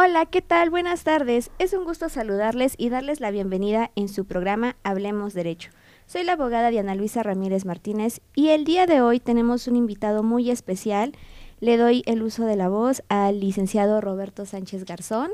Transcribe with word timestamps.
Hola, 0.00 0.26
¿qué 0.26 0.42
tal? 0.42 0.70
Buenas 0.70 1.02
tardes. 1.02 1.50
Es 1.58 1.72
un 1.72 1.82
gusto 1.82 2.08
saludarles 2.08 2.74
y 2.78 2.88
darles 2.88 3.18
la 3.18 3.32
bienvenida 3.32 3.90
en 3.96 4.08
su 4.08 4.26
programa 4.26 4.76
Hablemos 4.84 5.34
Derecho. 5.34 5.72
Soy 6.06 6.22
la 6.22 6.34
abogada 6.34 6.70
Diana 6.70 6.94
Luisa 6.94 7.24
Ramírez 7.24 7.64
Martínez 7.64 8.20
y 8.36 8.50
el 8.50 8.64
día 8.64 8.86
de 8.86 9.00
hoy 9.00 9.18
tenemos 9.18 9.66
un 9.66 9.74
invitado 9.74 10.22
muy 10.22 10.52
especial. 10.52 11.16
Le 11.58 11.76
doy 11.76 12.04
el 12.06 12.22
uso 12.22 12.44
de 12.44 12.54
la 12.54 12.68
voz 12.68 13.02
al 13.08 13.40
licenciado 13.40 14.00
Roberto 14.00 14.46
Sánchez 14.46 14.84
Garzón. 14.84 15.32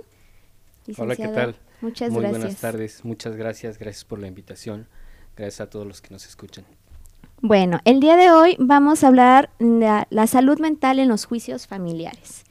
Hola, 0.96 1.14
¿qué 1.14 1.28
tal? 1.28 1.56
Muchas 1.82 2.10
Muy 2.10 2.22
gracias. 2.22 2.40
buenas 2.40 2.60
tardes, 2.62 3.04
muchas 3.04 3.36
gracias, 3.36 3.78
gracias 3.78 4.06
por 4.06 4.18
la 4.18 4.28
invitación, 4.28 4.88
gracias 5.36 5.60
a 5.60 5.68
todos 5.68 5.86
los 5.86 6.00
que 6.00 6.08
nos 6.08 6.26
escuchan. 6.26 6.64
Bueno, 7.42 7.80
el 7.84 8.00
día 8.00 8.16
de 8.16 8.30
hoy 8.30 8.56
vamos 8.58 9.04
a 9.04 9.08
hablar 9.08 9.50
de 9.58 10.06
la 10.08 10.26
salud 10.26 10.58
mental 10.58 11.00
en 11.00 11.08
los 11.10 11.26
juicios 11.26 11.66
familiares. 11.66 12.44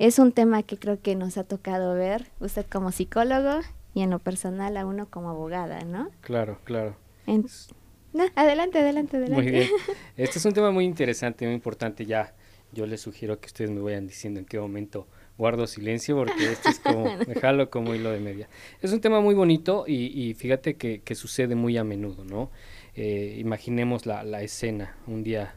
Es 0.00 0.18
un 0.18 0.32
tema 0.32 0.62
que 0.62 0.78
creo 0.78 0.98
que 1.02 1.14
nos 1.14 1.36
ha 1.36 1.44
tocado 1.44 1.94
ver, 1.94 2.28
usted 2.40 2.64
como 2.64 2.90
psicólogo 2.90 3.60
y 3.92 4.00
en 4.00 4.08
lo 4.08 4.18
personal 4.18 4.78
a 4.78 4.86
uno 4.86 5.10
como 5.10 5.28
abogada, 5.28 5.84
¿no? 5.84 6.08
Claro, 6.22 6.58
claro. 6.64 6.96
En- 7.26 7.44
No, 8.14 8.24
adelante, 8.34 8.78
adelante, 8.78 9.18
adelante. 9.18 9.42
Muy 9.42 9.52
bien. 9.52 9.68
Este 10.16 10.38
es 10.38 10.44
un 10.46 10.54
tema 10.54 10.70
muy 10.70 10.86
interesante, 10.86 11.44
muy 11.44 11.54
importante. 11.54 12.06
Ya, 12.06 12.34
yo 12.72 12.86
les 12.86 13.02
sugiero 13.02 13.38
que 13.40 13.48
ustedes 13.48 13.70
me 13.70 13.82
vayan 13.82 14.06
diciendo 14.06 14.40
en 14.40 14.46
qué 14.46 14.58
momento 14.58 15.06
guardo 15.36 15.66
silencio, 15.66 16.16
porque 16.16 16.50
esto 16.50 16.70
es 16.70 16.78
como, 16.80 17.04
dejarlo 17.26 17.68
como 17.68 17.94
hilo 17.94 18.10
de 18.10 18.20
media. 18.20 18.48
Es 18.80 18.92
un 18.94 19.02
tema 19.02 19.20
muy 19.20 19.34
bonito 19.34 19.84
y, 19.86 20.06
y 20.06 20.32
fíjate 20.32 20.76
que, 20.76 21.02
que 21.02 21.14
sucede 21.14 21.56
muy 21.56 21.76
a 21.76 21.84
menudo, 21.84 22.24
¿no? 22.24 22.50
Eh, 22.94 23.36
imaginemos 23.38 24.06
la, 24.06 24.22
la 24.24 24.40
escena. 24.40 24.96
Un 25.06 25.22
día 25.24 25.54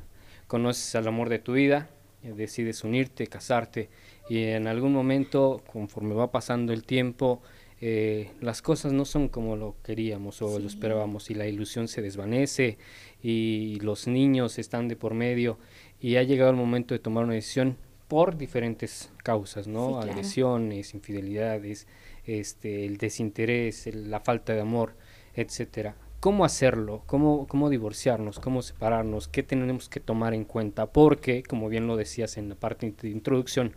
conoces 0.47 0.95
al 0.95 1.07
amor 1.07 1.29
de 1.29 1.39
tu 1.39 1.53
vida, 1.53 1.87
eh, 2.23 2.33
decides 2.35 2.83
unirte, 2.83 3.25
casarte, 3.27 3.89
y 4.27 4.43
en 4.43 4.67
algún 4.67 4.93
momento, 4.93 5.61
conforme 5.71 6.13
va 6.15 6.31
pasando 6.31 6.73
el 6.73 6.83
tiempo, 6.85 7.41
eh, 7.81 8.31
las 8.39 8.61
cosas 8.61 8.93
no 8.93 9.03
son 9.05 9.27
como 9.27 9.55
lo 9.57 9.75
queríamos 9.83 10.41
o 10.41 10.57
lo 10.59 10.67
esperábamos 10.67 11.29
y 11.29 11.33
la 11.33 11.47
ilusión 11.47 11.87
se 11.89 12.01
desvanece 12.01 12.77
y 13.21 13.79
los 13.81 14.07
niños 14.07 14.57
están 14.59 14.87
de 14.87 14.95
por 14.95 15.13
medio 15.13 15.57
y 15.99 16.15
ha 16.15 16.23
llegado 16.23 16.51
el 16.51 16.55
momento 16.57 16.93
de 16.93 16.99
tomar 16.99 17.25
una 17.25 17.33
decisión 17.33 17.77
por 18.07 18.37
diferentes 18.37 19.11
causas, 19.23 19.67
¿no? 19.67 19.87
Sí, 19.87 19.93
claro. 19.95 20.11
Agresiones, 20.11 20.93
infidelidades, 20.93 21.87
este, 22.25 22.85
el 22.85 22.97
desinterés, 22.97 23.87
el- 23.87 24.09
la 24.11 24.19
falta 24.19 24.53
de 24.53 24.61
amor, 24.61 24.95
etcétera. 25.35 25.95
¿Cómo 26.19 26.45
hacerlo? 26.45 27.03
¿Cómo, 27.05 27.47
¿Cómo 27.47 27.69
divorciarnos? 27.69 28.39
¿Cómo 28.39 28.61
separarnos? 28.61 29.27
¿Qué 29.27 29.43
tenemos 29.43 29.89
que 29.89 29.99
tomar 29.99 30.33
en 30.33 30.45
cuenta? 30.45 30.85
Porque, 30.85 31.43
como 31.43 31.67
bien 31.67 31.85
lo 31.85 31.97
decías 31.97 32.37
en 32.37 32.47
la 32.47 32.55
parte 32.55 32.93
de 33.01 33.09
introducción, 33.09 33.73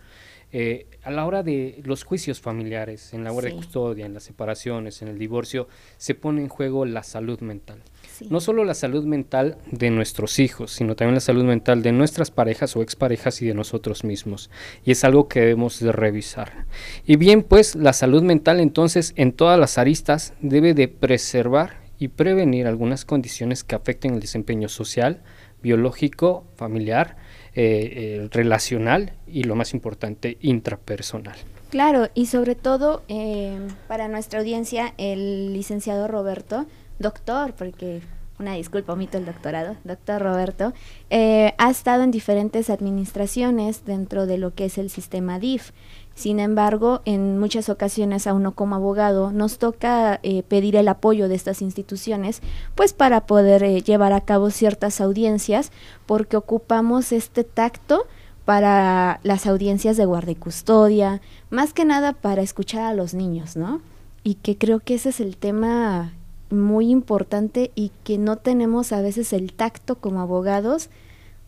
eh, 0.53 0.87
a 1.03 1.11
la 1.11 1.27
hora 1.27 1.43
de 1.43 1.81
los 1.85 2.05
juicios 2.05 2.41
familiares, 2.41 3.13
en 3.13 3.25
la 3.25 3.33
hora 3.33 3.49
Sí. 3.49 3.55
de 3.55 3.57
custodia, 3.57 4.07
en 4.07 4.15
las 4.15 4.23
separaciones, 4.23 5.03
en 5.03 5.09
el 5.09 5.19
divorcio, 5.19 5.69
se 5.99 6.15
pone 6.15 6.41
en 6.41 6.49
juego 6.49 6.85
la 6.85 7.03
salud 7.03 7.41
mental. 7.41 7.83
Sí. 8.13 8.29
No 8.31 8.41
solo 8.41 8.65
la 8.65 8.75
salud 8.75 9.05
mental 9.05 9.59
de 9.71 9.91
nuestros 9.91 10.39
hijos, 10.39 10.71
sino 10.71 10.95
también 10.97 11.15
la 11.15 11.21
salud 11.21 11.45
mental 11.45 11.83
de 11.83 11.93
nuestras 11.93 12.31
parejas 12.31 12.77
o 12.77 12.83
exparejas 12.83 13.43
y 13.43 13.47
de 13.47 13.55
nosotros 13.55 14.05
mismos. 14.05 14.51
Y 14.85 14.93
es 14.93 15.05
algo 15.05 15.29
que 15.29 15.41
debemos 15.41 15.81
de 15.81 15.93
revisar. 15.93 16.65
Y 17.05 17.17
bien, 17.17 17.43
pues 17.43 17.75
la 17.75 17.93
salud 17.93 18.23
mental 18.23 18.61
entonces 18.61 19.13
en 19.17 19.33
todas 19.33 19.59
las 19.59 19.79
aristas 19.79 20.33
debe 20.41 20.73
de 20.75 20.89
preservar 20.89 21.81
y 21.99 22.09
prevenir 22.09 22.67
algunas 22.67 23.05
condiciones 23.05 23.65
que 23.65 23.75
afecten 23.75 24.15
el 24.15 24.21
desempeño 24.21 24.69
social, 24.69 25.23
biológico, 25.63 26.47
familiar, 26.57 27.17
eh, 27.59 28.23
eh, 28.23 28.29
relacional 28.31 29.15
y 29.27 29.45
lo 29.45 29.57
más 29.57 29.73
importante, 29.73 30.37
intrapersonal. 30.43 31.37
Claro, 31.71 32.09
y 32.15 32.27
sobre 32.27 32.55
todo 32.55 33.03
eh, 33.09 33.59
para 33.89 34.09
nuestra 34.09 34.41
audiencia, 34.41 34.93
el 34.99 35.55
licenciado 35.55 36.07
Roberto, 36.07 36.67
doctor, 36.99 37.55
porque 37.55 38.03
una 38.39 38.55
disculpa, 38.55 38.93
omito 38.93 39.19
el 39.19 39.25
doctorado, 39.25 39.77
doctor 39.85 40.21
Roberto, 40.21 40.75
eh, 41.11 41.55
ha 41.59 41.71
estado 41.71 42.03
en 42.03 42.11
diferentes 42.11 42.71
administraciones 42.71 43.85
dentro 43.85 44.27
de 44.27 44.39
lo 44.39 44.55
que 44.55 44.67
es 44.67 44.79
el 44.79 44.91
sistema 44.91 45.39
DIF. 45.39 45.71
Sin 46.17 46.41
embargo, 46.41 47.03
en 47.05 47.39
muchas 47.39 47.69
ocasiones 47.69 48.27
a 48.27 48.33
uno 48.33 48.53
como 48.53 48.75
abogado 48.75 49.33
nos 49.33 49.59
toca 49.59 50.19
eh, 50.23 50.43
pedir 50.43 50.75
el 50.75 50.89
apoyo 50.89 51.29
de 51.29 51.35
estas 51.35 51.61
instituciones, 51.61 52.41
pues 52.75 52.95
para 52.95 53.27
poder 53.27 53.63
eh, 53.63 53.83
llevar 53.83 54.15
a 54.15 54.23
cabo 54.23 54.49
ciertas 54.49 55.03
audiencias, 55.03 55.73
porque 56.07 56.39
ocupamos 56.39 57.13
este 57.13 57.45
tacto 57.45 58.07
para 58.47 59.21
las 59.25 59.47
audiencias 59.47 59.99
de 59.99 60.07
guarda 60.07 60.31
y 60.31 60.37
custodia, 60.37 61.21
más 61.51 61.75
que 61.75 61.85
nada 61.85 62.15
para 62.15 62.41
escuchar 62.41 62.85
a 62.85 62.95
los 62.95 63.13
niños, 63.13 63.55
¿no? 63.55 63.83
Y 64.25 64.37
que 64.37 64.57
creo 64.57 64.81
que 64.81 64.95
ese 64.95 65.11
es 65.11 65.21
el 65.21 65.37
tema 65.37 66.15
muy 66.49 66.91
importante 66.91 67.73
y 67.75 67.93
que 68.05 68.17
no 68.17 68.37
tenemos 68.37 68.93
a 68.93 69.03
veces 69.03 69.35
el 69.35 69.53
tacto 69.53 69.97
como 69.97 70.21
abogados 70.21 70.89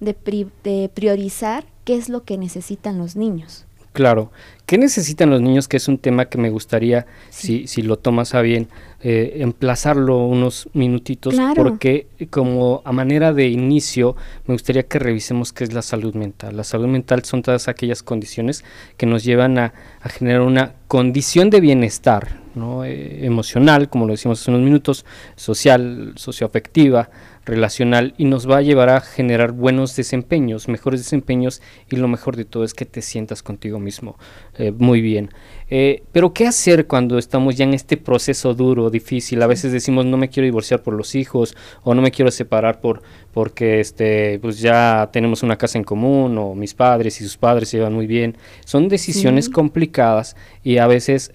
de, 0.00 0.12
pri- 0.12 0.50
de 0.62 0.90
priorizar 0.92 1.64
qué 1.84 1.96
es 1.96 2.10
lo 2.10 2.24
que 2.24 2.36
necesitan 2.36 2.98
los 2.98 3.16
niños. 3.16 3.64
Claro. 3.92 4.30
¿Qué 4.66 4.76
necesitan 4.76 5.30
los 5.30 5.40
niños? 5.40 5.66
Que 5.66 5.78
es 5.78 5.88
un 5.88 5.96
tema 5.96 6.26
que 6.26 6.36
me 6.36 6.50
gustaría, 6.50 7.06
Sí. 7.30 7.60
si, 7.60 7.66
si 7.68 7.82
lo 7.82 7.96
tomas 7.98 8.34
a 8.34 8.42
bien, 8.42 8.68
eh, 9.00 9.38
emplazarlo 9.38 10.18
unos 10.26 10.68
minutitos, 10.74 11.34
Claro. 11.34 11.54
porque 11.62 12.06
como 12.28 12.82
a 12.84 12.92
manera 12.92 13.32
de 13.32 13.48
inicio, 13.48 14.14
me 14.46 14.54
gustaría 14.54 14.82
que 14.82 14.98
revisemos 14.98 15.52
qué 15.54 15.64
es 15.64 15.72
la 15.72 15.80
salud 15.82 16.14
mental. 16.14 16.56
La 16.56 16.64
salud 16.64 16.86
mental 16.86 17.24
son 17.24 17.40
todas 17.42 17.66
aquellas 17.68 18.02
condiciones 18.02 18.62
que 18.98 19.06
nos 19.06 19.24
llevan 19.24 19.58
a, 19.58 19.72
a 20.02 20.08
generar 20.10 20.42
una 20.42 20.74
condición 20.86 21.48
de 21.50 21.60
bienestar 21.60 22.46
¿no? 22.54 22.84
Eh, 22.84 23.24
emocional, 23.24 23.88
como 23.88 24.04
lo 24.06 24.12
decimos 24.14 24.40
hace 24.40 24.50
unos 24.50 24.62
minutos, 24.64 25.06
social, 25.36 26.12
socioafectiva, 26.16 27.08
relacional 27.48 28.14
y 28.18 28.26
nos 28.26 28.48
va 28.48 28.58
a 28.58 28.62
llevar 28.62 28.90
a 28.90 29.00
generar 29.00 29.52
buenos 29.52 29.96
desempeños, 29.96 30.68
mejores 30.68 31.00
desempeños 31.00 31.60
y 31.90 31.96
lo 31.96 32.06
mejor 32.06 32.36
de 32.36 32.44
todo 32.44 32.62
es 32.64 32.74
que 32.74 32.84
te 32.84 33.02
sientas 33.02 33.42
contigo 33.42 33.80
mismo 33.80 34.16
eh, 34.58 34.70
muy 34.70 35.00
bien. 35.00 35.30
Eh, 35.70 36.02
pero 36.12 36.32
¿qué 36.32 36.46
hacer 36.46 36.86
cuando 36.86 37.18
estamos 37.18 37.56
ya 37.56 37.64
en 37.64 37.74
este 37.74 37.96
proceso 37.96 38.54
duro, 38.54 38.90
difícil? 38.90 39.42
A 39.42 39.46
veces 39.46 39.72
decimos 39.72 40.06
no 40.06 40.16
me 40.16 40.28
quiero 40.28 40.44
divorciar 40.44 40.82
por 40.82 40.94
los 40.94 41.14
hijos 41.14 41.56
o 41.82 41.94
no 41.94 42.02
me 42.02 42.10
quiero 42.10 42.30
separar 42.30 42.80
por 42.80 43.02
porque 43.32 43.80
este 43.80 44.38
pues 44.40 44.60
ya 44.60 45.10
tenemos 45.12 45.42
una 45.42 45.56
casa 45.56 45.78
en 45.78 45.84
común 45.84 46.38
o 46.38 46.54
mis 46.54 46.74
padres 46.74 47.20
y 47.20 47.24
sus 47.24 47.36
padres 47.36 47.68
se 47.68 47.78
llevan 47.78 47.94
muy 47.94 48.06
bien. 48.06 48.36
Son 48.64 48.88
decisiones 48.88 49.46
Sí. 49.46 49.52
complicadas 49.52 50.36
y 50.62 50.78
a 50.78 50.86
veces 50.86 51.30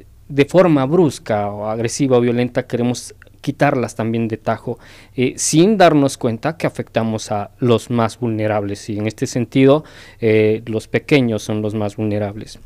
eh, 0.00 0.06
de 0.28 0.44
forma 0.46 0.86
brusca 0.86 1.50
o 1.50 1.66
agresiva 1.68 2.16
o 2.16 2.20
violenta 2.20 2.66
queremos 2.66 3.14
quitarlas 3.42 3.94
también 3.94 4.28
de 4.28 4.38
tajo, 4.38 4.78
eh, 5.14 5.34
sin 5.36 5.76
darnos 5.76 6.16
cuenta 6.16 6.56
que 6.56 6.66
afectamos 6.66 7.30
a 7.30 7.50
los 7.58 7.90
más 7.90 8.18
vulnerables. 8.18 8.88
Y 8.88 8.98
en 8.98 9.06
este 9.06 9.26
sentido, 9.26 9.84
eh, 10.20 10.62
los 10.64 10.88
pequeños 10.88 11.42
son 11.42 11.60
los 11.60 11.74
más 11.74 11.96
vulnerables. 11.96 12.58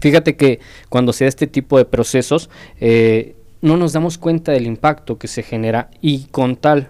Fíjate 0.00 0.36
que 0.36 0.60
cuando 0.88 1.12
se 1.12 1.24
da 1.24 1.28
este 1.28 1.48
tipo 1.48 1.78
de 1.78 1.84
procesos, 1.84 2.50
eh, 2.80 3.34
no 3.62 3.76
nos 3.76 3.92
damos 3.92 4.18
cuenta 4.18 4.52
del 4.52 4.66
impacto 4.66 5.18
que 5.18 5.26
se 5.26 5.42
genera 5.42 5.90
y 6.00 6.26
con 6.26 6.56
tal 6.56 6.88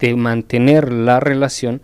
de 0.00 0.16
mantener 0.16 0.92
la 0.92 1.20
relación, 1.20 1.80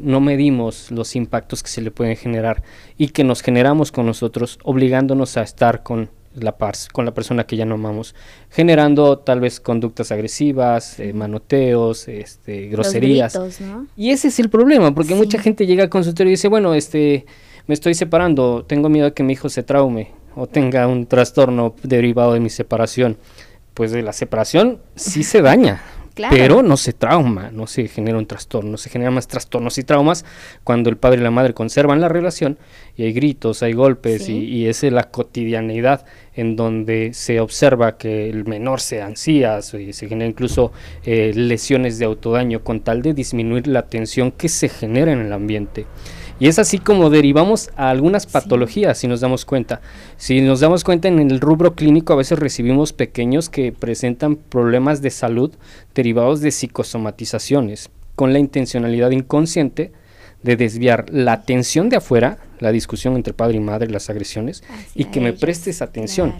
no 0.00 0.20
medimos 0.20 0.90
los 0.90 1.14
impactos 1.14 1.62
que 1.62 1.68
se 1.68 1.82
le 1.82 1.90
pueden 1.90 2.16
generar 2.16 2.62
y 2.96 3.08
que 3.08 3.24
nos 3.24 3.42
generamos 3.42 3.92
con 3.92 4.06
nosotros, 4.06 4.58
obligándonos 4.62 5.36
a 5.36 5.42
estar 5.42 5.82
con 5.82 6.08
la, 6.34 6.56
con 6.92 7.04
la 7.04 7.12
persona 7.14 7.44
que 7.44 7.56
ya 7.56 7.64
no 7.64 7.74
amamos, 7.74 8.14
generando 8.50 9.18
tal 9.18 9.40
vez 9.40 9.60
conductas 9.60 10.12
agresivas, 10.12 11.00
eh, 11.00 11.12
manoteos, 11.12 12.08
este, 12.08 12.66
groserías. 12.68 13.34
Gritos, 13.34 13.60
¿no? 13.60 13.86
Y 13.96 14.10
ese 14.10 14.28
es 14.28 14.38
el 14.38 14.48
problema, 14.48 14.94
porque 14.94 15.14
Sí. 15.14 15.18
mucha 15.18 15.38
gente 15.40 15.66
llega 15.66 15.82
al 15.82 15.88
consultorio 15.90 16.30
y 16.30 16.34
dice, 16.34 16.48
bueno, 16.48 16.74
este, 16.74 17.26
me 17.66 17.74
estoy 17.74 17.94
separando, 17.94 18.64
tengo 18.66 18.88
miedo 18.88 19.06
de 19.06 19.12
que 19.12 19.22
mi 19.22 19.32
hijo 19.32 19.48
se 19.48 19.62
traume 19.62 20.12
o 20.36 20.46
tenga 20.46 20.86
un 20.86 21.06
trastorno 21.06 21.74
derivado 21.82 22.32
de 22.34 22.40
mi 22.40 22.50
separación. 22.50 23.16
Pues 23.74 23.92
de 23.92 24.02
la 24.02 24.12
separación 24.12 24.78
sí 24.94 25.22
se 25.22 25.42
daña, 25.42 25.82
Claro. 26.20 26.36
pero 26.36 26.62
no 26.62 26.76
se 26.76 26.92
trauma, 26.92 27.50
no 27.52 27.66
se 27.66 27.88
genera 27.88 28.18
un 28.18 28.26
trastorno, 28.26 28.76
se 28.76 28.90
generan 28.90 29.14
más 29.14 29.26
trastornos 29.26 29.78
y 29.78 29.84
traumas 29.84 30.24
cuando 30.64 30.90
el 30.90 30.96
padre 30.96 31.20
y 31.20 31.24
la 31.24 31.30
madre 31.30 31.54
conservan 31.54 32.00
la 32.00 32.08
relación 32.08 32.58
y 32.96 33.04
hay 33.04 33.12
gritos, 33.12 33.62
hay 33.62 33.72
golpes 33.72 34.24
Sí. 34.24 34.32
y, 34.38 34.56
y 34.58 34.66
esa 34.68 34.86
es 34.86 34.92
la 34.92 35.10
cotidianidad 35.10 36.04
en 36.34 36.56
donde 36.56 37.12
se 37.14 37.40
observa 37.40 37.96
que 37.98 38.28
el 38.30 38.44
menor 38.44 38.80
se 38.80 39.02
ansía, 39.02 39.62
se, 39.62 39.92
se 39.92 40.08
genera 40.08 40.28
incluso 40.30 40.72
eh, 41.04 41.32
lesiones 41.34 41.98
de 41.98 42.04
autodaño 42.04 42.62
con 42.62 42.80
tal 42.80 43.02
de 43.02 43.14
disminuir 43.14 43.66
la 43.66 43.86
tensión 43.86 44.30
que 44.30 44.48
se 44.48 44.68
genera 44.68 45.12
en 45.12 45.20
el 45.20 45.32
ambiente. 45.32 45.86
Y 46.40 46.48
es 46.48 46.58
así 46.58 46.78
como 46.78 47.10
derivamos 47.10 47.70
a 47.76 47.90
algunas 47.90 48.22
Sí. 48.24 48.30
patologías, 48.32 48.98
si 48.98 49.06
nos 49.06 49.20
damos 49.20 49.44
cuenta. 49.44 49.80
Si 50.16 50.40
nos 50.40 50.60
damos 50.60 50.82
cuenta 50.82 51.06
en 51.06 51.20
el 51.20 51.38
rubro 51.38 51.74
clínico, 51.74 52.14
a 52.14 52.16
veces 52.16 52.38
recibimos 52.38 52.92
pequeños 52.92 53.48
que 53.48 53.72
presentan 53.72 54.36
problemas 54.36 55.02
de 55.02 55.10
salud 55.10 55.52
derivados 55.94 56.40
de 56.40 56.50
psicosomatizaciones, 56.50 57.90
con 58.16 58.32
la 58.32 58.38
intencionalidad 58.38 59.10
inconsciente 59.10 59.92
de 60.42 60.56
desviar 60.56 61.06
la 61.10 61.34
atención 61.34 61.88
de 61.90 61.96
afuera, 61.96 62.38
la 62.58 62.72
discusión 62.72 63.16
entre 63.16 63.34
padre 63.34 63.58
y 63.58 63.60
madre, 63.60 63.90
las 63.90 64.08
agresiones, 64.10 64.62
y 64.94 65.04
que 65.04 65.20
me 65.20 65.32
prestes 65.34 65.82
atención. 65.82 66.34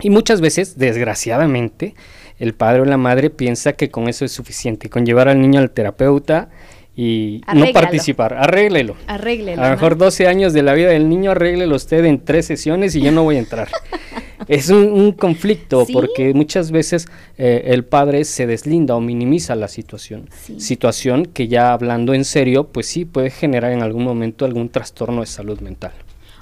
Y 0.00 0.10
muchas 0.10 0.40
veces, 0.40 0.76
desgraciadamente, 0.76 1.94
el 2.38 2.52
padre 2.52 2.82
o 2.82 2.84
la 2.84 2.96
madre 2.96 3.30
piensa 3.30 3.74
que 3.74 3.90
con 3.90 4.08
eso 4.08 4.24
es 4.24 4.32
suficiente, 4.32 4.90
con 4.90 5.06
llevar 5.06 5.28
al 5.28 5.40
niño 5.40 5.60
al 5.60 5.70
terapeuta 5.70 6.50
y 6.96 7.42
no 7.54 7.66
participar. 7.72 8.34
Arréglelo. 8.34 8.96
Arréglelo. 9.06 9.62
A 9.62 9.66
lo 9.66 9.70
mejor 9.72 9.96
12 9.96 10.28
años 10.28 10.52
de 10.52 10.62
la 10.62 10.74
vida 10.74 10.90
del 10.90 11.08
niño, 11.08 11.32
arréglelo 11.32 11.74
usted 11.74 12.04
en 12.04 12.24
tres 12.24 12.46
sesiones 12.46 12.94
y 12.94 13.00
yo 13.00 13.10
no 13.10 13.24
voy 13.24 13.36
a 13.36 13.40
entrar. 13.40 13.68
es 14.48 14.70
un, 14.70 15.12
conflicto 15.12 15.86
porque 15.92 16.34
muchas 16.34 16.70
veces 16.70 17.06
eh, 17.38 17.64
el 17.66 17.84
padre 17.84 18.24
se 18.24 18.46
deslinda 18.46 18.94
o 18.94 19.00
minimiza 19.00 19.54
la 19.54 19.68
situación. 19.68 20.28
Situación 20.58 21.26
que 21.26 21.48
ya 21.48 21.72
hablando 21.72 22.14
en 22.14 22.24
serio, 22.24 22.68
pues 22.68 22.86
sí 22.86 23.04
puede 23.04 23.30
generar 23.30 23.72
en 23.72 23.82
algún 23.82 24.04
momento 24.04 24.44
algún 24.44 24.68
trastorno 24.68 25.20
de 25.20 25.26
salud 25.26 25.60
mental. 25.60 25.92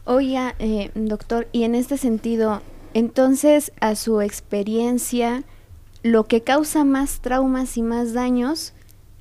Oiga, 0.05 0.55
eh, 0.59 0.91
doctor, 0.95 1.49
y 1.53 1.63
en 1.63 1.75
este 1.75 1.97
sentido, 1.97 2.61
entonces 2.93 3.73
a 3.81 3.95
su 3.95 4.21
experiencia, 4.21 5.45
lo 6.03 6.25
que 6.25 6.41
causa 6.41 6.85
más 6.85 7.21
traumas 7.21 7.77
y 7.77 7.83
más 7.83 8.13
daños 8.13 8.75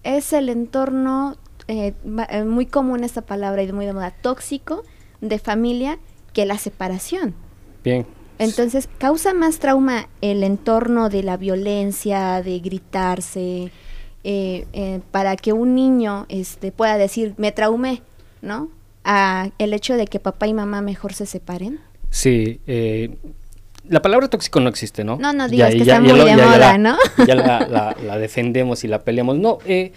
es 0.03 0.33
el 0.33 0.49
entorno, 0.49 1.37
eh, 1.67 1.93
eh, 2.29 2.43
muy 2.43 2.65
común 2.65 3.03
esta 3.03 3.21
palabra 3.21 3.63
y 3.63 3.71
muy 3.71 3.85
de 3.85 3.93
moda, 3.93 4.11
tóxico 4.11 4.83
de 5.21 5.39
familia 5.39 5.99
que 6.33 6.45
la 6.45 6.57
separación. 6.57 7.33
Bien. 7.83 8.05
Entonces, 8.39 8.89
causa 8.97 9.33
más 9.33 9.59
trauma 9.59 10.07
el 10.21 10.43
entorno 10.43 11.09
de 11.09 11.23
la 11.23 11.37
violencia, 11.37 12.41
de 12.41 12.59
gritarse, 12.59 13.71
eh, 14.23 15.01
para 15.11 15.35
que 15.35 15.53
un 15.53 15.75
niño 15.75 16.25
este, 16.29 16.71
pueda 16.71 16.97
decir, 16.97 17.35
me 17.37 17.51
traumé, 17.51 18.01
¿no? 18.41 18.69
A 19.03 19.49
el 19.59 19.73
hecho 19.73 19.95
de 19.95 20.07
que 20.07 20.19
papá 20.19 20.47
y 20.47 20.53
mamá 20.53 20.81
mejor 20.81 21.13
se 21.13 21.27
separen. 21.27 21.79
Sí, 22.09 22.59
la 23.91 24.01
palabra 24.01 24.29
tóxico 24.29 24.61
no 24.61 24.69
existe, 24.69 25.03
¿no? 25.03 25.17
No, 25.17 25.33
no 25.33 25.49
digas 25.49 25.75
que 25.75 25.81
está 25.81 25.99
muy 25.99 26.17
de 26.17 26.37
moda, 26.37 26.77
¿no? 26.77 26.97
Ya 27.27 27.35
la, 27.35 28.17
defendemos 28.17 28.85
y 28.85 28.87
la 28.87 29.03
peleamos. 29.03 29.37
No, 29.37 29.57
eh, 29.65 29.91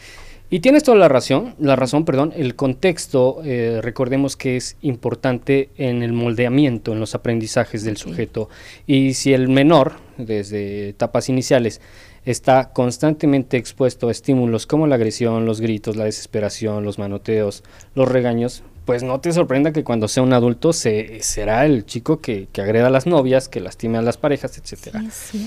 y 0.51 0.59
tienes 0.59 0.83
toda 0.83 0.99
la 0.99 1.09
razón, 1.09 1.55
la 1.61 1.77
razón, 1.77 2.05
perdón, 2.05 2.33
el 2.37 2.57
contexto, 2.57 3.41
eh, 3.45 3.79
recordemos 3.83 4.37
que 4.37 4.57
es 4.57 4.77
importante 4.83 5.71
en 5.77 6.03
el 6.03 6.13
moldeamiento, 6.13 6.93
en 6.93 6.99
los 6.99 7.15
aprendizajes 7.15 7.85
del 7.85 7.97
sujeto. 7.97 8.49
Y 8.85 9.15
si 9.15 9.33
el 9.33 9.49
menor, 9.49 9.93
desde 10.19 10.89
etapas 10.89 11.29
iniciales, 11.29 11.81
está 12.25 12.73
constantemente 12.73 13.57
expuesto 13.57 14.09
a 14.09 14.11
estímulos 14.11 14.67
como 14.67 14.89
la 14.89 14.97
agresión, 14.97 15.47
los 15.47 15.61
gritos, 15.61 15.95
la 15.95 16.05
desesperación, 16.05 16.85
los 16.85 16.99
manoteos, 16.99 17.63
los 17.95 18.09
regaños, 18.09 18.65
pues 18.85 19.03
no 19.03 19.21
te 19.21 19.33
sorprenda 19.33 19.73
que 19.73 19.85
cuando 19.85 20.09
sea 20.09 20.23
un 20.23 20.33
adulto 20.33 20.73
se, 20.73 21.23
será 21.23 21.65
el 21.65 21.87
chico 21.87 22.21
que, 22.21 22.49
que 22.53 22.61
agreda 22.61 22.89
a 22.89 22.91
las 22.91 23.07
novias, 23.07 23.49
que 23.49 23.61
lastime 23.61 23.99
a 23.99 24.03
las 24.03 24.17
parejas, 24.17 24.59
etcétera. 24.59 25.03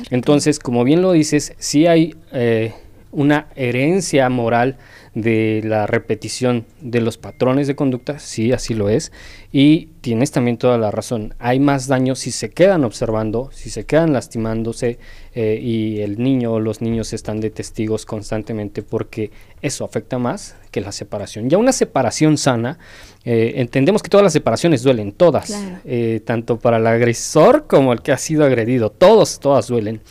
Entonces, 0.09 0.59
como 0.59 0.83
bien 0.83 1.01
lo 1.01 1.11
dices, 1.11 1.53
sí 1.59 1.87
hay 1.87 2.15
eh, 2.31 2.73
una 3.17 3.47
herencia 3.55 4.29
moral 4.29 4.77
de 5.15 5.61
la 5.65 5.87
repetición 5.87 6.65
de 6.81 7.01
los 7.01 7.17
patrones 7.17 7.65
de 7.65 7.75
conducta, 7.75 8.19
sí, 8.19 8.51
así 8.53 8.75
lo 8.75 8.89
es, 8.89 9.11
y 9.51 9.87
tienes 10.01 10.29
también 10.29 10.57
toda 10.57 10.77
la 10.77 10.91
razón, 10.91 11.33
hay 11.39 11.59
más 11.59 11.87
daño 11.87 12.13
si 12.13 12.29
se 12.29 12.51
quedan 12.51 12.83
observando, 12.83 13.49
si 13.51 13.71
se 13.71 13.87
quedan 13.87 14.13
lastimándose 14.13 14.99
eh, 15.33 15.59
y 15.59 16.01
el 16.01 16.21
niño 16.21 16.53
o 16.53 16.59
los 16.59 16.81
niños 16.81 17.11
están 17.11 17.39
de 17.41 17.49
testigos 17.49 18.05
constantemente 18.05 18.83
porque 18.83 19.31
eso 19.63 19.83
afecta 19.83 20.19
más 20.19 20.55
que 20.69 20.81
la 20.81 20.91
separación. 20.91 21.49
Ya 21.49 21.57
una 21.57 21.71
separación 21.71 22.37
sana, 22.37 22.77
eh, 23.25 23.53
entendemos 23.55 24.03
que 24.03 24.09
todas 24.09 24.23
las 24.23 24.33
separaciones 24.33 24.83
duelen, 24.83 25.11
todas, 25.11 25.51
eh, 25.85 26.21
tanto 26.23 26.59
para 26.59 26.77
el 26.77 26.85
agresor 26.85 27.65
como 27.65 27.93
el 27.93 28.03
que 28.03 28.11
ha 28.11 28.17
sido 28.19 28.45
agredido, 28.45 28.91
todos, 28.91 29.39
todas 29.39 29.65
duelen. 29.65 30.01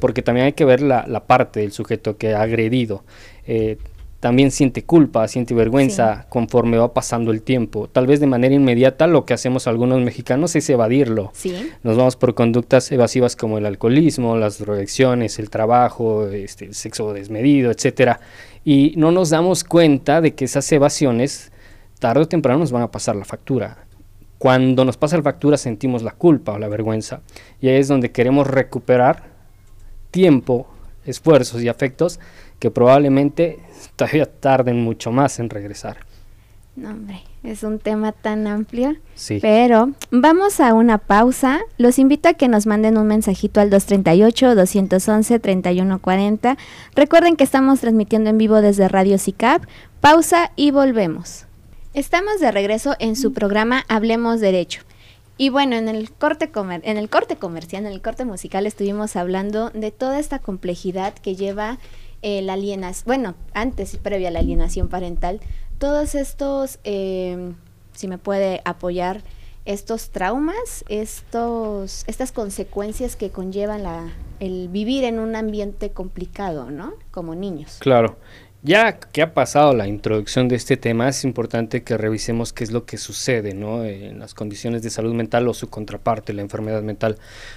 Porque 0.00 0.22
también 0.22 0.46
hay 0.46 0.52
que 0.52 0.64
ver 0.64 0.80
la, 0.80 1.04
la, 1.06 1.26
parte 1.26 1.60
del 1.60 1.72
sujeto 1.72 2.16
que 2.16 2.34
ha 2.34 2.42
agredido 2.42 3.04
también 4.26 4.50
siente 4.50 4.82
culpa, 4.82 5.28
siente 5.28 5.54
vergüenza 5.54 6.26
conforme 6.28 6.78
va 6.78 6.92
pasando 6.92 7.30
el 7.30 7.42
tiempo. 7.42 7.88
Tal 7.88 8.08
vez 8.08 8.18
de 8.18 8.26
manera 8.26 8.54
inmediata 8.54 9.06
lo 9.06 9.24
que 9.24 9.34
hacemos 9.34 9.66
algunos 9.66 10.00
mexicanos 10.00 10.56
es 10.56 10.68
evadirlo. 10.70 11.32
Nos 11.84 11.96
vamos 11.96 12.16
por 12.16 12.34
conductas 12.34 12.90
evasivas 12.90 13.36
como 13.36 13.58
el 13.58 13.66
alcoholismo, 13.66 14.36
las 14.36 14.58
drogadicciones, 14.58 15.38
el 15.38 15.50
trabajo, 15.50 16.26
este, 16.28 16.64
el 16.64 16.74
sexo 16.74 17.12
desmedido, 17.12 17.70
etcétera, 17.70 18.20
y 18.64 18.94
no 18.96 19.12
nos 19.12 19.30
damos 19.30 19.64
cuenta 19.64 20.20
de 20.20 20.34
que 20.34 20.46
esas 20.46 20.70
evasiones 20.72 21.52
tarde 22.00 22.22
o 22.22 22.26
temprano 22.26 22.58
nos 22.58 22.72
van 22.72 22.82
a 22.82 22.90
pasar 22.90 23.16
la 23.16 23.24
factura. 23.24 23.85
Cuando 24.38 24.84
nos 24.84 24.96
pasa 24.96 25.16
la 25.16 25.22
factura 25.22 25.56
sentimos 25.56 26.02
la 26.02 26.12
culpa 26.12 26.52
o 26.52 26.58
la 26.58 26.68
vergüenza 26.68 27.22
y 27.60 27.68
ahí 27.68 27.76
es 27.76 27.88
donde 27.88 28.12
queremos 28.12 28.46
recuperar 28.46 29.24
tiempo, 30.10 30.66
esfuerzos 31.04 31.62
y 31.62 31.68
afectos 31.68 32.20
que 32.58 32.70
probablemente 32.70 33.58
todavía 33.96 34.26
tarden 34.26 34.82
mucho 34.82 35.12
más 35.12 35.38
en 35.38 35.50
regresar. 35.50 35.98
No, 36.76 36.90
hombre, 36.90 37.22
es 37.42 37.62
un 37.62 37.78
tema 37.78 38.12
tan 38.12 38.46
amplio. 38.46 38.96
Sí. 39.14 39.38
Pero 39.40 39.92
vamos 40.10 40.60
a 40.60 40.74
una 40.74 40.98
pausa. 40.98 41.60
Los 41.78 41.98
invito 41.98 42.28
a 42.28 42.34
que 42.34 42.48
nos 42.48 42.66
manden 42.66 42.98
un 42.98 43.06
mensajito 43.06 43.62
al 43.62 43.70
238-211-3140. 43.70 46.58
Recuerden 46.94 47.36
que 47.36 47.44
estamos 47.44 47.80
transmitiendo 47.80 48.28
en 48.28 48.36
vivo 48.36 48.60
desde 48.60 48.88
Radio 48.88 49.16
CICAP. 49.16 49.62
Pausa 50.02 50.52
y 50.54 50.70
volvemos. 50.70 51.45
Estamos 51.96 52.40
de 52.40 52.50
regreso 52.52 52.94
en 52.98 53.16
su 53.16 53.32
programa 53.32 53.86
Hablemos 53.88 54.38
Derecho. 54.38 54.82
Y 55.38 55.48
bueno, 55.48 55.76
en 55.76 55.88
el 55.88 56.12
corte 56.12 56.50
comer 56.50 56.82
en 56.84 56.98
el 56.98 57.08
corte 57.08 57.36
comercial, 57.36 57.86
en 57.86 57.92
el 57.92 58.02
corte 58.02 58.26
musical 58.26 58.66
estuvimos 58.66 59.16
hablando 59.16 59.70
de 59.70 59.92
toda 59.92 60.18
esta 60.18 60.38
complejidad 60.38 61.14
que 61.14 61.36
lleva 61.36 61.78
eh, 62.20 62.42
la 62.42 62.52
alienación, 62.52 63.04
bueno, 63.06 63.34
antes 63.54 63.94
y 63.94 63.96
previa 63.96 64.28
a 64.28 64.30
la 64.30 64.40
alienación 64.40 64.88
parental, 64.88 65.40
todos 65.78 66.14
estos, 66.14 66.80
em, 66.84 67.54
si 67.94 68.08
me 68.08 68.18
puede 68.18 68.60
apoyar, 68.66 69.22
estos 69.64 70.10
traumas, 70.10 70.84
estos, 70.88 72.04
estas 72.06 72.30
consecuencias 72.30 73.16
que 73.16 73.30
conllevan 73.30 73.82
la, 73.82 74.12
el 74.38 74.68
vivir 74.68 75.04
en 75.04 75.18
un 75.18 75.34
ambiente 75.34 75.90
complicado, 75.90 76.70
¿no? 76.70 76.92
Como 77.10 77.34
niños. 77.34 77.78
Claro. 77.80 78.16
Ya 78.62 78.98
que 78.98 79.22
ha 79.22 79.32
pasado 79.32 79.74
la 79.74 79.86
introducción 79.86 80.48
de 80.48 80.56
este 80.56 80.76
tema, 80.76 81.08
es 81.08 81.22
importante 81.24 81.84
que 81.84 81.96
revisemos 81.96 82.52
qué 82.52 82.64
es 82.64 82.72
lo 82.72 82.84
que 82.84 82.96
sucede 82.96 83.54
¿no? 83.54 83.84
en 83.84 84.18
las 84.18 84.34
condiciones 84.34 84.82
de 84.82 84.90
salud 84.90 85.14
mental 85.14 85.46
o 85.46 85.54
su 85.54 85.68
contraparte, 85.68 86.32
la 86.32 86.42
enfermedad 86.42 86.82
mental. 86.82 87.16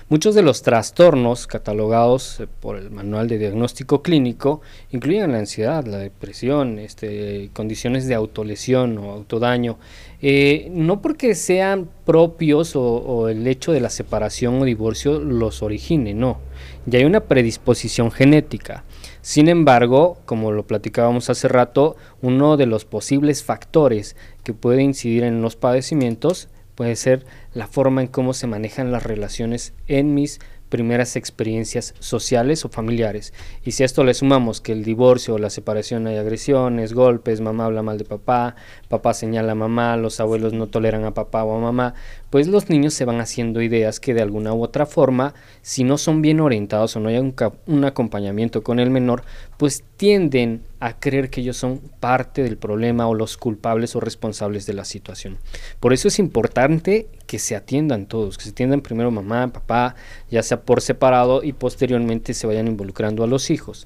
Muchos 0.10 0.36
de 0.36 0.44
los 0.44 0.62
trastornos 0.62 1.48
catalogados 1.48 2.42
eh, 2.42 2.48
por 2.60 2.76
el 2.76 2.92
Manual 2.92 3.28
de 3.28 3.40
Diagnóstico 3.40 4.04
Clínico 4.04 4.62
incluyen 4.92 5.32
la 5.32 5.40
ansiedad, 5.40 5.84
la 5.86 5.98
depresión, 5.98 6.78
este, 6.78 7.50
condiciones 7.54 8.06
de 8.06 8.14
autolesión 8.14 8.98
o 9.00 9.12
autodaño, 9.12 9.80
eh, 10.22 10.68
no 10.72 11.02
porque 11.02 11.34
sean 11.34 11.90
propios 12.06 12.76
o, 12.76 12.84
o 12.84 13.30
el 13.30 13.48
hecho 13.48 13.72
de 13.72 13.80
la 13.80 13.90
separación 13.90 14.62
o 14.62 14.66
divorcio 14.66 15.18
los 15.20 15.64
origine, 15.64 16.14
no. 16.14 16.40
Ya 16.86 17.00
hay 17.00 17.06
una 17.06 17.22
predisposición 17.22 18.12
genética. 18.12 18.84
Sin 19.22 19.50
embargo, 19.50 20.18
como 20.26 20.52
lo 20.52 20.66
platicábamos 20.66 21.30
hace 21.30 21.48
rato, 21.48 21.98
uno 22.22 22.56
de 22.56 22.66
los 22.66 22.86
posibles 22.86 23.44
factores 23.44 24.16
que 24.44 24.54
puede 24.54 24.82
incidir 24.82 25.24
en 25.24 25.42
los 25.42 25.56
padecimientos 25.56 26.48
puede 26.76 26.96
ser 26.96 27.26
la 27.54 27.68
forma 27.68 28.02
en 28.02 28.08
cómo 28.08 28.34
se 28.34 28.48
manejan 28.48 28.94
las 28.94 29.04
relaciones 29.04 29.74
en 29.88 30.14
mis 30.14 30.40
primeras 30.70 31.16
experiencias 31.16 31.96
sociales 32.00 32.64
o 32.64 32.70
familiares. 32.70 33.34
Y 33.66 33.72
si 33.72 33.84
a 33.84 33.86
esto 33.86 34.04
le 34.04 34.14
sumamos 34.14 34.62
que 34.62 34.72
el 34.72 34.84
divorcio 34.84 35.36
o 35.36 35.38
la 35.38 35.50
separación 35.50 36.08
hay 36.08 36.18
agresiones, 36.18 36.94
golpes, 36.94 37.42
mamá 37.42 37.66
habla 37.66 37.82
mal 37.82 37.98
de 37.98 38.06
papá, 38.06 38.56
papá 38.88 39.14
señala 39.14 39.54
a 39.54 39.56
mamá, 39.56 39.98
los 39.98 40.20
abuelos 40.20 40.54
no 40.54 40.68
toleran 40.68 41.04
a 41.06 41.14
papá 41.14 41.44
o 41.44 41.58
a 41.58 41.60
mamá, 41.60 41.96
pues 42.30 42.48
los 42.48 42.70
niños 42.70 42.94
se 42.94 43.06
van 43.06 43.20
haciendo 43.20 43.62
ideas 43.62 44.00
que 44.00 44.14
de 44.14 44.22
alguna 44.22 44.54
u 44.54 44.64
otra 44.64 44.86
forma, 44.86 45.34
si 45.62 45.84
no 45.84 45.98
son 45.98 46.22
bien 46.22 46.40
orientados 46.40 46.96
o 46.96 47.00
no 47.00 47.10
hay 47.10 47.18
un, 47.18 47.36
un 47.66 47.86
acompañamiento 47.86 48.64
con 48.64 48.80
el 48.80 48.90
menor, 48.90 49.24
pues 49.58 49.84
tienden 49.98 50.64
a 50.80 51.00
creer 51.00 51.30
que 51.30 51.42
ellos 51.42 51.58
son 51.58 51.80
parte 52.00 52.44
del 52.44 52.58
problema 52.58 53.08
o 53.08 53.14
los 53.14 53.38
culpables 53.38 53.96
o 53.96 54.00
responsables 54.00 54.66
de 54.66 54.74
la 54.74 54.86
situación. 54.86 55.38
Por 55.80 55.94
eso 55.94 56.08
es 56.08 56.20
importante 56.20 57.08
que 57.28 57.40
se 57.40 57.56
atiendan 57.56 58.06
todos, 58.06 58.38
que 58.38 58.46
se 58.46 58.52
atiendan 58.52 58.82
primero 58.82 59.12
mamá, 59.12 59.52
papá, 59.52 59.96
ya 60.32 60.42
sea 60.42 60.62
por 60.62 60.82
separado 60.82 61.44
y 61.44 61.54
posteriormente 61.54 62.34
se 62.34 62.48
vayan 62.48 62.68
involucrando 62.68 63.24
a 63.24 63.28
los 63.28 63.50
hijos. 63.50 63.86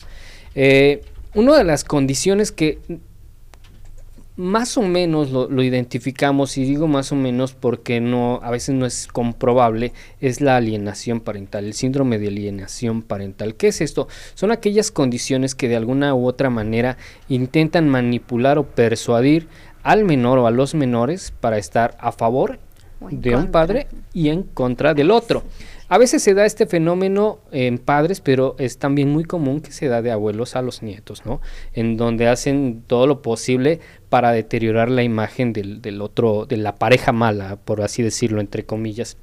Eh, 0.56 1.02
una 1.34 1.58
de 1.58 1.64
las 1.64 1.84
condiciones 1.84 2.52
que 2.52 2.80
más 4.36 4.78
o 4.78 4.82
menos 4.82 5.32
lo, 5.32 5.64
identificamos, 5.64 6.58
y 6.58 6.64
digo 6.64 6.88
más 6.88 7.12
o 7.12 7.16
menos 7.16 7.54
porque 7.54 8.02
no, 8.02 8.40
a 8.42 8.50
veces 8.50 8.74
no 8.74 8.86
es 8.86 9.08
comprobable, 9.08 9.94
es 10.22 10.42
la 10.42 10.58
alienación 10.58 11.20
parental, 11.20 11.66
el 11.66 11.74
síndrome 11.74 12.18
de 12.18 12.30
alienación 12.30 13.04
parental. 13.04 13.56
¿Qué 13.56 13.68
es 13.68 13.82
esto? 13.82 14.08
Son 14.34 14.52
aquellas 14.52 14.92
condiciones 14.92 15.54
que 15.54 15.68
de 15.68 15.76
alguna 15.76 16.16
u 16.16 16.26
otra 16.26 16.50
manera 16.50 16.98
intentan 17.30 17.88
manipular 17.90 18.58
o 18.58 18.64
persuadir 18.64 19.48
al 19.84 20.04
menor 20.04 20.40
o 20.40 20.48
a 20.48 20.52
los 20.52 20.74
menores 20.74 21.32
para 21.40 21.58
estar 21.58 21.96
a 22.00 22.12
favor 22.12 22.60
de 23.12 23.36
un 23.36 23.52
padre 23.52 23.88
y 24.14 24.30
en 24.30 24.44
contra 24.44 24.94
del 24.94 25.12
otro. 25.12 25.44
A 25.94 26.00
veces 26.00 26.24
se 26.24 26.34
da 26.34 26.44
este 26.44 26.66
fenómeno 26.66 27.38
en 27.52 27.78
padres, 27.78 28.20
pero 28.20 28.56
es 28.58 28.80
también 28.80 29.12
muy 29.12 29.26
común 29.26 29.62
que 29.62 29.72
se 29.72 29.88
da 29.90 30.02
de 30.02 30.10
abuelos 30.10 30.56
a 30.56 30.64
los 30.64 30.82
nietos, 30.82 31.24
¿no? 31.24 31.40
En 31.72 31.98
donde 31.98 32.28
hacen 32.28 32.82
todo 32.88 33.06
lo 33.06 33.22
posible 33.22 33.80
para 34.10 34.32
deteriorar 34.32 34.90
la 34.90 35.04
imagen 35.04 35.54
del, 35.54 36.02
otro, 36.02 36.48
de 36.48 36.58
la 36.58 36.78
pareja 36.78 37.12
mala, 37.12 37.58
por 37.58 37.84
así 37.84 38.02
decirlo, 38.02 38.42
entre 38.42 38.66
comillas. 38.66 39.18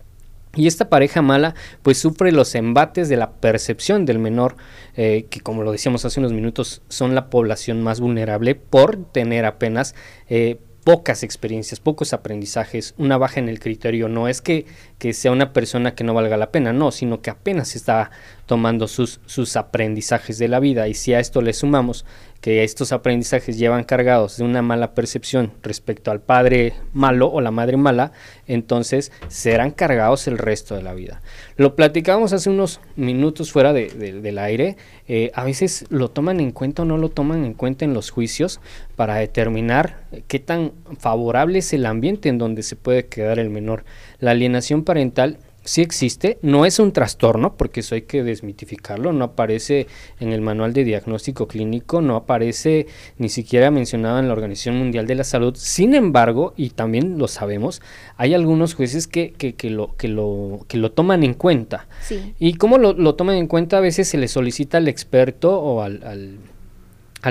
Y 0.54 0.68
esta 0.68 0.88
pareja 0.88 1.22
mala 1.22 1.56
pues 1.82 1.98
sufre 1.98 2.30
los 2.30 2.54
embates 2.54 3.08
de 3.08 3.16
la 3.16 3.32
percepción 3.32 4.06
del 4.06 4.20
menor, 4.20 4.54
eh, 4.94 5.26
que 5.28 5.40
como 5.40 5.64
lo 5.64 5.72
decíamos 5.72 6.04
hace 6.04 6.20
unos 6.20 6.32
minutos, 6.32 6.82
son 6.86 7.16
la 7.16 7.30
población 7.30 7.82
más 7.82 7.98
vulnerable 7.98 8.54
por 8.54 9.10
tener 9.10 9.44
apenas 9.44 9.96
eh, 10.28 10.60
pocas 10.90 11.22
experiencias, 11.22 11.78
pocos 11.78 12.12
aprendizajes, 12.12 12.94
una 12.98 13.16
baja 13.16 13.38
en 13.38 13.48
el 13.48 13.60
criterio. 13.60 14.08
No 14.08 14.26
es 14.26 14.42
que, 14.42 14.66
que, 14.98 15.12
sea 15.12 15.30
una 15.30 15.52
persona 15.52 15.94
que 15.94 16.02
no 16.02 16.14
valga 16.14 16.36
la 16.36 16.50
pena, 16.50 16.72
no, 16.72 16.90
sino 16.90 17.22
que 17.22 17.30
apenas 17.30 17.76
está 17.76 18.10
tomando 18.46 18.88
sus, 18.88 19.20
sus 19.24 19.54
aprendizajes 19.56 20.38
de 20.38 20.48
la 20.48 20.58
vida. 20.58 20.88
Y 20.88 20.94
si 20.94 21.14
a 21.14 21.20
esto 21.20 21.42
le 21.42 21.52
sumamos 21.52 22.04
que 22.40 22.64
estos 22.64 22.92
aprendizajes 22.92 23.58
llevan 23.58 23.84
cargados 23.84 24.38
de 24.38 24.44
una 24.44 24.62
mala 24.62 24.94
percepción 24.94 25.52
respecto 25.62 26.10
al 26.10 26.20
padre 26.20 26.72
malo 26.92 27.30
o 27.30 27.40
la 27.40 27.50
madre 27.50 27.76
mala, 27.76 28.12
entonces 28.46 29.12
serán 29.28 29.70
cargados 29.72 30.26
el 30.26 30.38
resto 30.38 30.74
de 30.74 30.82
la 30.82 30.94
vida. 30.94 31.20
Lo 31.56 31.76
platicábamos 31.76 32.32
hace 32.32 32.48
unos 32.48 32.80
minutos 32.96 33.52
fuera 33.52 33.72
del 33.72 34.38
aire, 34.38 34.76
eh, 35.06 35.30
a 35.34 35.44
veces 35.44 35.84
lo 35.90 36.10
toman 36.10 36.40
en 36.40 36.52
cuenta 36.52 36.82
o 36.82 36.84
no 36.84 36.96
lo 36.96 37.10
toman 37.10 37.44
en 37.44 37.54
cuenta 37.54 37.84
en 37.84 37.94
los 37.94 38.10
juicios 38.10 38.60
para 38.96 39.16
determinar 39.16 40.04
qué 40.26 40.38
tan 40.38 40.72
favorable 40.98 41.58
es 41.58 41.72
el 41.72 41.84
ambiente 41.84 42.28
en 42.28 42.38
donde 42.38 42.62
se 42.62 42.76
puede 42.76 43.06
quedar 43.06 43.38
el 43.38 43.50
menor. 43.50 43.84
La 44.18 44.30
alienación 44.30 44.84
parental 44.84 45.38
sí 45.64 45.82
existe, 45.82 46.38
no 46.42 46.64
es 46.64 46.78
un 46.78 46.92
trastorno, 46.92 47.56
porque 47.56 47.80
eso 47.80 47.94
hay 47.94 48.02
que 48.02 48.22
desmitificarlo, 48.22 49.12
no 49.12 49.24
aparece 49.24 49.86
en 50.18 50.32
el 50.32 50.40
manual 50.40 50.72
de 50.72 50.84
diagnóstico 50.84 51.46
clínico, 51.46 52.00
no 52.00 52.16
aparece 52.16 52.86
ni 53.18 53.28
siquiera 53.28 53.70
mencionado 53.70 54.18
en 54.18 54.26
la 54.26 54.32
Organización 54.32 54.76
Mundial 54.76 55.06
de 55.06 55.14
la 55.14 55.24
Salud, 55.24 55.54
sin 55.56 55.94
embargo, 55.94 56.54
y 56.56 56.70
también 56.70 57.18
lo 57.18 57.28
sabemos, 57.28 57.82
hay 58.16 58.34
algunos 58.34 58.74
jueces 58.74 59.06
que, 59.06 59.32
que, 59.32 59.54
que 59.54 59.70
lo, 59.70 59.96
que, 59.96 60.08
lo, 60.08 60.60
que 60.68 60.78
lo 60.78 60.92
toman 60.92 61.22
en 61.24 61.34
cuenta. 61.34 61.86
¿Y 62.38 62.54
cómo 62.54 62.78
lo, 62.78 62.92
lo, 62.92 63.14
toman 63.14 63.36
en 63.36 63.46
cuenta? 63.46 63.78
A 63.78 63.80
veces 63.80 64.08
se 64.08 64.18
le 64.18 64.28
solicita 64.28 64.78
al 64.78 64.88
experto 64.88 65.60
o 65.60 65.82
al 65.82 66.00
al 66.04 66.38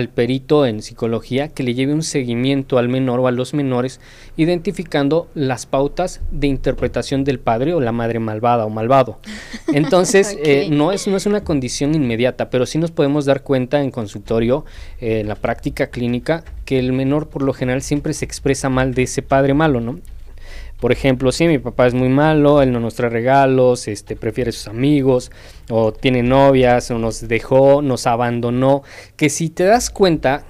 perito 0.10 0.65
en 0.65 0.81
psicología 0.81 1.50
que 1.50 1.63
le 1.63 1.74
lleve 1.74 1.93
un 1.93 2.03
seguimiento 2.03 2.77
al 2.77 2.89
menor 2.89 3.19
o 3.19 3.27
a 3.27 3.31
los 3.31 3.53
menores, 3.53 4.00
identificando 4.38 5.27
las 5.34 5.65
pautas 5.65 6.22
de 6.31 6.48
interpretación 6.48 7.24
del 7.24 7.39
padre 7.39 7.74
o 7.74 7.81
la 7.81 7.91
madre 7.91 8.19
malvada 8.19 8.65
o 8.65 8.69
malvado. 8.69 9.19
Entonces, 9.67 10.38
eh, 10.43 10.69
no, 10.72 10.91
es, 10.91 11.08
no 11.08 11.17
es 11.17 11.25
una 11.25 11.43
condición 11.43 11.96
inmediata, 11.96 12.50
pero 12.50 12.65
sí 12.65 12.77
nos 12.77 12.91
podemos 12.91 13.25
dar 13.25 13.43
cuenta 13.43 13.81
en 13.81 13.91
consultorio, 13.91 14.65
eh, 15.01 15.22
en 15.22 15.27
la 15.27 15.36
práctica 15.36 15.88
clínica, 15.88 16.43
que 16.65 16.79
el 16.79 16.93
menor 16.93 17.29
por 17.29 17.41
lo 17.41 17.53
general 17.53 17.81
siempre 17.81 18.13
se 18.13 18.25
expresa 18.25 18.69
mal 18.69 18.93
de 18.93 19.03
ese 19.03 19.22
padre 19.22 19.53
malo, 19.53 19.81
¿no? 19.81 20.00
Por 20.79 20.91
ejemplo, 20.93 21.31
si 21.31 21.48
mi 21.48 21.59
papá 21.59 21.88
es 21.88 21.93
muy 21.93 22.07
malo, 22.07 22.62
él 22.62 22.71
no 22.71 22.79
nos 22.79 22.95
trae 22.95 23.09
regalos, 23.09 23.88
este, 23.88 24.15
prefiere 24.15 24.51
sus 24.51 24.67
amigos, 24.67 25.29
o 25.69 25.91
tiene 25.91 26.24
novias, 26.24 26.89
o 26.91 26.98
nos 26.98 27.27
dejó, 27.27 27.81
nos 27.81 28.07
abandonó, 28.07 28.83
que 29.17 29.29
si 29.29 29.50
te 29.50 29.65
das 29.65 29.89
cuenta, 29.89 30.43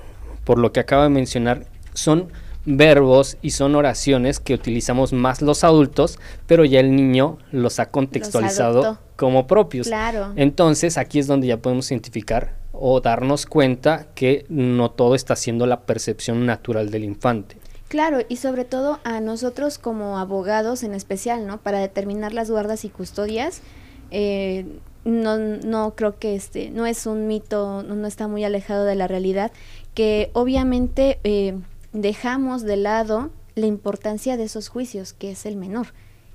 por 0.43 0.59
lo 0.59 0.71
que 0.71 0.81
acabo 0.81 1.03
de 1.03 1.09
mencionar, 1.09 1.65
son 1.93 2.31
verbos 2.65 3.37
y 3.41 3.51
son 3.51 3.75
oraciones 3.75 4.39
que 4.39 4.53
utilizamos 4.53 5.13
más 5.13 5.41
los 5.41 5.63
adultos, 5.63 6.19
pero 6.45 6.63
ya 6.65 6.79
el 6.79 6.95
niño 6.95 7.39
los 7.51 7.79
ha 7.79 7.89
contextualizado 7.89 8.99
como 9.15 9.47
propios. 9.47 9.87
Claro. 9.87 10.33
Entonces, 10.35 10.97
aquí 10.97 11.17
es 11.17 11.25
donde 11.27 11.47
ya 11.47 11.57
podemos 11.57 11.89
identificar 11.91 12.55
o 12.71 13.01
darnos 13.01 13.45
cuenta 13.45 14.07
que 14.13 14.45
no 14.49 14.91
todo 14.91 15.15
está 15.15 15.35
siendo 15.35 15.65
la 15.65 15.81
percepción 15.81 16.45
natural 16.45 16.91
del 16.91 17.03
infante. 17.03 17.57
Claro, 17.89 18.19
y 18.29 18.35
sobre 18.35 18.65
todo 18.65 18.99
a 19.03 19.19
nosotros 19.19 19.79
como 19.79 20.19
abogados 20.19 20.83
en 20.83 20.93
especial, 20.93 21.47
¿no? 21.47 21.57
Para 21.57 21.79
determinar 21.79 22.33
las 22.33 22.51
guardas 22.51 22.85
y 22.85 22.89
custodias, 22.89 23.63
eh, 24.11 24.79
no, 25.05 25.39
no 25.39 25.95
creo 25.95 26.19
que 26.19 26.35
este, 26.35 26.69
no 26.69 26.85
es 26.85 27.07
un 27.07 27.25
mito, 27.25 27.81
no, 27.81 28.05
está 28.05 28.27
muy 28.27 28.43
alejado 28.43 28.85
de 28.85 28.93
la 28.93 29.07
realidad, 29.07 29.51
que 29.95 30.29
obviamente 30.33 31.19
eh, 31.23 31.57
dejamos 31.91 32.61
de 32.61 32.77
lado 32.77 33.31
la 33.55 33.65
importancia 33.65 34.37
de 34.37 34.43
esos 34.43 34.69
juicios, 34.69 35.13
que 35.13 35.31
es 35.31 35.47
el 35.47 35.55
menor, 35.55 35.87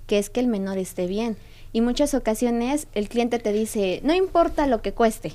que 0.08 0.18
es 0.18 0.30
que 0.30 0.40
el 0.40 0.48
menor 0.48 0.76
esté 0.76 1.06
bien. 1.06 1.36
Y 1.72 1.82
muchas 1.82 2.14
ocasiones 2.14 2.88
el 2.94 3.08
cliente 3.08 3.38
te 3.38 3.52
dice, 3.52 4.00
no 4.02 4.12
importa 4.12 4.66
lo 4.66 4.82
que 4.82 4.92
cueste, 4.92 5.34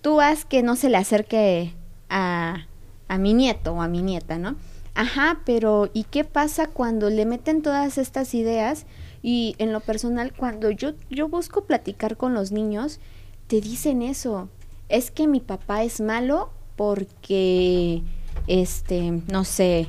tú 0.00 0.20
haz 0.20 0.44
que 0.44 0.64
no 0.64 0.74
se 0.74 0.88
le 0.88 0.96
acerque 0.96 1.74
a, 2.08 2.66
a 3.06 3.18
mi 3.18 3.34
nieto 3.34 3.74
o 3.74 3.82
a 3.82 3.86
mi 3.86 4.02
nieta, 4.02 4.36
¿no? 4.36 4.56
Ajá, 4.94 5.40
pero 5.44 5.90
¿y 5.92 6.04
qué 6.04 6.24
pasa 6.24 6.68
cuando 6.68 7.10
le 7.10 7.26
meten 7.26 7.62
todas 7.62 7.98
estas 7.98 8.32
ideas? 8.34 8.86
Y 9.22 9.56
en 9.58 9.72
lo 9.72 9.80
personal, 9.80 10.32
cuando 10.32 10.70
yo, 10.70 10.92
yo 11.10 11.28
busco 11.28 11.64
platicar 11.64 12.16
con 12.16 12.34
los 12.34 12.52
niños, 12.52 13.00
te 13.48 13.60
dicen 13.60 14.02
eso. 14.02 14.48
Es 14.88 15.10
que 15.10 15.26
mi 15.26 15.40
papá 15.40 15.82
es 15.82 16.00
malo 16.00 16.50
porque, 16.76 18.02
este, 18.46 19.22
no 19.32 19.44
sé, 19.44 19.88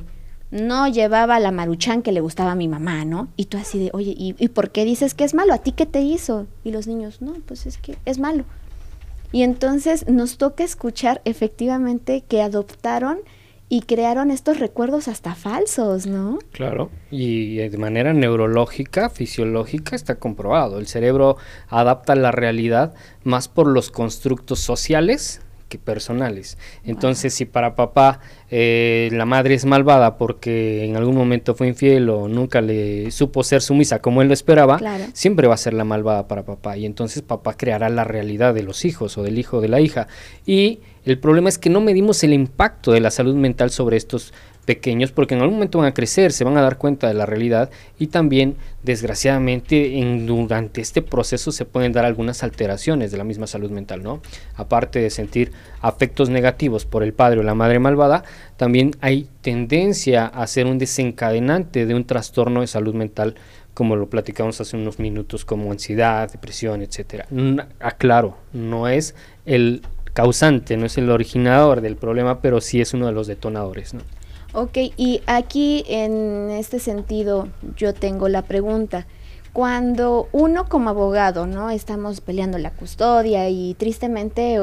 no 0.50 0.88
llevaba 0.88 1.38
la 1.38 1.52
maruchan 1.52 2.02
que 2.02 2.12
le 2.12 2.20
gustaba 2.20 2.52
a 2.52 2.56
mi 2.56 2.66
mamá, 2.66 3.04
¿no? 3.04 3.28
Y 3.36 3.44
tú 3.44 3.58
así 3.58 3.78
de, 3.78 3.90
oye, 3.92 4.14
¿y, 4.16 4.34
¿y 4.38 4.48
por 4.48 4.70
qué 4.70 4.84
dices 4.84 5.14
que 5.14 5.24
es 5.24 5.34
malo? 5.34 5.52
¿A 5.52 5.58
ti 5.58 5.72
qué 5.72 5.86
te 5.86 6.00
hizo? 6.00 6.46
Y 6.64 6.72
los 6.72 6.86
niños, 6.86 7.20
no, 7.22 7.34
pues 7.46 7.66
es 7.66 7.78
que 7.78 7.96
es 8.06 8.18
malo. 8.18 8.44
Y 9.32 9.42
entonces 9.42 10.08
nos 10.08 10.38
toca 10.38 10.64
escuchar 10.64 11.20
efectivamente 11.24 12.22
que 12.26 12.42
adoptaron 12.42 13.18
y 13.68 13.82
crearon 13.82 14.30
estos 14.30 14.60
recuerdos 14.60 15.08
hasta 15.08 15.34
falsos, 15.34 16.06
¿no? 16.06 16.38
Claro, 16.52 16.90
y 17.10 17.56
de 17.56 17.78
manera 17.78 18.12
neurológica, 18.12 19.10
fisiológica, 19.10 19.96
está 19.96 20.16
comprobado. 20.16 20.78
El 20.78 20.86
cerebro 20.86 21.36
adapta 21.68 22.14
la 22.14 22.30
realidad 22.30 22.94
más 23.24 23.48
por 23.48 23.66
los 23.66 23.90
constructos 23.90 24.60
sociales 24.60 25.40
que 25.68 25.78
personales. 25.78 26.58
Entonces, 26.84 27.34
si 27.34 27.44
para 27.44 27.74
papá 27.74 28.20
eh, 28.50 29.08
la 29.12 29.24
madre 29.24 29.54
es 29.54 29.64
malvada 29.64 30.16
porque 30.16 30.84
en 30.84 30.96
algún 30.96 31.16
momento 31.16 31.54
fue 31.54 31.66
infiel 31.66 32.08
o 32.08 32.28
nunca 32.28 32.60
le 32.60 33.10
supo 33.10 33.42
ser 33.42 33.62
sumisa 33.62 34.00
como 34.00 34.22
él 34.22 34.28
lo 34.28 34.34
esperaba, 34.34 34.78
siempre 35.12 35.48
va 35.48 35.54
a 35.54 35.58
ser 35.58 35.74
la 35.74 35.84
malvada 35.84 36.28
para 36.28 36.44
papá. 36.44 36.76
Y 36.76 36.86
entonces 36.86 37.22
papá 37.22 37.56
creará 37.56 37.88
la 37.88 38.04
realidad 38.04 38.54
de 38.54 38.62
los 38.62 38.84
hijos 38.84 39.18
o 39.18 39.24
del 39.24 39.38
hijo 39.38 39.58
o 39.58 39.60
de 39.60 39.68
la 39.68 39.80
hija. 39.80 40.06
Y 40.46 40.80
el 41.06 41.18
problema 41.18 41.48
es 41.48 41.58
que 41.58 41.70
no 41.70 41.80
medimos 41.80 42.22
el 42.24 42.32
impacto 42.32 42.92
de 42.92 43.00
la 43.00 43.10
salud 43.10 43.36
mental 43.36 43.70
sobre 43.70 43.96
estos 43.96 44.34
pequeños 44.66 45.12
porque 45.12 45.34
en 45.34 45.40
algún 45.40 45.54
momento 45.54 45.78
van 45.78 45.86
a 45.86 45.94
crecer, 45.94 46.32
se 46.32 46.42
van 46.42 46.58
a 46.58 46.60
dar 46.60 46.76
cuenta 46.76 47.06
de 47.06 47.14
la 47.14 47.24
realidad 47.24 47.70
y 47.98 48.08
también 48.08 48.56
desgraciadamente 48.82 50.00
en, 50.00 50.26
durante 50.26 50.80
este 50.80 51.02
proceso 51.02 51.52
se 51.52 51.64
pueden 51.64 51.92
dar 51.92 52.04
algunas 52.04 52.42
alteraciones 52.42 53.12
de 53.12 53.16
la 53.16 53.24
misma 53.24 53.46
salud 53.46 53.70
mental, 53.70 54.02
¿no? 54.02 54.20
Aparte 54.56 54.98
de 54.98 55.10
sentir 55.10 55.52
afectos 55.80 56.28
negativos 56.28 56.84
por 56.84 57.04
el 57.04 57.14
padre 57.14 57.40
o 57.40 57.42
la 57.44 57.54
madre 57.54 57.78
malvada, 57.78 58.24
también 58.56 58.96
hay 59.00 59.28
tendencia 59.40 60.26
a 60.26 60.46
ser 60.48 60.66
un 60.66 60.78
desencadenante 60.78 61.86
de 61.86 61.94
un 61.94 62.04
trastorno 62.04 62.60
de 62.60 62.66
salud 62.66 62.94
mental 62.94 63.36
como 63.72 63.94
lo 63.94 64.08
platicamos 64.08 64.58
hace 64.60 64.74
unos 64.74 64.98
minutos, 64.98 65.44
como 65.44 65.70
ansiedad, 65.70 66.32
depresión, 66.32 66.80
etcétera. 66.80 67.26
Aclaro, 67.78 68.38
no 68.54 68.88
es 68.88 69.14
el 69.44 69.82
causante, 70.16 70.78
no 70.78 70.86
es 70.86 70.96
el 70.96 71.10
originador 71.10 71.82
del 71.82 71.96
problema, 71.96 72.40
pero 72.40 72.62
sí 72.62 72.80
es 72.80 72.94
uno 72.94 73.04
de 73.04 73.12
los 73.12 73.26
detonadores, 73.26 73.92
¿no? 73.92 74.00
Ok, 74.54 74.78
y 74.96 75.20
aquí 75.26 75.84
en 75.86 76.48
este 76.50 76.78
sentido 76.78 77.48
yo 77.76 77.92
tengo 77.92 78.26
la 78.30 78.40
pregunta. 78.40 79.06
Cuando 79.52 80.28
uno 80.32 80.70
como 80.70 80.88
abogado, 80.88 81.46
¿no? 81.46 81.68
Estamos 81.68 82.22
peleando 82.22 82.56
la 82.56 82.70
custodia 82.70 83.50
y 83.50 83.74
tristemente 83.74 84.58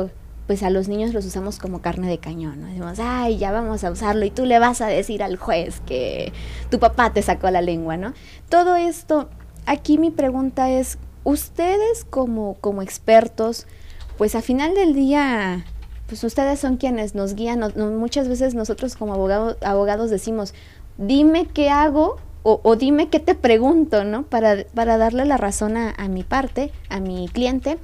pues 0.48 0.64
a 0.64 0.72
los 0.72 0.88
niños 0.88 1.14
los 1.14 1.24
usamos 1.24 1.60
como 1.60 1.82
carne 1.82 2.10
de 2.10 2.18
cañón, 2.18 2.62
¿no? 2.62 2.68
Decimos, 2.68 2.98
ay, 3.00 3.38
ya 3.38 3.52
vamos 3.52 3.84
a 3.84 3.92
usarlo 3.92 4.26
y 4.26 4.32
tú 4.32 4.46
le 4.46 4.58
vas 4.58 4.82
a 4.82 4.88
decir 4.88 5.22
al 5.22 5.38
juez 5.38 5.82
que 5.86 6.34
tu 6.72 6.80
papá 6.80 7.14
te 7.14 7.22
sacó 7.22 7.52
la 7.52 7.62
lengua, 7.62 7.96
¿no? 7.96 8.14
Todo 8.50 8.76
esto, 8.76 9.30
aquí 9.68 10.00
mi 10.00 10.10
pregunta 10.10 10.72
es, 10.72 10.98
ustedes 11.24 12.06
como, 12.10 12.56
como 12.60 12.82
expertos, 12.82 13.68
pues 14.18 14.36
a 14.36 14.42
final 14.42 14.76
del 14.76 14.94
día 14.94 15.66
pues 16.08 16.24
ustedes 16.24 16.60
son 16.60 16.78
quienes 16.78 17.16
nos 17.16 17.34
guían, 17.34 17.62
muchas 17.98 18.28
veces 18.28 18.54
nosotros 18.54 18.96
como 18.96 19.14
abogados 19.14 20.10
decimos, 20.10 20.54
dime 20.98 21.48
qué 21.52 21.70
hago 21.70 22.18
o, 22.44 22.76
dime 22.76 23.08
qué 23.08 23.20
te 23.20 23.36
pregunto, 23.36 24.04
¿no? 24.04 24.24
Para, 24.24 24.66
para 24.76 24.98
darle 24.98 25.24
la 25.26 25.38
razón 25.38 25.78
a, 25.78 26.08
mi 26.10 26.24
parte, 26.24 26.72
a 26.90 27.00
mi 27.00 27.30
cliente. 27.30 27.78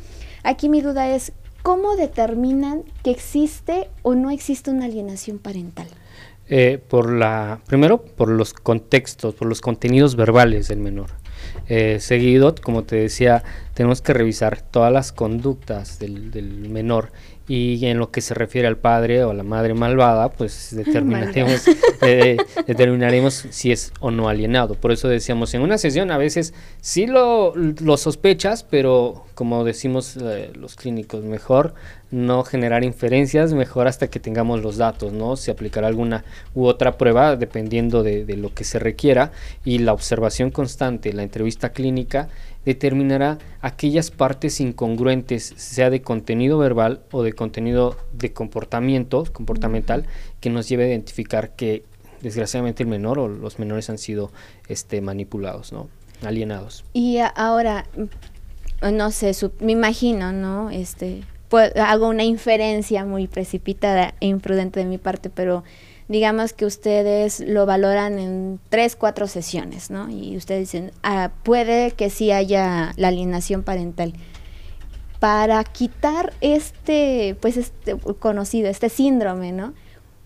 Aquí 0.43 0.67
mi 0.67 0.81
duda 0.81 1.09
es, 1.09 1.31
¿cómo 1.63 1.95
determinan 1.95 2.83
que 3.01 3.11
existe 3.11 3.89
o 4.01 4.15
no 4.15 4.31
existe 4.31 4.69
una 4.69 4.85
alienación 4.85 5.39
parental? 5.39 5.87
Eh, 6.49 6.77
por 6.89 7.13
la, 7.13 7.61
primero, 7.67 8.01
por 8.01 8.27
los 8.27 8.53
contextos, 8.53 9.33
por 9.33 9.47
los 9.47 9.61
contenidos 9.61 10.17
verbales 10.17 10.67
del 10.67 10.79
menor. 10.79 11.11
Eh, 11.69 11.99
seguido, 11.99 12.55
como 12.55 12.83
te 12.83 12.95
decía, 12.95 13.43
tenemos 13.75 14.01
que 14.01 14.13
revisar 14.13 14.61
todas 14.61 14.91
las 14.91 15.11
conductas 15.11 15.99
del, 15.99 16.31
del 16.31 16.67
menor 16.67 17.11
y 17.49 17.83
en 17.87 17.97
lo 17.97 18.11
que 18.11 18.21
se 18.21 18.35
refiere 18.35 18.67
al 18.67 18.77
padre 18.77 19.23
o 19.23 19.31
a 19.31 19.33
la 19.33 19.41
madre 19.41 19.73
malvada, 19.73 20.29
pues 20.29 20.69
determinaremos, 20.75 21.67
eh, 22.01 22.37
determinaremos 22.67 23.33
si 23.49 23.71
es 23.71 23.91
o 23.99 24.11
no 24.11 24.29
alienado. 24.29 24.75
Por 24.75 24.91
eso 24.91 25.09
decíamos, 25.09 25.53
en 25.55 25.61
una 25.61 25.79
sesión 25.79 26.11
a 26.11 26.17
veces 26.17 26.53
sí 26.79 27.07
lo, 27.07 27.55
lo 27.55 27.97
sospechas, 27.97 28.63
pero 28.63 29.25
como 29.33 29.63
decimos 29.63 30.15
eh, 30.21 30.51
los 30.53 30.75
clínicos, 30.75 31.23
mejor 31.23 31.73
no 32.11 32.43
generar 32.43 32.83
inferencias, 32.83 33.53
mejor 33.53 33.87
hasta 33.87 34.09
que 34.09 34.19
tengamos 34.19 34.61
los 34.61 34.77
datos, 34.77 35.13
¿no? 35.13 35.35
Se 35.35 35.51
aplicará 35.51 35.87
alguna 35.87 36.23
u 36.53 36.65
otra 36.65 36.97
prueba 36.97 37.35
dependiendo 37.35 38.03
de, 38.03 38.25
de 38.25 38.37
lo 38.37 38.53
que 38.53 38.63
se 38.63 38.79
requiera 38.79 39.31
y 39.63 39.79
la 39.79 39.93
observación 39.93 40.51
constante, 40.51 41.13
la 41.13 41.23
entrevista 41.23 41.69
clínica, 41.69 42.29
determinará 42.65 43.37
aquellas 43.61 44.11
partes 44.11 44.59
incongruentes, 44.59 45.53
sea 45.55 45.89
de 45.89 46.01
contenido 46.01 46.57
verbal 46.57 47.01
o 47.11 47.23
de 47.23 47.33
contenido 47.33 47.97
de 48.13 48.33
comportamiento 48.33 49.23
comportamental, 49.31 50.05
que 50.39 50.49
nos 50.49 50.67
lleve 50.67 50.85
a 50.85 50.87
identificar 50.87 51.55
que 51.55 51.83
desgraciadamente 52.21 52.83
el 52.83 52.89
menor 52.89 53.19
o 53.19 53.27
los 53.27 53.59
menores 53.59 53.89
han 53.89 53.97
sido 53.97 54.31
este, 54.67 55.01
manipulados, 55.01 55.71
¿no? 55.71 55.89
alienados. 56.23 56.83
Y 56.93 57.19
ahora, 57.35 57.85
no 58.81 59.11
sé, 59.11 59.31
me 59.59 59.71
imagino, 59.71 60.31
¿no? 60.31 60.69
Este, 60.69 61.23
pues, 61.49 61.75
hago 61.75 62.07
una 62.07 62.23
inferencia 62.23 63.03
muy 63.05 63.27
precipitada 63.27 64.13
e 64.19 64.27
imprudente 64.27 64.79
de 64.79 64.85
mi 64.85 64.97
parte, 64.97 65.29
pero 65.29 65.63
digamos 66.07 66.53
que 66.53 66.65
ustedes 66.65 67.39
lo 67.39 67.65
valoran 67.65 68.19
en 68.19 68.59
tres, 68.69 68.95
cuatro 68.95 69.27
sesiones, 69.27 69.89
¿no? 69.89 70.09
Y 70.09 70.37
ustedes 70.37 70.71
dicen, 70.71 70.91
ah, 71.03 71.31
puede 71.43 71.91
que 71.91 72.09
sí 72.09 72.31
haya 72.31 72.93
la 72.97 73.09
alienación 73.09 73.63
parental. 73.63 74.13
Para 75.19 75.63
quitar 75.63 76.33
este, 76.39 77.35
pues 77.41 77.57
este 77.57 77.97
conocido, 78.19 78.69
este 78.69 78.89
síndrome, 78.89 79.51
¿no? 79.51 79.73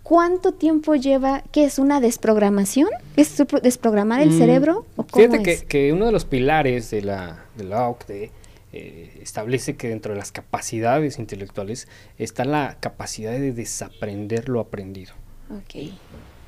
¿Cuánto 0.03 0.53
tiempo 0.53 0.95
lleva? 0.95 1.43
¿Qué 1.51 1.63
es 1.63 1.79
una 1.79 2.01
desprogramación? 2.01 2.89
¿Es 3.15 3.41
desprogramar 3.61 4.21
el 4.21 4.31
mm, 4.31 4.37
cerebro? 4.37 4.85
¿o 4.97 5.03
fíjate 5.03 5.41
Que, 5.41 5.65
que, 5.65 5.93
uno 5.93 6.05
de 6.05 6.11
los 6.11 6.25
pilares 6.25 6.91
de 6.91 7.01
la, 7.01 7.45
de 7.55 7.63
la 7.63 7.87
OCDE 7.87 8.31
eh, 8.75 9.19
establece 9.21 9.75
que 9.75 9.87
dentro 9.87 10.13
de 10.13 10.17
las 10.17 10.31
capacidades 10.31 11.19
intelectuales 11.19 11.87
está 12.17 12.43
la 12.43 12.77
capacidad 12.79 13.31
de 13.31 13.53
desaprender 13.53 14.49
lo 14.49 14.59
aprendido. 14.59 15.13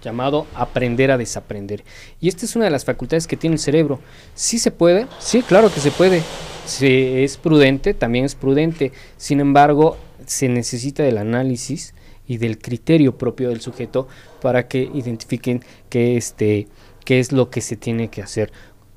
Llamado 0.04 0.48
aprender 0.56 1.12
a 1.12 1.20
desaprender. 1.20 1.84
Y 2.20 2.28
esta 2.28 2.46
es 2.46 2.56
una 2.56 2.66
de 2.66 2.72
las 2.72 2.84
facultades 2.84 3.28
que 3.28 3.38
tiene 3.38 3.56
el 3.56 3.60
cerebro. 3.60 4.00
¿Sí 4.34 4.58
se 4.58 4.72
puede? 4.72 5.06
Sí, 5.20 5.44
claro 5.44 5.72
que 5.72 5.80
se 5.80 5.92
puede. 5.92 6.24
Si 6.66 6.88
es 6.88 7.38
prudente, 7.38 7.94
también 7.94 8.26
es 8.26 8.34
prudente. 8.34 8.92
Sin 9.18 9.40
embargo, 9.40 9.98
se 10.26 10.50
necesita 10.50 11.04
del 11.04 11.20
análisis 11.20 11.94
y 12.28 12.38
del 12.38 12.58
criterio 12.58 13.20
propio 13.20 13.50
del 13.50 13.62
sujeto 13.62 14.08
para 14.42 14.68
que 14.68 14.90
identifiquen 14.96 15.64
qué, 15.90 16.18
este, 16.18 16.68
qué 17.04 17.20
es 17.20 17.32
lo 17.32 17.52
que 17.52 17.62
se 17.62 17.76
tiene 17.76 18.08
que 18.08 18.24
hacer. 18.24 18.52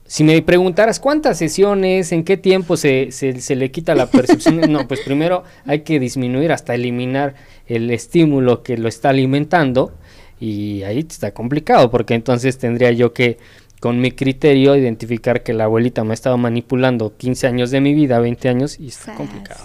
Si 0.08 0.24
me 0.24 0.40
preguntaras 0.40 1.00
cuántas 1.00 1.36
sesiones, 1.36 2.12
en 2.12 2.24
qué 2.24 2.38
tiempo 2.38 2.78
se, 2.78 3.12
se, 3.12 3.42
se, 3.42 3.54
le 3.56 3.70
quita 3.70 3.94
la 3.94 4.10
percepción, 4.10 4.60
no, 4.72 4.88
pues 4.88 5.00
primero 5.00 5.44
hay 5.66 5.82
que 5.82 6.00
disminuir 6.00 6.50
hasta 6.50 6.74
eliminar 6.74 7.34
el 7.66 7.90
estímulo 7.90 8.62
que 8.62 8.78
lo 8.78 8.88
está 8.88 9.10
alimentando 9.10 9.92
y 10.40 10.82
ahí 10.84 11.00
está 11.06 11.34
complicado 11.34 11.90
porque 11.90 12.14
entonces 12.14 12.56
tendría 12.56 12.90
yo 12.90 13.12
que 13.12 13.36
con 13.80 14.00
mi 14.00 14.10
criterio 14.12 14.76
identificar 14.76 15.42
que 15.42 15.52
la 15.52 15.64
abuelita 15.64 16.02
me 16.04 16.12
ha 16.12 16.14
estado 16.14 16.38
manipulando 16.38 17.14
15 17.14 17.46
años 17.46 17.70
de 17.70 17.82
mi 17.82 17.92
vida, 17.92 18.18
20 18.18 18.48
años 18.48 18.80
y 18.80 18.88
está 18.88 19.14
complicado. 19.14 19.60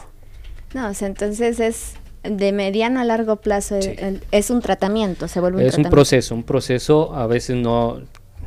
No, 0.73 0.91
entonces 0.99 1.61
es 1.61 1.93
de 2.23 2.51
mediano 2.51 2.99
a 2.99 3.05
largo 3.05 3.37
plazo, 3.37 3.79
es 4.31 4.49
un 4.49 4.61
tratamiento, 4.61 5.29
se 5.29 5.39
vuelve 5.39 5.61
un 5.61 5.69
Es 5.69 5.77
un 5.77 5.85
proceso, 5.85 6.35
un 6.35 6.43
proceso 6.43 7.15
a 7.15 7.27
veces 7.27 7.55
no, 7.55 8.01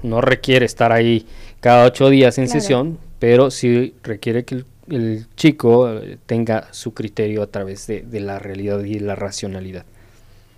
no 0.07 0.21
requiere 0.21 0.65
estar 0.65 0.93
ahí 0.93 1.27
cada 1.61 1.85
ocho 1.85 2.09
días 2.09 2.39
en 2.39 2.49
sesión, 2.49 2.99
pero 3.19 3.51
sí 3.51 3.95
requiere 4.03 4.45
que 4.45 4.65
el, 4.89 5.27
chico 5.37 5.91
eh, 5.91 6.19
tenga 6.27 6.69
su 6.73 6.95
criterio 6.95 7.43
a 7.43 7.49
través 7.49 7.87
de, 7.87 8.21
la 8.21 8.39
realidad 8.39 8.81
y 8.85 8.99
la 9.01 9.17
racionalidad. 9.17 9.85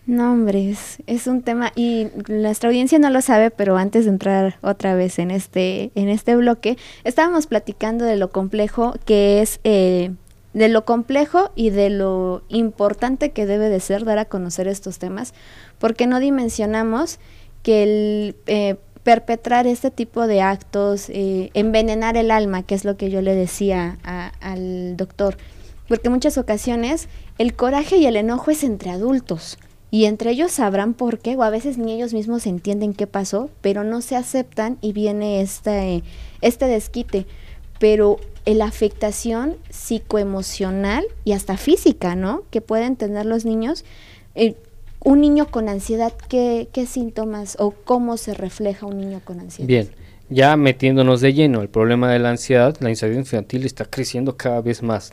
No, 0.07 0.33
hombre, 0.33 0.75
es, 1.07 1.27
un 1.27 1.43
tema 1.43 1.73
y 1.77 2.09
nuestra 2.29 2.71
audiencia 2.71 2.99
no 2.99 3.11
lo 3.11 3.21
sabe, 3.21 3.51
pero 3.51 3.77
antes 3.77 4.05
de 4.05 4.11
entrar 4.11 4.59
otra 4.63 4.95
vez 4.95 5.19
en 5.19 5.31
este 5.31 5.91
en 5.95 6.09
este 6.09 6.35
bloque, 6.35 6.79
estábamos 7.05 7.47
platicando 7.47 8.07
de 8.07 8.17
lo 8.17 8.31
complejo 8.31 8.95
que 9.05 9.43
es 9.43 9.61
eh, 9.65 10.13
de 10.55 10.69
lo 10.69 10.85
complejo 10.85 11.51
y 11.55 11.71
de 11.71 11.91
lo 11.91 12.43
importante 12.49 13.33
que 13.33 13.45
debe 13.45 13.69
de 13.69 13.81
ser 13.81 14.05
dar 14.05 14.19
a 14.19 14.25
conocer 14.25 14.67
estos 14.67 14.99
temas, 14.99 15.35
porque 15.79 16.07
no 16.07 16.21
dimensionamos 16.21 17.19
que 17.63 17.83
el 17.83 18.37
eh, 18.47 18.77
perpetrar 19.09 19.66
este 19.66 19.90
tipo 19.90 20.27
de 20.27 20.42
actos, 20.42 21.09
eh, 21.09 21.49
envenenar 21.55 22.18
el 22.18 22.31
alma, 22.31 22.62
que 22.62 22.75
es 22.75 22.85
lo 22.85 22.99
que 22.99 23.09
yo 23.09 23.23
le 23.23 23.35
decía 23.35 23.97
al 24.42 24.99
doctor, 24.99 25.38
porque 25.88 26.09
en 26.09 26.12
muchas 26.12 26.37
ocasiones 26.37 27.09
el 27.38 27.55
coraje 27.55 27.97
y 27.97 28.05
el 28.05 28.16
enojo 28.16 28.51
es 28.51 28.64
entre 28.64 28.90
adultos 28.90 29.57
y 29.90 30.05
entre 30.05 30.33
ellos 30.33 30.53
sabrán 30.53 30.92
por 30.92 31.21
qué, 31.21 31.37
o 31.37 31.42
a 31.42 31.49
veces 31.49 31.79
ni 31.79 31.94
ellos 31.94 32.12
mismos 32.12 32.47
entienden 32.47 32.92
qué 32.92 33.07
pasó, 33.07 33.49
pero 33.62 33.83
no 33.83 34.03
se 34.03 34.14
aceptan 34.14 34.77
y 34.83 34.92
viene 34.92 35.40
este, 35.40 36.03
este 36.42 36.66
desquite. 36.66 37.25
Pero 37.81 38.18
la 38.44 38.66
afectación 38.66 39.57
psicoemocional 39.71 41.07
y 41.25 41.33
hasta 41.33 41.57
física, 41.57 42.14
¿no? 42.14 42.42
Que 42.51 42.61
pueden 42.61 42.97
tener 42.97 43.25
los 43.25 43.47
niños, 43.47 43.87
eh, 44.35 44.55
un 45.01 45.21
niño 45.21 45.47
con 45.47 45.69
ansiedad, 45.69 46.13
¿qué, 46.29 46.69
¿qué, 46.73 46.87
síntomas 46.87 47.57
o 47.59 47.71
cómo 47.71 48.17
se 48.17 48.35
refleja 48.35 48.87
un 48.87 48.99
niño 48.99 49.21
con 49.25 49.41
ansiedad? 49.41 49.69
Bien, 49.69 49.91
ya 50.29 50.57
metiéndonos 50.57 51.21
de 51.21 51.33
lleno, 51.33 51.63
el 51.63 51.69
problema 51.69 52.11
de 52.13 52.19
la 52.19 52.31
ansiedad, 52.31 52.77
la 52.81 52.89
ansiedad 52.89 53.15
infantil 53.15 53.65
está 53.65 53.85
creciendo 53.85 54.37
cada 54.37 54.61
vez 54.61 54.83
más. 54.83 55.13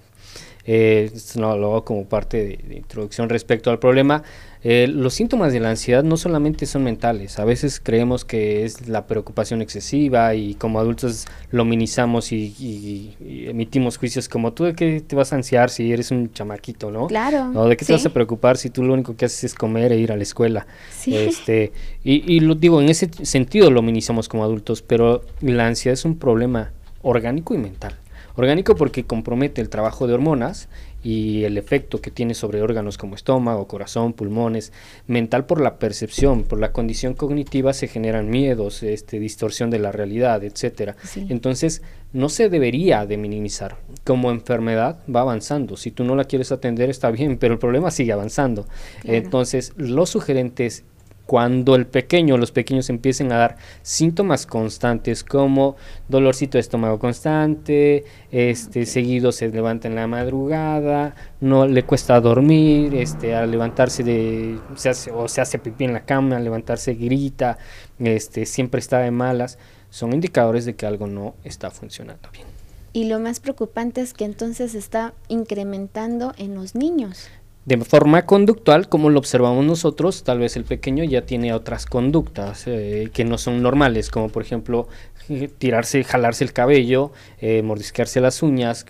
Eh, 0.66 1.12
esto 1.14 1.40
lo 1.40 1.68
hago 1.68 1.86
como 1.86 2.06
parte 2.06 2.60
de 2.68 2.76
introducción 2.76 3.30
respecto 3.30 3.70
al 3.70 3.80
problema. 3.80 4.24
Eh, 4.68 4.88
los 4.88 5.14
síntomas 5.14 5.54
de 5.54 5.60
la 5.60 5.70
ansiedad 5.70 6.04
no 6.04 6.18
solamente 6.18 6.66
son 6.66 6.84
mentales, 6.84 7.38
a 7.38 7.46
veces 7.46 7.80
creemos 7.80 8.26
que 8.26 8.66
es 8.66 8.88
la 8.88 9.06
preocupación 9.06 9.62
excesiva 9.62 10.34
y 10.34 10.56
como 10.56 10.80
adultos 10.80 11.28
lo 11.52 11.66
minimizamos 11.66 12.32
y, 12.32 13.14
emitimos 13.48 14.00
juicios 14.00 14.28
como 14.28 14.54
tú 14.54 14.64
de 14.64 14.74
qué 14.74 15.02
te 15.02 15.16
vas 15.16 15.34
a 15.34 15.36
ansiar 15.36 15.70
si 15.70 15.94
eres 15.94 16.10
un 16.10 16.34
chamaquito, 16.34 16.90
¿no? 16.90 17.06
Claro. 17.06 17.52
¿O 17.54 17.70
de 17.70 17.78
qué 17.78 17.86
te 17.86 17.94
vas 17.94 18.08
a 18.08 18.10
preocupar 18.10 18.58
si 18.58 18.72
tú 18.72 18.82
lo 18.82 18.96
único 18.96 19.16
que 19.16 19.26
haces 19.26 19.44
es 19.44 19.54
comer 19.54 19.92
e 19.92 19.98
ir 19.98 20.12
a 20.12 20.18
la 20.18 20.24
escuela? 20.24 20.66
Sí. 20.90 21.16
Este, 21.16 21.72
y, 22.04 22.34
y 22.34 22.40
lo 22.40 22.56
digo, 22.56 22.82
en 22.82 22.90
ese 22.90 23.08
sentido 23.22 23.70
lo 23.70 23.84
minimizamos 23.84 24.28
como 24.28 24.44
adultos, 24.44 24.82
pero 24.82 25.22
la 25.42 25.68
ansiedad 25.68 25.94
es 25.94 26.06
un 26.06 26.18
problema 26.18 26.72
orgánico 27.04 27.54
y 27.54 27.60
mental. 27.60 27.96
Orgánico 28.36 28.76
porque 28.76 29.06
compromete 29.06 29.62
el 29.62 29.70
trabajo 29.70 30.08
de 30.08 30.14
hormonas 30.14 30.68
y 31.04 31.44
el 31.44 31.58
efecto 31.58 32.02
que 32.02 32.12
tiene 32.12 32.34
sobre 32.34 32.62
órganos 32.62 32.98
como 32.98 33.16
estómago, 33.16 33.68
corazón, 33.68 34.14
pulmones, 34.14 34.74
mental 35.08 35.46
por 35.46 35.62
la 35.62 35.78
percepción, 35.78 36.44
por 36.44 36.60
la 36.60 36.72
condición 36.72 37.14
cognitiva 37.14 37.74
se 37.74 37.88
generan 37.88 38.30
miedos, 38.30 38.82
este, 38.82 39.20
distorsión 39.20 39.70
de 39.70 39.80
la 39.80 39.92
realidad, 39.92 40.44
etcétera. 40.44 40.96
Entonces, 41.30 41.84
no 42.12 42.30
se 42.30 42.50
debería 42.50 43.06
de 43.06 43.18
minimizar. 43.18 43.78
Como 44.04 44.32
enfermedad 44.32 45.00
va 45.14 45.22
avanzando. 45.22 45.78
Si 45.78 45.92
tú 45.92 46.04
no 46.04 46.16
la 46.16 46.24
quieres 46.24 46.52
atender 46.52 46.90
está 46.90 47.12
bien, 47.12 47.38
pero 47.38 47.54
el 47.54 47.60
problema 47.60 47.92
sigue 47.92 48.14
avanzando. 48.14 48.66
Entonces, 49.04 49.74
lo 49.78 50.06
sugerente 50.06 50.66
es 50.66 50.84
cuando 51.26 51.76
el 51.76 51.88
pequeño, 51.88 52.38
los 52.38 52.52
pequeños 52.52 52.90
empiecen 52.90 53.32
a 53.32 53.38
dar 53.38 53.58
síntomas 53.82 54.46
constantes 54.46 55.24
como 55.24 55.76
dolorcito 56.08 56.58
de 56.58 56.62
estómago 56.62 57.00
constante, 57.00 58.06
este 58.32 58.86
seguido 58.86 59.32
se 59.32 59.50
levanta 59.50 59.88
en 59.88 59.96
la 59.96 60.08
madrugada, 60.08 61.16
no 61.42 61.68
le 61.68 61.84
cuesta 61.84 62.20
dormir, 62.22 62.94
este 62.96 63.36
al 63.36 63.50
levantarse 63.50 64.04
de 64.04 64.60
se 64.76 64.90
hace 64.90 65.12
o 65.12 65.28
se 65.28 65.42
hace 65.42 65.58
pipí 65.58 65.86
en 65.86 65.94
la 65.94 66.06
cama, 66.06 66.38
al 66.38 66.44
levantarse 66.44 66.94
grita, 66.94 67.58
este 68.00 68.46
siempre 68.46 68.80
está 68.80 69.00
de 69.00 69.12
malas, 69.12 69.58
son 69.90 70.14
indicadores 70.14 70.66
de 70.66 70.76
que 70.76 70.86
algo 70.86 71.08
no 71.08 71.36
está 71.44 71.72
funcionando 71.72 72.30
bien. 72.32 72.46
Y 72.94 73.06
lo 73.10 73.20
más 73.20 73.42
preocupante 73.42 74.00
es 74.00 74.14
que 74.14 74.24
entonces 74.24 74.74
está 74.74 75.14
incrementando 75.28 76.34
en 76.38 76.56
los 76.56 76.76
niños. 76.76 77.28
De 77.66 77.78
forma 77.84 78.26
conductual, 78.28 78.88
como 78.90 79.10
lo 79.10 79.18
observamos 79.18 79.66
nosotros, 79.66 80.24
tal 80.24 80.40
vez 80.40 80.56
el 80.56 80.66
pequeño 80.66 81.04
ya 81.04 81.26
tiene 81.26 81.52
otras 81.54 81.88
conductas 81.88 82.66
eh, 82.68 83.10
que 83.12 83.26
no 83.26 83.40
son 83.40 83.64
normales, 83.64 84.12
como 84.12 84.30
por 84.30 84.44
ejemplo 84.44 84.88
eh, 85.30 85.50
tirarse, 85.58 86.04
jalarse 86.04 86.44
el 86.44 86.54
cabello, 86.54 87.12
eh, 87.42 87.64
mordisquearse 87.64 88.22
las 88.22 88.44
uñas, 88.44 88.86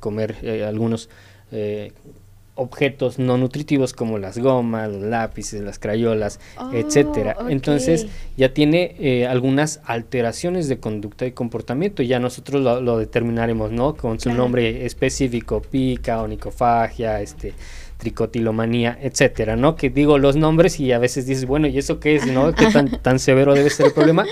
comer 0.00 0.36
algunos 0.66 1.08
objetos 2.58 3.18
no 3.18 3.36
nutritivos 3.36 3.92
como 3.92 4.18
las 4.18 4.38
gomas, 4.38 4.90
los 4.90 5.02
lápices, 5.02 5.60
las 5.60 5.78
crayolas, 5.78 6.40
oh, 6.58 6.72
etcétera. 6.72 7.36
Entonces 7.48 8.06
ya 8.36 8.52
tiene 8.52 9.26
algunas 9.30 9.80
alteraciones 9.84 10.66
de 10.66 10.78
conducta 10.78 11.26
y 11.26 11.32
comportamiento. 11.32 12.02
Ya 12.02 12.18
nosotros 12.18 12.62
lo, 12.82 12.98
determinaremos, 12.98 13.70
¿no? 13.70 13.94
Con 13.94 14.18
su 14.18 14.32
nombre 14.32 14.84
específico, 14.84 15.62
pica, 15.62 16.22
onicofagia, 16.22 17.20
este 17.20 17.54
tricotilomanía, 17.98 18.98
etcétera, 19.00 19.56
¿no? 19.56 19.76
Que 19.76 19.90
digo 19.90 20.18
los 20.18 20.36
nombres 20.36 20.78
y 20.80 20.92
a 20.92 20.98
veces 20.98 21.26
dices, 21.26 21.46
bueno, 21.46 21.66
¿y 21.66 21.78
eso 21.78 22.00
qué 22.00 22.16
es, 22.16 22.26
no? 22.26 22.54
¿Qué 22.54 22.66
tan, 22.66 22.90
tan 23.02 23.18
severo 23.18 23.54
debe 23.54 23.70
ser 23.70 23.86
el 23.86 23.92
problema? 23.92 24.24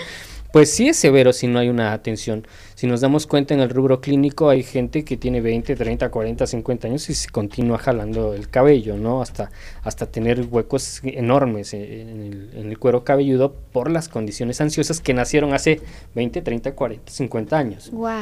Pues 0.55 0.71
sí 0.71 0.87
es 0.87 0.97
severo 0.97 1.33
si 1.33 1.49
no 1.49 1.59
hay 1.59 1.69
una 1.69 1.93
atención. 1.93 2.47
Si 2.77 2.87
nos 2.87 3.01
damos 3.01 3.27
cuenta 3.27 3.55
en 3.55 3.61
el 3.61 3.71
rubro 3.71 4.01
clínico 4.01 4.51
hay 4.51 4.63
gente 4.63 5.05
que 5.05 5.17
tiene 5.17 5.41
20, 5.41 5.75
30, 5.75 6.09
40, 6.13 6.47
50 6.47 6.87
años 6.87 7.11
y 7.11 7.15
se 7.15 7.29
continúa 7.29 7.77
jalando 7.79 8.35
el 8.35 8.49
cabello, 8.49 8.97
¿no? 8.97 9.21
Hasta, 9.21 9.51
hasta 9.83 10.07
tener 10.07 10.47
huecos 10.49 11.01
enormes 11.03 11.75
en 11.75 11.83
el, 11.83 12.51
en 12.55 12.69
el 12.69 12.79
cuero 12.79 13.03
cabelludo 13.03 13.53
por 13.73 13.91
las 13.91 14.09
condiciones 14.09 14.61
ansiosas 14.61 15.01
que 15.01 15.13
nacieron 15.13 15.55
hace 15.55 15.81
20, 16.15 16.41
30, 16.41 16.73
40, 16.73 17.11
50 17.11 17.59
años. 17.59 17.91
¡Wow! 17.91 18.13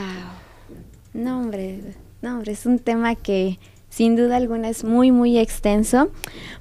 No, 1.12 1.38
hombre, 1.38 1.81
no, 2.22 2.37
hombre, 2.37 2.52
es 2.52 2.64
un 2.64 2.78
tema 2.78 3.14
que 3.14 3.59
sin 3.92 4.16
duda 4.16 4.37
alguna 4.37 4.68
es 4.70 4.83
muy, 4.85 5.12
muy 5.12 5.38
extenso. 5.38 6.11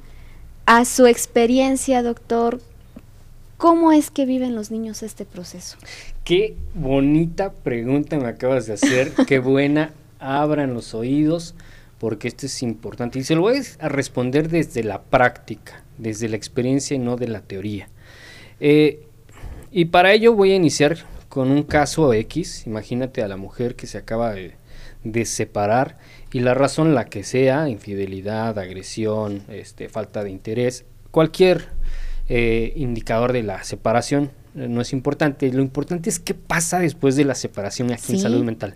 a 0.66 0.86
su 0.86 1.06
experiencia, 1.06 2.04
doctor, 2.04 2.60
¿cómo 3.58 3.92
es 3.92 4.12
que 4.12 4.26
viven 4.26 4.56
los 4.56 4.72
niños 4.72 5.04
este 5.04 5.26
proceso? 5.26 5.78
Qué 6.24 6.56
bonita 6.74 7.52
pregunta 7.52 8.18
me 8.18 8.28
acabas 8.28 8.68
de 8.68 8.74
hacer, 8.74 9.12
qué 9.28 9.40
buena, 9.40 9.92
abran 10.20 10.74
los 10.74 10.94
oídos, 10.94 11.56
porque 12.02 12.28
esto 12.28 12.48
es 12.48 12.64
importante. 12.64 13.20
Y 13.20 13.24
se 13.24 13.36
lo 13.36 13.42
voy 13.42 13.62
a 13.80 13.88
responder 13.88 14.50
desde 14.50 14.84
la 14.84 15.04
práctica 15.04 15.84
desde 16.02 16.28
la 16.30 16.36
experiencia 16.36 16.96
y 16.96 17.00
no 17.00 17.16
de 17.16 17.28
la 17.28 17.42
teoría. 17.42 17.90
Eh, 18.60 19.06
y 19.72 19.86
para 19.86 20.12
ello 20.12 20.34
voy 20.34 20.52
a 20.52 20.56
iniciar 20.56 20.98
con 21.30 21.52
un 21.52 21.62
caso 21.62 22.12
X, 22.12 22.66
imagínate 22.66 23.22
a 23.22 23.28
la 23.28 23.38
mujer 23.38 23.76
que 23.76 23.86
se 23.86 24.00
acaba 24.00 24.34
de, 24.34 24.56
separar 25.26 26.00
y 26.34 26.40
la 26.40 26.56
razón 26.56 26.96
la 26.96 27.06
que 27.06 27.24
sea, 27.24 27.70
infidelidad, 27.70 28.58
agresión, 28.58 29.44
este, 29.48 29.88
falta 29.88 30.24
de 30.24 30.32
interés, 30.32 30.86
cualquier 31.12 31.70
eh, 32.30 32.74
indicador 32.76 33.32
de 33.32 33.44
la 33.44 33.64
separación 33.64 34.32
no 34.54 34.82
es 34.82 34.92
importante, 34.94 35.52
lo 35.52 35.62
importante 35.62 36.10
es 36.10 36.20
qué 36.20 36.34
pasa 36.34 36.80
después 36.80 37.16
de 37.16 37.26
la 37.26 37.36
separación 37.36 37.92
aquí 37.92 38.14
en 38.14 38.20
salud 38.20 38.44
mental. 38.44 38.76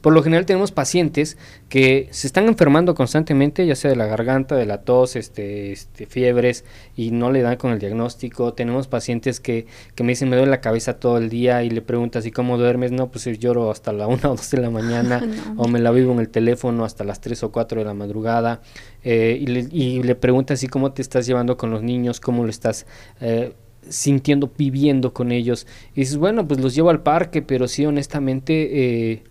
Por 0.00 0.12
lo 0.12 0.22
general 0.22 0.46
tenemos 0.46 0.70
pacientes 0.70 1.36
que 1.68 2.08
se 2.12 2.28
están 2.28 2.46
enfermando 2.46 2.94
constantemente, 2.94 3.66
ya 3.66 3.74
sea 3.74 3.90
de 3.90 3.96
la 3.96 4.06
garganta, 4.06 4.54
de 4.54 4.66
la 4.66 4.82
tos, 4.82 5.16
este, 5.16 5.72
este, 5.72 6.06
fiebres, 6.06 6.64
y 6.94 7.10
no 7.10 7.32
le 7.32 7.42
dan 7.42 7.56
con 7.56 7.72
el 7.72 7.80
diagnóstico. 7.80 8.54
Tenemos 8.54 8.86
pacientes 8.86 9.40
que, 9.40 9.66
que 9.96 10.04
me 10.04 10.12
dicen, 10.12 10.28
me 10.28 10.36
duele 10.36 10.50
la 10.50 10.60
cabeza 10.60 11.00
todo 11.00 11.18
el 11.18 11.28
día 11.28 11.64
y 11.64 11.70
le 11.70 11.82
preguntas, 11.82 12.24
¿y 12.24 12.30
cómo 12.30 12.56
duermes? 12.56 12.92
No, 12.92 13.10
pues 13.10 13.24
lloro 13.38 13.70
hasta 13.70 13.92
la 13.92 14.06
1 14.08 14.20
o 14.30 14.36
2 14.36 14.50
de 14.50 14.60
la 14.60 14.70
mañana, 14.70 15.22
o 15.56 15.66
me 15.66 15.80
la 15.80 15.90
vivo 15.90 16.12
en 16.12 16.20
el 16.20 16.28
teléfono 16.28 16.84
hasta 16.84 17.02
las 17.02 17.20
3 17.20 17.42
o 17.42 17.50
4 17.50 17.80
de 17.80 17.84
la 17.84 17.94
madrugada. 17.94 18.60
Eh, 19.02 19.38
y, 19.40 19.46
le, 19.46 19.66
y 19.72 20.02
le 20.02 20.14
preguntas, 20.14 20.62
¿y 20.62 20.68
cómo 20.68 20.92
te 20.92 21.02
estás 21.02 21.26
llevando 21.26 21.56
con 21.56 21.70
los 21.70 21.82
niños? 21.82 22.20
¿Cómo 22.20 22.44
lo 22.44 22.50
estás... 22.50 22.86
Eh, 23.20 23.54
sintiendo, 23.88 24.50
viviendo 24.56 25.12
con 25.12 25.32
ellos. 25.32 25.66
Y 25.94 26.00
dices, 26.00 26.16
bueno, 26.16 26.46
pues 26.46 26.60
los 26.60 26.74
llevo 26.74 26.90
al 26.90 27.02
parque, 27.02 27.42
pero 27.42 27.68
sí, 27.68 27.86
honestamente, 27.86 29.12
eh, 29.12 29.22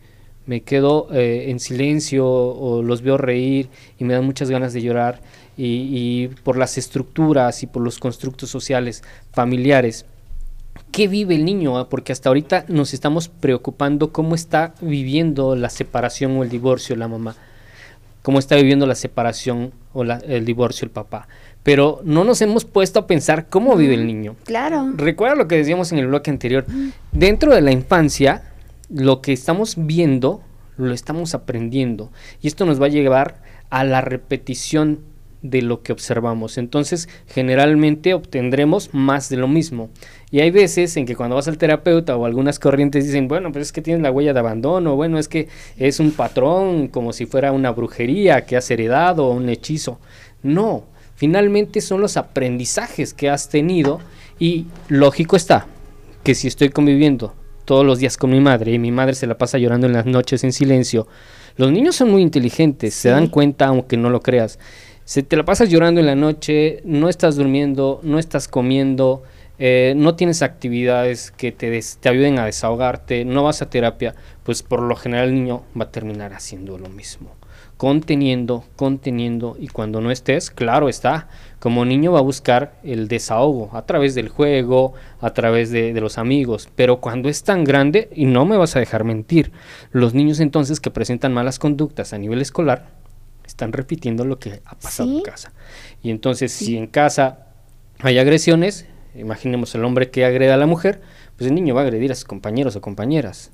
me 0.45 0.61
quedo 0.61 1.07
eh, 1.11 1.45
en 1.49 1.59
silencio 1.59 2.27
o 2.27 2.83
los 2.83 3.01
veo 3.01 3.17
reír 3.17 3.69
y 3.97 4.03
me 4.03 4.13
dan 4.13 4.25
muchas 4.25 4.49
ganas 4.49 4.73
de 4.73 4.81
llorar 4.81 5.21
y, 5.57 6.27
por 6.43 6.57
las 6.57 6.77
estructuras 6.77 7.63
y 7.63 7.67
por 7.67 7.81
los 7.81 7.97
constructos 7.97 8.49
sociales 8.49 9.03
familiares. 9.31 10.05
¿Qué 10.91 11.07
vive 11.07 11.35
el 11.35 11.45
niño? 11.45 11.77
Ah, 11.77 11.89
porque 11.89 12.11
hasta 12.11 12.29
ahorita 12.29 12.65
nos 12.67 12.93
estamos 12.93 13.27
preocupando 13.27 14.11
cómo 14.11 14.35
está 14.35 14.75
viviendo 14.81 15.55
la 15.55 15.69
separación 15.69 16.37
o 16.37 16.43
el 16.43 16.49
divorcio 16.49 16.95
la 16.95 17.07
mamá, 17.07 17.35
cómo 18.21 18.39
está 18.39 18.55
viviendo 18.55 18.85
la 18.85 18.95
separación 18.95 19.71
o 19.93 20.03
el 20.03 20.45
divorcio 20.45 20.85
el 20.85 20.91
papá. 20.91 21.27
Pero 21.65 21.99
no 22.03 22.23
nos 22.23 22.41
hemos 22.43 22.63
puesto 22.63 22.99
a 22.99 23.07
pensar 23.07 23.47
cómo 23.49 23.75
vive 23.75 23.95
el 23.95 24.05
niño. 24.05 24.35
Claro. 24.45 24.93
Recuerda 24.95 25.35
lo 25.35 25.47
que 25.47 25.57
decíamos 25.57 25.91
en 25.91 25.97
el 25.97 26.07
bloque 26.07 26.29
anterior. 26.29 26.63
Dentro 27.11 27.55
de 27.55 27.61
la 27.61 27.71
infancia, 27.71 28.43
lo 28.89 29.21
que 29.21 29.33
estamos 29.33 29.73
viendo 29.75 30.43
lo 30.77 30.93
estamos 30.93 31.33
aprendiendo 31.33 32.11
y 32.41 32.47
esto 32.47 32.65
nos 32.65 32.79
va 32.81 32.85
a 32.85 32.89
llevar 32.89 33.41
a 33.69 33.83
la 33.83 34.01
repetición 34.01 34.99
de 35.41 35.61
lo 35.61 35.81
que 35.81 35.91
observamos. 35.91 36.57
Entonces, 36.57 37.09
generalmente 37.27 38.13
obtendremos 38.13 38.93
más 38.93 39.29
de 39.29 39.37
lo 39.37 39.47
mismo. 39.47 39.89
Y 40.31 40.41
hay 40.41 40.51
veces 40.51 40.97
en 40.97 41.05
que 41.05 41.15
cuando 41.15 41.35
vas 41.35 41.47
al 41.47 41.57
terapeuta 41.57 42.15
o 42.15 42.25
algunas 42.25 42.59
corrientes 42.59 43.05
dicen, 43.05 43.27
bueno, 43.27 43.51
pues 43.51 43.67
es 43.67 43.71
que 43.71 43.81
tienes 43.81 44.03
la 44.03 44.11
huella 44.11 44.33
de 44.33 44.39
abandono, 44.39 44.95
bueno, 44.95 45.17
es 45.17 45.27
que 45.27 45.47
es 45.77 45.99
un 45.99 46.11
patrón 46.11 46.87
como 46.87 47.11
si 47.11 47.25
fuera 47.25 47.51
una 47.51 47.71
brujería 47.71 48.45
que 48.45 48.55
has 48.55 48.69
heredado 48.71 49.27
o 49.27 49.33
un 49.33 49.49
hechizo. 49.49 49.99
No, 50.41 50.85
finalmente 51.15 51.81
son 51.81 52.01
los 52.01 52.17
aprendizajes 52.17 53.13
que 53.13 53.29
has 53.29 53.49
tenido 53.49 53.99
y 54.39 54.65
lógico 54.89 55.35
está 55.35 55.67
que 56.23 56.35
si 56.35 56.47
estoy 56.47 56.69
conviviendo 56.69 57.33
todos 57.65 57.85
los 57.85 57.99
días 57.99 58.17
con 58.17 58.29
mi 58.29 58.39
madre 58.39 58.73
y 58.73 58.79
mi 58.79 58.91
madre 58.91 59.15
se 59.15 59.27
la 59.27 59.37
pasa 59.37 59.57
llorando 59.57 59.87
en 59.87 59.93
las 59.93 60.05
noches 60.05 60.43
en 60.43 60.53
silencio. 60.53 61.07
Los 61.57 61.71
niños 61.71 61.95
son 61.95 62.11
muy 62.11 62.21
inteligentes, 62.21 62.93
se 62.93 63.09
dan 63.09 63.27
cuenta 63.27 63.67
aunque 63.67 63.97
no 63.97 64.09
lo 64.09 64.21
creas. 64.21 64.59
Se 65.03 65.23
te 65.23 65.35
la 65.35 65.45
pasas 65.45 65.69
llorando 65.69 65.99
en 65.99 66.07
la 66.07 66.15
noche, 66.15 66.81
no 66.83 67.09
estás 67.09 67.35
durmiendo, 67.35 67.99
no 68.03 68.19
estás 68.19 68.47
comiendo, 68.47 69.23
eh, 69.59 69.93
no 69.95 70.15
tienes 70.15 70.41
actividades 70.41 71.31
que 71.31 71.51
te, 71.51 71.79
te 71.99 72.09
ayuden 72.09 72.39
a 72.39 72.45
desahogarte, 72.45 73.23
no 73.23 73.43
vas 73.43 73.61
a 73.61 73.69
terapia, 73.69 74.15
pues 74.43 74.63
por 74.63 74.81
lo 74.81 74.95
general 74.95 75.29
el 75.29 75.35
niño 75.35 75.63
va 75.79 75.85
a 75.85 75.91
terminar 75.91 76.33
haciendo 76.33 76.77
lo 76.77 76.89
mismo 76.89 77.31
conteniendo, 77.77 78.63
conteniendo 78.75 79.57
y 79.59 79.67
cuando 79.67 80.01
no 80.01 80.11
estés, 80.11 80.49
claro 80.49 80.87
está, 80.87 81.27
como 81.59 81.83
niño 81.83 82.11
va 82.11 82.19
a 82.19 82.23
buscar 82.23 82.75
el 82.83 83.07
desahogo 83.07 83.69
a 83.73 83.85
través 83.85 84.15
del 84.15 84.29
juego, 84.29 84.93
a 85.19 85.31
través 85.31 85.71
de, 85.71 85.93
los 85.99 86.17
amigos, 86.17 86.69
pero 86.75 87.01
cuando 87.01 87.27
es 87.27 87.43
tan 87.43 87.63
grande, 87.63 88.09
y 88.15 88.25
no 88.25 88.45
me 88.45 88.57
vas 88.57 88.75
a 88.75 88.79
dejar 88.79 89.03
mentir, 89.03 89.51
los 89.91 90.13
niños 90.13 90.39
entonces 90.39 90.79
que 90.79 90.91
presentan 90.91 91.33
malas 91.33 91.59
conductas 91.59 92.13
a 92.13 92.17
nivel 92.17 92.41
escolar, 92.41 92.89
están 93.45 93.73
repitiendo 93.73 94.25
lo 94.25 94.39
que 94.39 94.61
ha 94.65 94.75
pasado 94.75 95.11
en 95.11 95.21
casa. 95.21 95.53
Y 96.01 96.11
entonces 96.11 96.51
si 96.51 96.77
en 96.77 96.87
casa 96.87 97.47
hay 97.99 98.19
agresiones, 98.19 98.85
imaginemos 99.15 99.73
el 99.75 99.85
hombre 99.85 100.09
que 100.11 100.25
agreda 100.25 100.55
a 100.55 100.57
la 100.57 100.65
mujer, 100.65 101.01
pues 101.37 101.49
el 101.49 101.55
niño 101.55 101.75
va 101.75 101.81
a 101.81 101.83
agredir 101.83 102.11
a 102.11 102.15
sus 102.15 102.25
compañeros 102.25 102.75
o 102.75 102.81
compañeras. 102.81 103.51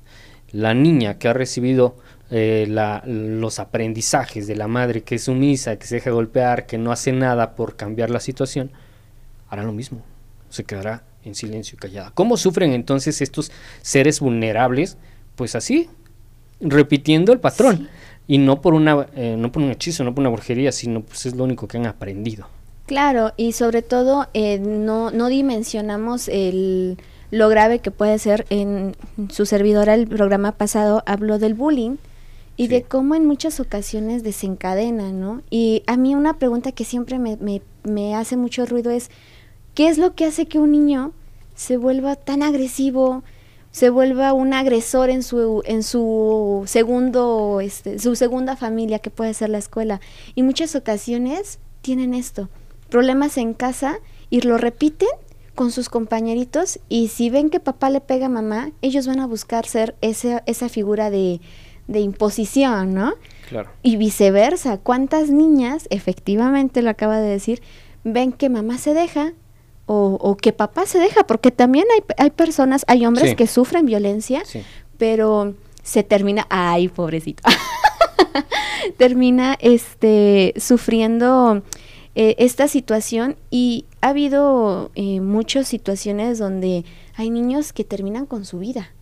La 0.50 0.74
niña 0.74 1.18
que 1.18 1.28
ha 1.28 1.32
recibido 1.32 1.96
eh, 2.34 2.66
los 3.04 3.58
aprendizajes 3.58 4.46
de 4.46 4.56
la 4.56 4.66
madre 4.66 5.02
que 5.02 5.16
es 5.16 5.24
sumisa, 5.24 5.76
que 5.76 5.86
se 5.86 5.96
deja 5.96 6.10
golpear, 6.10 6.64
que 6.64 6.78
no 6.78 6.90
hace 6.90 7.12
nada 7.12 7.54
por 7.54 7.76
cambiar 7.76 8.08
la 8.08 8.20
situación, 8.20 8.70
hará 9.50 9.62
lo 9.64 9.72
mismo, 9.72 10.00
se 10.48 10.64
quedará 10.64 11.02
en 11.24 11.34
silencio 11.34 11.76
y 11.76 11.78
callada. 11.78 12.10
¿Cómo 12.14 12.38
sufren 12.38 12.72
entonces 12.72 13.20
estos 13.20 13.52
seres 13.82 14.20
vulnerables? 14.20 14.96
Pues 15.36 15.54
así, 15.54 15.90
repitiendo 16.58 17.34
el 17.34 17.38
patrón. 17.40 17.90
Y 18.26 18.38
no 18.38 18.62
por, 18.62 18.72
una, 18.72 19.08
eh, 19.14 19.36
no 19.36 19.52
por 19.52 19.62
un 19.62 19.70
hechizo, 19.70 20.02
no 20.02 20.14
por 20.14 20.22
una 20.22 20.30
brujería, 20.30 20.72
sino 20.72 21.02
pues 21.02 21.26
es 21.26 21.36
lo 21.36 21.44
único 21.44 21.68
que 21.68 21.76
han 21.76 21.86
aprendido. 21.86 22.46
Claro, 22.86 23.32
y 23.36 23.52
sobre 23.52 23.82
todo 23.82 24.28
eh, 24.32 24.58
no, 24.58 25.10
no 25.10 25.28
dimensionamos 25.28 26.28
el 26.28 26.96
lo 27.30 27.50
grave 27.50 27.80
que 27.80 27.90
puede 27.90 28.18
ser 28.18 28.46
en 28.48 28.96
su 29.28 29.44
servidora 29.44 29.92
el 29.92 30.06
programa 30.06 30.52
pasado 30.52 31.02
habló 31.04 31.38
del 31.38 31.52
bullying 31.54 31.96
y 32.56 32.68
de 32.68 32.82
cómo 32.82 33.14
en 33.14 33.26
muchas 33.26 33.60
ocasiones 33.60 34.22
desencadena, 34.22 35.12
¿no? 35.12 35.42
Y 35.50 35.82
a 35.86 35.96
mí 35.96 36.14
una 36.14 36.38
pregunta 36.38 36.72
que 36.72 36.84
siempre 36.84 37.18
me, 37.18 37.36
me, 37.36 37.62
me 37.82 38.14
hace 38.14 38.36
mucho 38.36 38.66
ruido 38.66 38.90
es, 38.90 39.10
¿qué 39.74 39.88
es 39.88 39.98
lo 39.98 40.14
que 40.14 40.26
hace 40.26 40.46
que 40.46 40.58
un 40.58 40.72
niño 40.72 41.12
se 41.54 41.76
vuelva 41.76 42.16
tan 42.16 42.42
agresivo, 42.42 43.22
se 43.70 43.88
vuelva 43.88 44.32
un 44.32 44.52
agresor 44.52 45.10
en 45.10 45.22
su, 45.22 45.62
en 45.64 45.82
su 45.82 46.62
segundo, 46.66 47.60
este, 47.60 47.98
su 47.98 48.16
segunda 48.16 48.56
familia 48.56 48.98
que 48.98 49.10
puede 49.10 49.32
ser 49.34 49.48
la 49.48 49.58
escuela. 49.58 50.00
Y 50.34 50.42
muchas 50.42 50.74
ocasiones 50.76 51.58
tienen 51.80 52.14
esto, 52.14 52.48
problemas 52.90 53.38
en 53.38 53.54
casa 53.54 53.98
y 54.28 54.42
lo 54.42 54.58
repiten 54.58 55.08
con 55.54 55.70
sus 55.70 55.88
compañeritos 55.88 56.80
y 56.88 57.08
si 57.08 57.28
ven 57.28 57.50
que 57.50 57.60
papá 57.60 57.90
le 57.90 58.00
pega 58.00 58.26
a 58.26 58.30
mamá, 58.30 58.72
ellos 58.82 59.06
van 59.06 59.20
a 59.20 59.26
buscar 59.26 59.66
ser 59.66 59.94
esa, 60.00 60.42
esa 60.46 60.68
figura 60.68 61.10
de, 61.10 61.40
de 61.92 62.00
imposición, 62.00 62.94
¿no? 62.94 63.14
Claro. 63.48 63.70
Y 63.82 63.96
viceversa, 63.96 64.78
¿cuántas 64.78 65.30
niñas, 65.30 65.86
efectivamente 65.90 66.82
lo 66.82 66.90
acaba 66.90 67.18
de 67.18 67.28
decir, 67.28 67.62
ven 68.04 68.32
que 68.32 68.48
mamá 68.48 68.78
se 68.78 68.94
deja 68.94 69.34
o, 69.86 70.36
que 70.40 70.52
papá 70.52 70.86
se 70.86 70.98
deja, 70.98 71.26
porque 71.26 71.50
también 71.50 71.84
hay, 71.92 72.02
hay 72.16 72.30
personas, 72.30 72.82
hay 72.88 73.04
hombres 73.04 73.34
que 73.34 73.46
sufren 73.46 73.84
violencia, 73.84 74.42
pero 74.96 75.54
se 75.82 76.02
termina, 76.02 76.46
ay, 76.48 76.88
pobrecito, 76.88 77.42
termina 78.96 79.58
este 79.60 80.54
sufriendo 80.56 81.62
eh, 82.14 82.36
esta 82.38 82.68
situación 82.68 83.36
y 83.50 83.86
ha 84.00 84.08
habido 84.10 84.90
eh, 84.94 85.20
muchas 85.20 85.66
situaciones 85.66 86.38
donde 86.38 86.84
hay 87.14 87.30
niños 87.30 87.72
que 87.72 87.84
terminan 87.84 88.26
con 88.26 88.44
su 88.44 88.58
vida. 88.58 88.92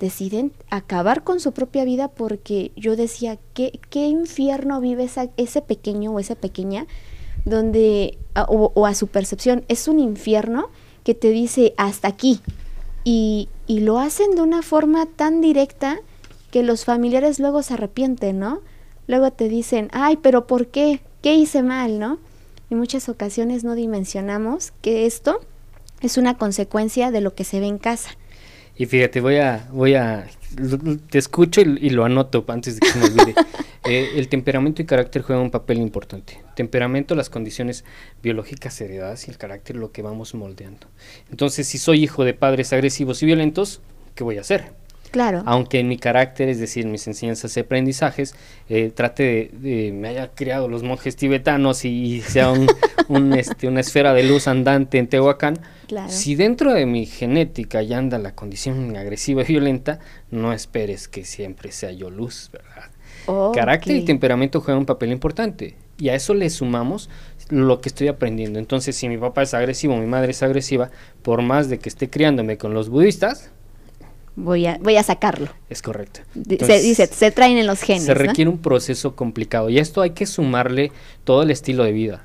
Deciden 0.00 0.52
acabar 0.70 1.22
con 1.24 1.40
su 1.40 1.52
propia 1.52 1.84
vida 1.84 2.08
porque 2.08 2.72
yo 2.76 2.96
decía, 2.96 3.38
¿qué, 3.54 3.78
qué 3.90 4.06
infierno 4.08 4.80
vive 4.80 5.04
esa, 5.04 5.28
ese 5.36 5.62
pequeño 5.62 6.12
o 6.12 6.18
esa 6.18 6.34
pequeña 6.34 6.86
donde, 7.44 8.18
o, 8.48 8.86
a 8.86 8.94
su 8.94 9.06
percepción, 9.06 9.64
es 9.68 9.88
un 9.88 9.98
infierno 9.98 10.68
que 11.04 11.14
te 11.14 11.30
dice 11.30 11.74
hasta 11.76 12.08
aquí. 12.08 12.40
Y, 13.04 13.48
y 13.66 13.80
lo 13.80 13.98
hacen 13.98 14.34
de 14.34 14.42
una 14.42 14.62
forma 14.62 15.06
tan 15.06 15.40
directa 15.40 15.98
que 16.50 16.62
los 16.62 16.84
familiares 16.84 17.38
luego 17.38 17.62
se 17.62 17.74
arrepienten, 17.74 18.38
¿no? 18.38 18.60
Luego 19.06 19.30
te 19.32 19.48
dicen, 19.48 19.88
ay, 19.92 20.18
pero 20.18 20.46
¿por 20.46 20.66
qué? 20.66 21.00
¿Qué 21.22 21.34
hice 21.34 21.62
mal, 21.62 21.98
no? 21.98 22.18
En 22.70 22.78
muchas 22.78 23.08
ocasiones 23.08 23.64
no 23.64 23.74
dimensionamos 23.74 24.72
que 24.82 25.06
esto 25.06 25.40
es 26.00 26.18
una 26.18 26.36
consecuencia 26.36 27.10
de 27.10 27.22
lo 27.22 27.34
que 27.34 27.44
se 27.44 27.60
ve 27.60 27.66
en 27.66 27.78
casa. 27.78 28.10
Y 28.78 28.86
fíjate, 28.86 29.20
voy 29.20 29.36
a, 29.36 29.68
voy 29.72 29.94
a, 29.94 30.28
te 31.10 31.18
escucho 31.18 31.60
y, 31.60 31.90
lo 31.90 32.04
anoto 32.04 32.44
antes 32.46 32.76
de 32.76 32.80
que 32.80 32.88
se 32.88 32.98
me 32.98 33.04
olvide. 33.06 33.34
Eh, 33.84 34.18
el 34.18 34.28
temperamento 34.28 34.82
y 34.82 34.84
carácter 34.84 35.22
juegan 35.22 35.44
un 35.44 35.50
papel 35.50 35.78
importante. 35.78 36.42
Temperamento, 36.56 37.14
las 37.14 37.30
condiciones 37.30 37.84
biológicas 38.22 38.78
heredadas 38.82 39.26
y 39.26 39.30
el 39.30 39.38
carácter 39.38 39.76
lo 39.76 39.92
que 39.92 40.02
vamos 40.02 40.34
moldeando. 40.34 40.88
Entonces, 41.30 41.66
si 41.68 41.78
soy 41.78 42.02
hijo 42.02 42.24
de 42.24 42.34
padres 42.34 42.72
agresivos 42.74 43.22
y 43.22 43.26
violentos, 43.26 43.80
¿qué 44.14 44.24
voy 44.24 44.36
a 44.36 44.42
hacer? 44.42 44.72
Claro. 45.10 45.42
Aunque 45.46 45.80
en 45.80 45.88
mi 45.88 45.98
carácter, 45.98 46.48
es 46.48 46.58
decir, 46.58 46.86
mis 46.86 47.06
enseñanzas 47.06 47.56
y 47.56 47.60
aprendizajes, 47.60 48.34
eh, 48.68 48.90
trate 48.94 49.50
de, 49.52 49.92
me 49.92 50.08
haya 50.08 50.28
criado 50.34 50.68
los 50.68 50.82
monjes 50.82 51.16
tibetanos 51.16 51.84
y, 51.84 52.20
sea 52.20 52.52
un, 53.08 53.32
este, 53.32 53.68
una 53.68 53.80
esfera 53.80 54.12
de 54.14 54.24
luz 54.24 54.48
andante 54.48 54.98
en 54.98 55.08
Tehuacán, 55.08 55.58
si 56.08 56.34
dentro 56.34 56.74
de 56.74 56.84
mi 56.84 57.06
genética 57.06 57.82
ya 57.82 57.98
anda 57.98 58.18
la 58.18 58.34
condición 58.34 58.94
agresiva 58.96 59.42
y 59.42 59.46
violenta, 59.46 60.00
no 60.30 60.52
esperes 60.52 61.08
que 61.08 61.24
siempre 61.24 61.72
sea 61.72 61.92
yo 61.92 62.10
luz, 62.10 62.50
¿verdad? 62.52 62.90
Carácter 63.54 63.96
y 63.96 64.04
temperamento 64.04 64.60
juegan 64.60 64.80
un 64.80 64.86
papel 64.86 65.12
importante. 65.12 65.76
Y 65.98 66.08
a 66.08 66.14
eso 66.14 66.32
le 66.32 66.48
sumamos 66.48 67.10
lo 67.50 67.80
que 67.80 67.88
estoy 67.88 68.08
aprendiendo. 68.08 68.58
Entonces, 68.58 68.96
si 68.96 69.08
mi 69.08 69.18
papá 69.18 69.42
es 69.42 69.52
agresivo, 69.52 69.96
mi 69.96 70.06
madre 70.06 70.30
es 70.30 70.42
agresiva, 70.42 70.90
por 71.22 71.42
más 71.42 71.68
de 71.68 71.78
que 71.78 71.88
esté 71.88 72.08
criándome 72.08 72.56
con 72.56 72.72
los 72.72 72.88
budistas, 72.88 73.50
voy 74.38 74.66
a, 74.66 74.78
voy 74.80 74.96
a 74.96 75.02
sacarlo. 75.02 75.48
Es 75.68 75.82
correcto. 75.82 76.20
se, 76.32 76.80
dice, 76.80 77.06
se 77.06 77.30
traen 77.30 77.58
en 77.58 77.66
los 77.66 77.82
genes. 77.82 78.04
Se 78.04 78.14
requiere 78.14 78.50
un 78.50 78.58
proceso 78.58 79.14
complicado 79.16 79.68
y 79.68 79.78
esto 79.78 80.00
hay 80.00 80.10
que 80.10 80.26
sumarle 80.26 80.92
todo 81.24 81.42
el 81.42 81.50
estilo 81.50 81.84
de 81.84 81.92
vida 81.92 82.22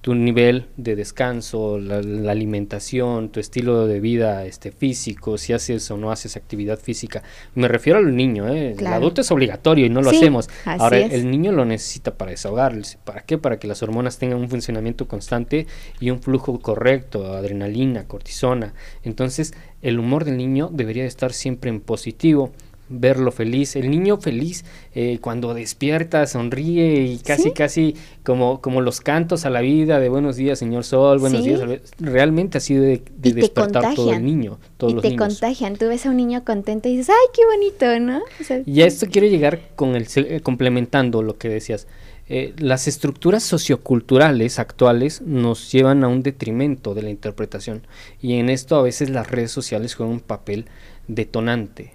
tu 0.00 0.14
nivel 0.14 0.66
de 0.78 0.96
descanso, 0.96 1.78
la, 1.78 1.98
alimentación, 2.30 3.28
tu 3.28 3.38
estilo 3.38 3.86
de 3.86 4.00
vida 4.00 4.46
este, 4.46 4.72
físico, 4.72 5.36
si 5.36 5.52
haces 5.52 5.90
o 5.90 5.98
no 5.98 6.10
haces 6.10 6.36
actividad 6.36 6.78
física. 6.78 7.22
Me 7.54 7.68
refiero 7.68 7.98
al 7.98 8.16
niño, 8.16 8.48
¿eh? 8.48 8.76
el 8.78 8.86
adulto 8.86 9.20
es 9.20 9.30
obligatorio 9.30 9.84
y 9.84 9.90
no 9.90 10.00
lo 10.00 10.10
hacemos. 10.10 10.48
Ahora, 10.64 10.98
el 10.98 11.30
niño 11.30 11.52
lo 11.52 11.66
necesita 11.66 12.14
para 12.14 12.30
desahogarse. 12.30 12.98
¿Para 13.04 13.22
qué? 13.22 13.36
Para 13.36 13.58
que 13.58 13.66
las 13.66 13.82
hormonas 13.82 14.18
tengan 14.18 14.38
un 14.38 14.48
funcionamiento 14.48 15.06
constante 15.06 15.66
y 16.00 16.10
un 16.10 16.22
flujo 16.22 16.58
correcto, 16.60 17.34
adrenalina, 17.34 18.04
cortisona. 18.04 18.72
Entonces, 19.02 19.52
el 19.82 19.98
humor 19.98 20.24
del 20.24 20.36
niño 20.36 20.70
debería 20.72 21.02
de 21.02 21.08
estar 21.08 21.32
siempre 21.32 21.70
en 21.70 21.80
positivo 21.80 22.52
verlo 22.90 23.30
feliz. 23.30 23.76
El 23.76 23.90
niño 23.90 24.18
feliz 24.18 24.64
eh, 24.94 25.18
cuando 25.22 25.54
despierta, 25.54 26.26
sonríe 26.26 27.04
y 27.04 27.18
casi, 27.18 27.52
casi 27.52 27.94
como, 28.24 28.60
como 28.60 28.82
los 28.82 29.00
cantos 29.00 29.46
a 29.46 29.50
la 29.50 29.60
vida 29.60 30.00
de 30.00 30.08
buenos 30.08 30.36
días, 30.36 30.58
señor 30.58 30.84
sol, 30.84 31.18
buenos 31.18 31.44
días. 31.44 31.60
Realmente 31.98 32.58
ha 32.58 32.60
sido 32.60 32.82
de, 32.82 33.02
despertar 33.16 33.94
todo 33.94 34.12
el 34.12 34.24
niño. 34.24 34.58
Todos 34.76 35.04
y 35.04 35.10
te 35.10 35.16
contagian. 35.16 35.76
Tú 35.76 35.86
ves 35.86 36.04
a 36.04 36.10
un 36.10 36.16
niño 36.16 36.44
contento 36.44 36.88
y 36.88 36.96
dices, 36.96 37.10
ay, 37.10 37.30
qué 37.32 37.42
bonito, 37.46 38.00
¿no? 38.00 38.20
y 38.66 38.82
a 38.82 38.86
esto 38.86 39.06
quiero 39.10 39.28
llegar 39.28 39.60
con 39.76 39.94
el, 39.94 40.06
eh, 40.16 40.40
complementando 40.42 41.22
lo 41.22 41.38
que 41.38 41.48
decías. 41.48 41.86
Eh, 42.32 42.54
las 42.58 42.86
estructuras 42.86 43.42
socioculturales 43.42 44.60
actuales 44.60 45.20
nos 45.20 45.72
llevan 45.72 46.04
a 46.04 46.08
un 46.08 46.22
detrimento 46.22 46.94
de 46.94 47.02
la 47.02 47.10
interpretación. 47.10 47.84
Y 48.22 48.34
en 48.34 48.48
esto 48.50 48.76
a 48.76 48.82
veces 48.82 49.10
las 49.10 49.28
redes 49.28 49.50
sociales 49.50 49.96
juegan 49.96 50.14
un 50.14 50.20
papel 50.20 50.66
detonante. 51.08 51.92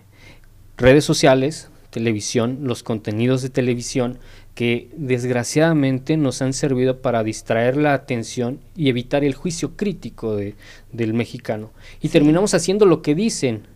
Redes 0.75 1.05
sociales, 1.05 1.69
televisión, 1.89 2.59
los 2.63 2.83
contenidos 2.83 3.43
de 3.43 3.49
televisión 3.49 4.19
que 4.55 4.89
desgraciadamente 4.97 6.17
nos 6.17 6.41
han 6.41 6.51
servido 6.51 7.01
para 7.01 7.23
distraer 7.23 7.77
la 7.77 7.93
atención 7.93 8.59
y 8.75 8.89
evitar 8.89 9.23
el 9.23 9.35
juicio 9.35 9.77
crítico 9.77 10.35
de, 10.35 10.55
del 10.91 11.13
mexicano. 11.13 11.71
Y 12.01 12.09
terminamos 12.09 12.53
haciendo 12.53 12.85
lo 12.85 13.01
que 13.01 13.15
dicen 13.15 13.67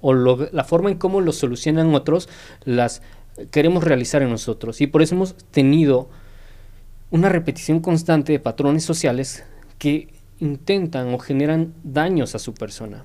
o 0.00 0.14
la 0.14 0.64
forma 0.64 0.90
en 0.90 0.98
cómo 0.98 1.20
lo 1.20 1.30
solucionan 1.30 1.94
otros, 1.94 2.28
las 2.64 3.02
queremos 3.50 3.84
realizar 3.84 4.22
en 4.22 4.30
nosotros. 4.30 4.80
Y 4.80 4.86
por 4.86 5.02
eso 5.02 5.14
hemos 5.14 5.34
tenido 5.50 6.08
una 7.10 7.28
repetición 7.28 7.80
constante 7.80 8.32
de 8.32 8.38
patrones 8.38 8.84
sociales 8.84 9.44
que 9.78 10.08
intentan 10.40 11.12
o 11.14 11.18
generan 11.18 11.74
daños 11.82 12.34
a 12.34 12.38
su 12.38 12.54
persona 12.54 13.04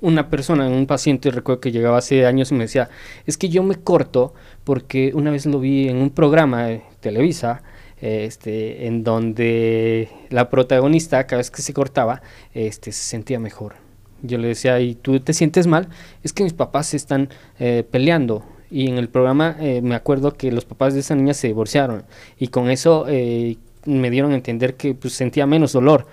una 0.00 0.30
persona, 0.30 0.68
un 0.68 0.86
paciente, 0.86 1.30
recuerdo 1.30 1.60
que 1.60 1.72
llegaba 1.72 1.98
hace 1.98 2.26
años 2.26 2.50
y 2.50 2.54
me 2.54 2.64
decía, 2.64 2.88
es 3.26 3.36
que 3.36 3.48
yo 3.48 3.62
me 3.62 3.76
corto 3.76 4.34
porque 4.64 5.12
una 5.14 5.30
vez 5.30 5.46
lo 5.46 5.60
vi 5.60 5.88
en 5.88 5.96
un 5.96 6.10
programa 6.10 6.66
de 6.66 6.82
Televisa, 7.00 7.62
este, 8.00 8.86
en 8.86 9.02
donde 9.02 10.08
la 10.30 10.50
protagonista 10.50 11.26
cada 11.26 11.38
vez 11.38 11.50
que 11.50 11.62
se 11.62 11.72
cortaba, 11.72 12.22
este, 12.54 12.92
se 12.92 13.02
sentía 13.02 13.40
mejor. 13.40 13.74
Yo 14.22 14.38
le 14.38 14.48
decía, 14.48 14.80
¿y 14.80 14.94
tú 14.94 15.18
te 15.20 15.32
sientes 15.32 15.66
mal? 15.66 15.88
Es 16.22 16.32
que 16.32 16.44
mis 16.44 16.52
papás 16.52 16.88
se 16.88 16.96
están 16.96 17.28
eh, 17.58 17.84
peleando. 17.88 18.44
Y 18.70 18.88
en 18.88 18.98
el 18.98 19.08
programa 19.08 19.56
eh, 19.60 19.80
me 19.82 19.94
acuerdo 19.94 20.34
que 20.34 20.52
los 20.52 20.64
papás 20.64 20.94
de 20.94 21.00
esa 21.00 21.14
niña 21.14 21.34
se 21.34 21.48
divorciaron. 21.48 22.04
Y 22.38 22.48
con 22.48 22.70
eso 22.70 23.06
eh, 23.08 23.56
me 23.84 24.10
dieron 24.10 24.32
a 24.32 24.34
entender 24.34 24.74
que 24.74 24.94
pues, 24.94 25.14
sentía 25.14 25.46
menos 25.46 25.72
dolor. 25.72 26.06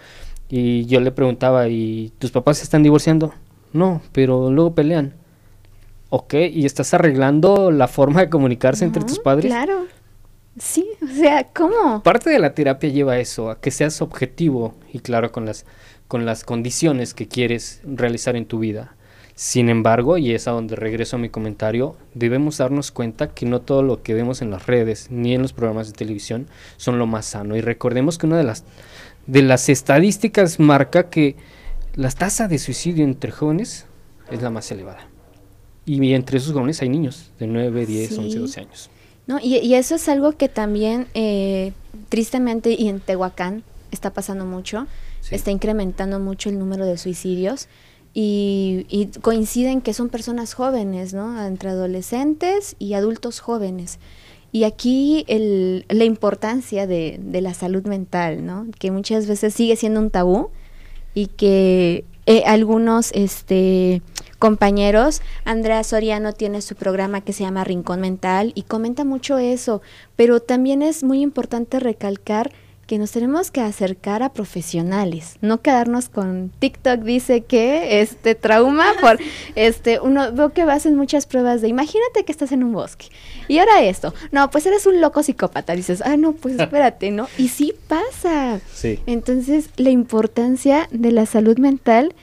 Y 0.50 0.86
yo 0.86 1.00
le 1.02 1.12
preguntaba, 1.12 1.68
¿y 1.68 2.12
tus 2.20 2.32
papás 2.32 2.58
se 2.58 2.64
están 2.64 2.84
divorciando? 2.84 3.34
No, 3.74 4.02
pero 4.12 4.52
luego 4.52 4.74
pelean. 4.76 5.14
Ok, 6.10 6.36
¿y 6.36 6.66
estás 6.66 6.94
arreglando 6.94 7.72
la 7.72 7.88
forma 7.88 8.22
de 8.22 8.30
comunicarse 8.30 8.86
entre 8.86 9.04
tus 9.04 9.20
padres? 9.20 9.48
Claro. 9.48 9.86
Sí, 10.58 10.88
o 11.04 11.08
sea, 11.08 11.50
¿cómo? 11.54 12.02
Parte 12.02 12.30
de 12.30 12.40
la 12.40 12.54
terapia 12.54 12.90
lleva 12.90 13.20
eso, 13.20 13.50
a 13.50 13.60
que 13.60 13.72
seas 13.72 14.02
objetivo 14.02 14.76
y 14.94 15.00
claro 15.00 15.34
con 15.34 15.46
las, 15.46 15.66
con 16.08 16.26
las 16.26 16.46
condiciones 16.46 17.14
que 17.14 17.28
quieres 17.28 17.82
realizar 17.84 18.38
en 18.38 18.46
tu 18.46 18.60
vida. 18.60 18.96
Sin 19.36 19.68
embargo, 19.68 20.18
y 20.18 20.34
es 20.34 20.48
a 20.48 20.52
donde 20.52 20.78
regreso 20.78 21.18
a 21.18 21.20
mi 21.20 21.28
comentario, 21.28 21.98
debemos 22.14 22.58
darnos 22.58 22.92
cuenta 22.92 23.34
que 23.34 23.46
no 23.46 23.60
todo 23.60 23.84
lo 23.84 24.02
que 24.02 24.14
vemos 24.14 24.42
en 24.42 24.50
las 24.50 24.66
redes 24.66 25.08
ni 25.12 25.36
en 25.36 25.42
los 25.42 25.52
programas 25.52 25.88
de 25.88 25.94
televisión 25.94 26.48
son 26.78 27.00
lo 27.00 27.06
más 27.06 27.26
sano. 27.26 27.58
Y 27.58 27.62
recordemos 27.62 28.18
que 28.18 28.28
una 28.28 28.38
de 28.38 28.46
las, 28.46 28.64
de 29.28 29.42
las 29.42 29.68
estadísticas 29.68 30.58
marca 30.62 31.10
que 31.10 31.36
la 31.96 32.10
tasa 32.12 32.48
de 32.48 32.58
suicidio 32.60 33.04
entre 33.04 33.32
jóvenes 33.32 33.86
es 34.32 34.42
la 34.42 34.50
más 34.50 34.72
elevada. 34.72 35.10
Y 35.86 36.14
entre 36.14 36.38
esos 36.38 36.54
jóvenes 36.54 36.82
hay 36.82 36.88
niños 36.88 37.32
de 37.38 37.48
9, 37.48 37.86
10, 37.86 38.18
11, 38.18 38.40
12 38.40 38.60
años. 38.62 38.90
No, 39.28 39.40
y, 39.42 39.74
eso 39.74 39.96
es 39.96 40.08
algo 40.08 40.34
que 40.34 40.50
también, 40.50 41.08
eh, 41.14 41.74
tristemente, 42.10 42.72
y 42.72 42.88
en 42.88 43.02
Tehuacán 43.02 43.64
está 43.92 44.12
pasando 44.12 44.46
mucho, 44.46 44.88
está 45.30 45.52
incrementando 45.52 46.20
mucho 46.20 46.50
el 46.50 46.58
número 46.58 46.86
de 46.86 46.98
suicidios. 46.98 47.68
Y, 48.18 49.10
coinciden 49.22 49.82
que 49.82 49.94
son 49.94 50.10
personas 50.10 50.54
jóvenes, 50.54 51.14
¿no? 51.14 51.46
Entre 51.46 51.70
adolescentes 51.70 52.78
y 52.80 52.94
adultos 52.94 53.42
jóvenes. 53.42 54.00
Y 54.54 54.64
aquí 54.64 55.26
el, 55.28 55.86
la 55.90 56.06
importancia 56.06 56.88
de, 56.88 57.20
de, 57.22 57.42
la 57.42 57.54
salud 57.54 57.86
mental, 57.86 58.46
¿no? 58.46 58.68
Que 58.80 58.90
muchas 58.90 59.28
veces 59.28 59.54
sigue 59.54 59.76
siendo 59.76 60.00
un 60.00 60.12
tabú 60.12 60.50
y 61.14 61.28
que 61.28 62.06
eh, 62.26 62.44
algunos 62.46 63.12
este, 63.14 64.02
compañeros, 64.40 65.22
Andrea 65.44 65.84
Soriano 65.84 66.32
tiene 66.32 66.62
su 66.62 66.76
programa 66.76 67.22
que 67.22 67.34
se 67.34 67.44
llama 67.44 67.66
Rincón 67.66 68.00
Mental 68.00 68.54
y 68.56 68.64
comenta 68.64 69.04
mucho 69.04 69.38
eso, 69.38 69.82
pero 70.16 70.40
también 70.40 70.82
es 70.82 71.04
muy 71.04 71.22
importante 71.22 71.80
recalcar 71.80 72.52
que 72.88 72.98
nos 73.00 73.12
tenemos 73.12 73.52
que 73.52 73.62
acercar 73.62 74.22
a 74.24 74.34
profesionales, 74.34 75.38
no 75.42 75.62
quedarnos 75.62 76.10
con 76.10 76.52
TikTok 76.60 77.02
dice 77.02 77.42
que 77.42 78.02
este 78.02 78.36
trauma 78.36 78.94
por 79.02 79.20
este 79.56 80.00
uno 80.00 80.32
veo 80.32 80.54
que 80.54 80.62
hacen 80.62 80.96
muchas 80.96 81.26
pruebas 81.26 81.62
de 81.62 81.68
imagínate 81.68 82.26
que 82.26 82.32
estás 82.32 82.52
en 82.52 82.64
un 82.64 82.74
bosque 82.74 83.08
y 83.48 83.60
ahora 83.60 83.84
esto, 83.84 84.14
no, 84.32 84.50
pues 84.50 84.66
eres 84.66 84.86
un 84.86 85.02
loco 85.02 85.24
psicópata, 85.24 85.76
dices, 85.76 86.02
"Ah, 86.06 86.18
no, 86.18 86.34
pues 86.34 86.56
espérate, 86.60 87.12
¿no?" 87.12 87.28
Y 87.38 87.50
sí 87.50 87.74
pasa. 87.88 88.60
Sí. 88.74 89.00
Entonces, 89.06 89.70
la 89.78 89.90
importancia 89.90 90.88
de 90.92 91.12
la 91.12 91.26
salud 91.26 91.58
mental 91.58 92.14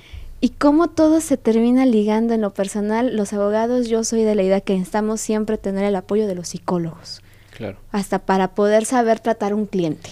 y 0.41 0.51
cómo 0.51 0.89
todo 0.89 1.21
se 1.21 1.37
termina 1.37 1.87
ligando 1.87 2.35
en 2.35 2.41
lo 2.41 2.53
personal, 2.53 3.17
los 3.17 3.33
abogados, 3.33 3.89
yo 3.89 4.03
soy 4.03 4.25
de 4.25 4.35
la 4.35 4.43
idea 4.43 4.61
que 4.61 4.73
necesitamos 4.73 5.21
siempre 5.21 5.57
tener 5.57 5.85
el 5.85 5.95
apoyo 5.95 6.27
de 6.27 6.35
los 6.35 6.49
psicólogos. 6.49 7.23
Claro. 7.57 7.79
Hasta 7.93 8.19
para 8.19 8.49
poder 8.49 8.85
saber 8.85 9.21
tratar 9.21 9.55
un 9.55 9.67
cliente. 9.67 10.11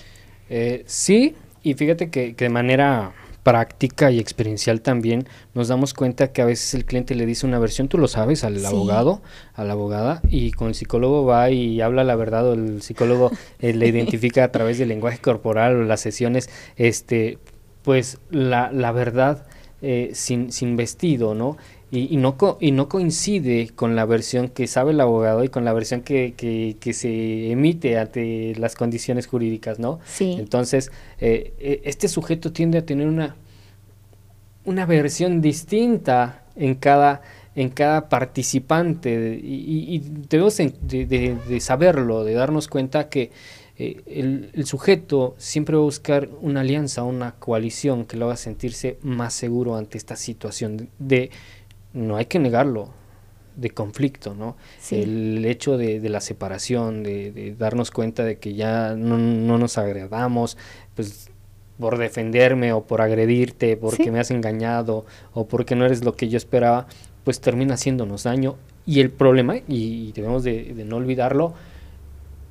Eh, 0.51 0.83
sí, 0.87 1.35
y 1.63 1.75
fíjate 1.75 2.11
que, 2.11 2.35
de 2.35 2.49
manera 2.49 3.13
práctica 3.43 4.11
y 4.11 4.19
experiencial 4.19 4.83
también 4.83 5.27
nos 5.55 5.69
damos 5.69 5.95
cuenta 5.95 6.31
que 6.31 6.43
a 6.43 6.45
veces 6.45 6.75
el 6.75 6.85
cliente 6.85 7.15
le 7.15 7.25
dice 7.25 7.47
una 7.47 7.59
versión, 7.59 7.89
tú 7.89 7.97
lo 7.97 8.07
sabes, 8.07 8.45
al 8.45 8.65
abogado, 8.67 9.23
a 9.55 9.65
la 9.65 9.73
abogada, 9.73 10.21
y 10.29 10.51
con 10.51 10.69
el 10.69 10.75
psicólogo 10.75 11.25
va 11.25 11.51
y 11.51 11.81
habla 11.81 12.05
la 12.05 12.17
verdad, 12.17 12.49
o 12.49 12.53
el 12.53 12.83
psicólogo 12.83 13.31
eh, 13.61 13.73
le 13.73 13.87
identifica 13.89 14.45
a 14.45 14.53
través 14.53 14.79
del 14.79 14.89
lenguaje 14.89 15.19
corporal 15.21 15.77
o 15.77 15.85
las 15.85 16.01
sesiones, 16.01 16.51
este, 16.77 17.39
pues 17.83 18.19
la, 18.31 18.71
la 18.73 18.93
verdad 18.93 19.47
eh, 19.83 20.11
sin, 20.13 20.53
sin 20.53 20.77
vestido, 20.77 21.35
¿no? 21.35 21.57
Y, 21.93 22.17
no 22.19 22.37
y 22.61 22.71
no 22.71 22.89
coincide 22.89 23.71
con 23.75 23.97
la 23.97 24.05
versión 24.05 24.49
que 24.49 24.69
sabe 24.69 24.93
el 24.93 25.01
abogado 25.01 25.43
y 25.43 25.49
con 25.49 25.65
la 25.65 25.73
versión 25.73 26.03
que, 26.03 26.35
que, 26.37 26.93
se 26.93 27.51
emite 27.51 27.99
ante 27.99 28.55
las 28.57 28.77
condiciones 28.77 29.27
jurídicas, 29.27 29.81
¿no? 29.81 29.99
Sí. 30.05 30.37
Entonces, 30.39 30.93
eh, 31.19 31.53
eh, 31.59 31.81
este 31.85 32.07
sujeto 32.07 32.53
tiende 32.53 32.79
a 32.79 32.87
tener 32.87 33.09
una, 33.09 33.35
una 34.65 34.87
versión 34.87 35.41
distinta 35.41 36.45
en 36.55 36.77
cada, 36.77 37.23
en 37.57 37.71
cada 37.71 38.09
participante 38.09 39.41
y, 39.43 39.97
y 39.97 39.99
debemos 40.29 40.57
de, 40.59 41.37
de, 41.49 41.61
saberlo, 41.61 42.23
de 42.23 42.35
darnos 42.35 42.69
cuenta 42.69 43.09
que 43.09 43.33
eh, 43.79 44.03
el, 44.07 44.51
el, 44.53 44.67
sujeto 44.67 45.35
siempre 45.39 45.75
va 45.75 45.83
a 45.83 45.85
buscar 45.87 46.29
una 46.41 46.61
alianza, 46.61 47.03
una 47.03 47.33
coalición 47.33 48.05
que 48.05 48.17
lo 48.17 48.27
haga 48.27 48.37
sentirse 48.37 48.99
más 49.03 49.35
seguro 49.35 49.75
ante 49.77 49.99
esta 49.99 50.15
situación 50.17 50.89
de 50.99 51.31
no 51.93 52.17
hay 52.17 52.27
que 52.27 52.39
negarlo, 52.39 52.91
de 53.57 53.71
conflicto, 53.71 54.35
¿no? 54.35 54.57
El 54.91 55.45
hecho 55.45 55.77
de, 55.77 56.01
la 56.09 56.21
separación, 56.21 57.03
de, 57.03 57.55
darnos 57.59 57.91
cuenta 57.91 58.25
de 58.25 58.39
que 58.39 58.55
ya 58.55 58.95
no, 58.97 59.19
nos 59.59 59.79
agradamos, 59.79 60.57
pues 60.95 61.31
por 61.79 61.99
defenderme 61.99 62.73
o 62.73 62.85
por 62.85 63.01
agredirte, 63.01 63.77
porque 63.77 64.11
me 64.11 64.21
has 64.21 64.31
engañado 64.31 65.07
o 65.33 65.47
porque 65.47 65.77
no 65.77 65.87
eres 65.87 66.05
lo 66.05 66.15
que 66.15 66.29
yo 66.29 66.37
esperaba, 66.37 66.87
pues 67.25 67.41
termina 67.41 67.75
haciéndonos 67.75 68.25
daño. 68.25 68.57
Y 68.87 69.01
el 69.01 69.11
problema, 69.11 69.57
y, 69.69 70.13
debemos 70.13 70.43
de, 70.43 70.75
de 70.75 70.85
no 70.85 70.97
olvidarlo, 70.97 71.55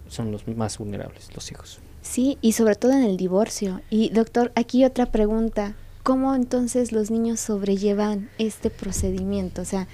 son 0.07 0.31
los 0.31 0.47
más 0.47 0.77
vulnerables, 0.77 1.33
los 1.35 1.51
hijos. 1.51 1.79
Sí, 2.01 2.37
y 2.41 2.53
sobre 2.53 2.75
todo 2.75 2.91
en 2.93 3.03
el 3.03 3.17
divorcio. 3.17 3.81
Y 3.89 4.09
doctor, 4.09 4.51
aquí 4.55 4.85
otra 4.85 5.07
pregunta. 5.07 5.75
¿Cómo 6.03 6.33
entonces 6.33 6.91
los 6.91 7.11
niños 7.11 7.39
sobrellevan 7.39 8.29
este 8.37 8.69
procedimiento? 8.69 9.61
O 9.61 9.65
sea, 9.65 9.87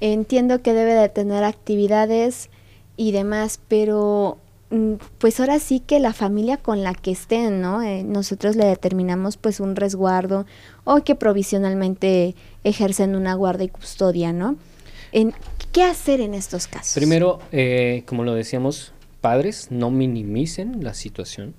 entiendo 0.00 0.62
que 0.62 0.74
debe 0.74 0.94
de 0.94 1.08
tener 1.08 1.44
actividades 1.44 2.50
y 2.96 3.12
demás, 3.12 3.60
pero 3.68 4.38
mm, 4.70 4.94
pues 5.18 5.40
ahora 5.40 5.58
sí 5.58 5.80
que 5.80 6.00
la 6.00 6.12
familia 6.12 6.56
con 6.56 6.82
la 6.82 6.94
que 6.94 7.12
estén, 7.12 7.60
¿no? 7.60 7.82
Eh, 7.82 8.02
nosotros 8.02 8.56
le 8.56 8.66
determinamos 8.66 9.36
pues 9.36 9.60
un 9.60 9.76
resguardo 9.76 10.46
o 10.84 11.02
que 11.02 11.14
provisionalmente 11.14 12.34
ejercen 12.64 13.16
una 13.16 13.34
guarda 13.34 13.64
y 13.64 13.68
custodia, 13.68 14.32
¿no? 14.32 14.56
En, 15.12 15.32
¿Qué 15.72 15.82
hacer 15.82 16.20
en 16.20 16.34
estos 16.34 16.68
casos? 16.68 16.94
Primero, 16.94 17.40
eh, 17.50 18.04
como 18.06 18.22
lo 18.22 18.34
decíamos, 18.34 18.92
padres 19.20 19.68
no 19.70 19.90
minimicen 19.90 20.84
la 20.84 20.94
situación. 20.94 21.54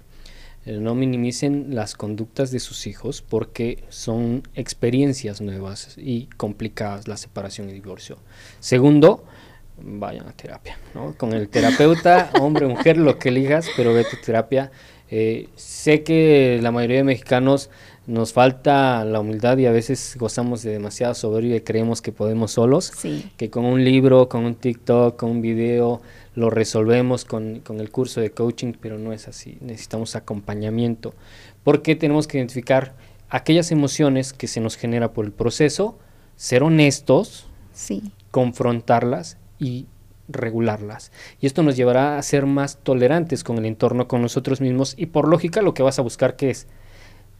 Eh, 0.66 0.78
no 0.80 0.96
minimicen 0.96 1.76
las 1.76 1.96
conductas 1.96 2.52
de 2.52 2.60
sus 2.60 2.88
hijos 2.88 3.22
porque 3.22 3.84
son 3.90 4.44
experiencias 4.56 5.42
nuevas 5.42 5.96
y 5.98 6.26
complicadas 6.38 7.08
la 7.08 7.18
separación 7.18 7.70
y 7.70 7.74
divorcio. 7.74 8.18
Segundo, 8.60 9.24
vayan 9.78 10.28
a 10.28 10.32
terapia, 10.32 10.78
¿no? 10.94 11.14
Con 11.18 11.34
el 11.34 11.50
terapeuta, 11.50 12.32
hombre, 12.42 12.66
mujer, 12.68 12.98
lo 12.98 13.20
que 13.20 13.30
elijas, 13.30 13.68
pero 13.78 13.94
vete 13.94 14.18
a 14.18 14.22
terapia. 14.22 14.72
Eh, 15.12 15.50
sé 15.56 16.04
que 16.04 16.60
la 16.64 16.72
mayoría 16.72 16.98
de 16.98 17.04
mexicanos 17.04 17.70
nos 18.08 18.34
falta 18.34 19.04
la 19.04 19.20
humildad 19.20 19.58
y 19.58 19.66
a 19.66 19.72
veces 19.72 20.16
gozamos 20.20 20.62
de 20.64 20.72
demasiada 20.72 21.14
soberbia 21.14 21.56
y 21.56 21.62
creemos 21.62 22.02
que 22.02 22.12
podemos 22.12 22.52
solos, 22.52 22.92
que 23.38 23.50
con 23.50 23.66
un 23.66 23.84
libro, 23.84 24.30
con 24.30 24.46
un 24.46 24.56
TikTok, 24.56 25.16
con 25.16 25.32
un 25.32 25.42
video, 25.42 26.02
lo 26.36 26.50
resolvemos 26.50 27.26
con, 27.26 27.64
el 27.68 27.90
curso 27.90 28.22
de 28.22 28.32
coaching, 28.32 28.74
pero 28.80 29.00
no 29.00 29.14
es 29.14 29.28
así, 29.28 29.58
necesitamos 29.62 30.16
acompañamiento, 30.16 31.14
porque 31.64 31.96
tenemos 31.96 32.28
que 32.28 32.38
identificar 32.38 32.96
aquellas 33.30 33.72
emociones 33.72 34.34
que 34.34 34.48
se 34.48 34.60
nos 34.60 34.76
genera 34.76 35.14
por 35.14 35.26
el 35.26 35.32
proceso, 35.32 35.98
ser 36.36 36.64
honestos, 36.64 37.48
confrontarlas 38.32 39.38
y 39.60 39.88
regularlas. 40.28 41.12
Y 41.40 41.48
esto 41.48 41.64
nos 41.64 41.78
llevará 41.78 42.18
a 42.18 42.22
ser 42.22 42.46
más 42.46 42.78
tolerantes 42.78 43.44
con 43.44 43.58
el 43.58 43.66
entorno, 43.66 44.08
con 44.08 44.22
nosotros 44.22 44.60
mismos 44.60 44.94
y 44.98 45.08
por 45.08 45.28
lógica 45.28 45.62
lo 45.62 45.74
que 45.74 45.84
vas 45.84 46.00
a 46.00 46.02
buscar 46.02 46.36
que 46.36 46.50
es 46.50 46.68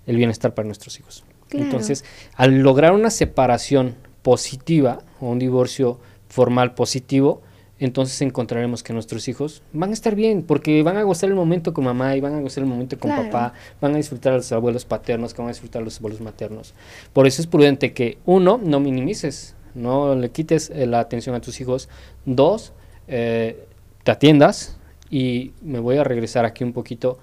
el 0.06 0.18
bienestar 0.18 0.54
para 0.54 0.68
nuestros 0.68 1.00
hijos. 1.00 1.26
Entonces, 1.52 2.04
al 2.36 2.60
lograr 2.60 2.94
una 2.94 3.10
separación 3.10 3.96
positiva 4.22 5.00
o 5.20 5.30
un 5.30 5.40
divorcio 5.40 6.00
formal 6.28 6.74
positivo, 6.74 7.42
entonces 7.80 8.22
encontraremos 8.22 8.84
que 8.84 8.94
nuestros 8.94 9.28
hijos 9.28 9.62
van 9.74 9.90
a 9.90 9.94
estar 9.94 10.16
bien, 10.16 10.44
porque 10.44 10.82
van 10.82 10.98
a 10.98 11.04
gozar 11.04 11.30
el 11.30 11.36
momento 11.36 11.74
con 11.74 11.84
mamá 11.84 12.16
y 12.16 12.22
van 12.22 12.36
a 12.36 12.40
gozar 12.40 12.64
el 12.64 12.70
momento 12.70 12.98
con 12.98 13.12
papá, 13.12 13.54
van 13.82 13.94
a 13.94 13.98
disfrutar 13.98 14.34
a 14.34 14.38
los 14.38 14.52
abuelos 14.52 14.86
paternos, 14.86 15.36
van 15.36 15.48
a 15.48 15.50
disfrutar 15.50 15.82
a 15.82 15.86
los 15.86 15.98
abuelos 15.98 16.22
maternos. 16.22 16.74
Por 17.12 17.28
eso 17.28 17.42
es 17.42 17.48
prudente 17.48 17.94
que, 17.94 18.18
uno, 18.26 18.60
no 18.64 18.80
minimices, 18.80 19.56
no 19.74 20.16
le 20.16 20.30
quites 20.30 20.70
eh, 20.70 20.86
la 20.86 21.02
atención 21.02 21.36
a 21.36 21.42
tus 21.42 21.60
hijos. 21.60 21.90
Dos, 22.26 22.72
eh, 23.08 23.66
te 24.04 24.12
atiendas 24.12 24.78
y 25.10 25.52
me 25.62 25.80
voy 25.80 25.98
a 25.98 26.04
regresar 26.06 26.46
aquí 26.46 26.64
un 26.64 26.72
poquito, 26.72 27.20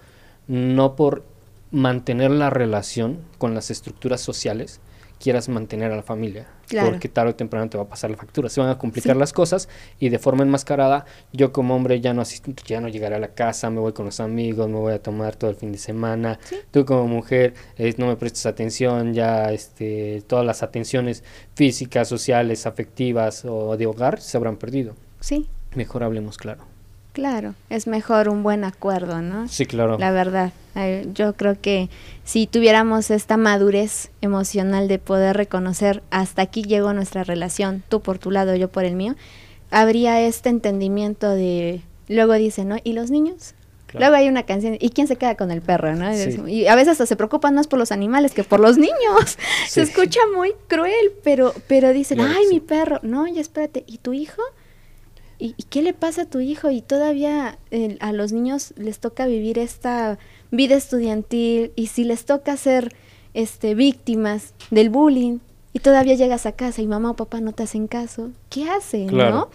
no 0.49 0.97
por 0.97 1.25
mantener 1.71 2.31
la 2.31 2.51
relación 2.51 3.19
con 3.39 3.55
las 3.55 3.71
estructuras 3.71 4.21
sociales, 4.21 4.81
quieras 5.23 5.49
mantener 5.49 5.93
a 5.93 5.97
la 5.97 6.03
familia, 6.03 6.49
porque 6.69 7.09
tarde 7.09 7.31
o 7.31 7.35
temprano 7.35 7.71
te 7.71 7.79
va 7.79 7.85
a 7.85 7.89
pasar 7.89 8.11
la 8.11 8.17
factura, 8.17 8.49
se 8.49 8.61
van 8.61 8.71
a 8.71 8.77
complicar 8.77 9.17
las 9.17 9.33
cosas 9.33 9.69
y 10.01 10.09
de 10.09 10.19
forma 10.19 10.43
enmascarada 10.43 11.07
yo 11.33 11.53
como 11.53 11.77
hombre 11.77 12.01
ya 12.01 12.13
no 12.13 12.25
ya 12.67 12.81
no 12.81 12.89
llegaré 12.89 13.15
a 13.15 13.19
la 13.21 13.29
casa, 13.29 13.71
me 13.71 13.79
voy 13.79 13.93
con 13.93 14.07
los 14.07 14.19
amigos, 14.19 14.69
me 14.69 14.79
voy 14.79 14.93
a 14.93 15.01
tomar 15.01 15.37
todo 15.37 15.51
el 15.51 15.57
fin 15.57 15.71
de 15.71 15.79
semana, 15.79 16.41
tú 16.73 16.85
como 16.85 17.07
mujer 17.07 17.55
eh, 17.79 17.95
no 17.99 18.09
me 18.09 18.17
prestas 18.17 18.47
atención, 18.47 19.15
ya 19.15 19.53
este 19.53 20.25
todas 20.27 20.45
las 20.45 20.65
atenciones 20.65 21.23
físicas, 21.55 22.09
sociales, 22.09 22.67
afectivas 22.67 23.45
o 23.45 23.77
de 23.77 23.87
hogar 23.87 24.21
se 24.21 24.37
habrán 24.37 24.57
perdido. 24.57 24.97
Sí. 25.21 25.47
Mejor 25.75 26.03
hablemos 26.03 26.37
claro. 26.37 26.72
Claro, 27.13 27.55
es 27.69 27.87
mejor 27.87 28.29
un 28.29 28.43
buen 28.43 28.65
acuerdo, 28.65 29.21
¿no? 29.21 29.47
Sí, 29.49 29.67
claro. 29.67 29.99
La 29.99 30.11
verdad, 30.13 30.53
eh, 30.75 31.07
yo 31.13 31.35
creo 31.35 31.61
que 31.61 31.91
si 32.25 32.47
tuviéramos 32.47 33.11
esta 33.11 33.37
madurez 33.37 34.11
emocional 34.23 34.89
de 34.89 34.99
poder 34.99 35.37
reconocer 35.37 36.03
hasta 36.11 36.43
aquí 36.43 36.63
llegó 36.63 36.95
nuestra 36.95 37.23
relación, 37.23 37.83
tú 37.89 38.01
por 38.01 38.19
tu 38.19 38.31
lado, 38.31 38.57
yo 38.57 38.69
por 38.69 38.85
el 38.85 38.97
mío, 38.97 39.15
habría 39.71 40.21
este 40.23 40.49
entendimiento 40.49 41.29
de, 41.29 41.83
luego 42.09 42.33
dice, 42.35 42.65
¿no? 42.65 42.77
¿Y 42.83 42.95
los 42.95 43.11
niños? 43.11 43.55
Luego 43.99 44.15
hay 44.15 44.29
una 44.29 44.45
canción, 44.45 44.77
¿y 44.81 44.91
quién 44.91 45.07
se 45.07 45.17
queda 45.17 45.37
con 45.37 45.51
el 45.51 45.61
perro? 45.61 45.95
¿no? 45.95 46.11
Y 46.49 46.67
a 46.67 46.75
veces 46.75 46.97
se 46.97 47.17
preocupan 47.17 47.55
más 47.55 47.67
por 47.67 47.79
los 47.79 47.93
animales 47.93 48.33
que 48.33 48.45
por 48.45 48.61
los 48.61 48.79
niños. 48.79 49.39
Se 49.69 49.83
escucha 49.83 50.21
muy 50.35 50.55
cruel, 50.67 51.13
pero, 51.23 51.53
pero 51.69 51.93
dicen, 51.93 52.21
ay, 52.21 52.47
mi 52.49 52.61
perro. 52.61 53.01
No, 53.03 53.27
ya 53.27 53.41
espérate, 53.41 53.85
¿y 53.87 53.99
tu 53.99 54.13
hijo? 54.13 54.41
¿Y, 55.43 55.55
qué 55.71 55.83
le 55.83 55.93
pasa 55.93 56.23
a 56.23 56.27
tu 56.27 56.41
hijo? 56.41 56.71
Y 56.71 56.83
todavía 56.83 57.59
a 58.01 58.13
los 58.13 58.33
niños 58.33 58.73
les 58.77 59.01
toca 59.01 59.27
vivir 59.27 59.59
esta 59.59 60.19
vida 60.51 60.77
estudiantil 60.77 61.73
y 61.75 61.89
si 61.89 62.05
les 62.05 62.25
toca 62.25 62.57
ser 62.57 62.95
este, 63.35 63.75
víctimas 63.75 64.55
del 64.71 64.91
bullying, 64.91 65.39
Y 65.75 65.79
todavía 65.79 66.15
llegas 66.15 66.45
a 66.45 66.53
casa 66.53 66.83
y 66.83 66.87
mamá 66.87 67.13
o 67.13 67.15
papá 67.15 67.41
no 67.41 67.53
te 67.53 67.63
hacen 67.63 67.89
caso. 67.89 68.31
¿Qué 68.51 68.69
hacen, 68.69 69.07
no? 69.07 69.49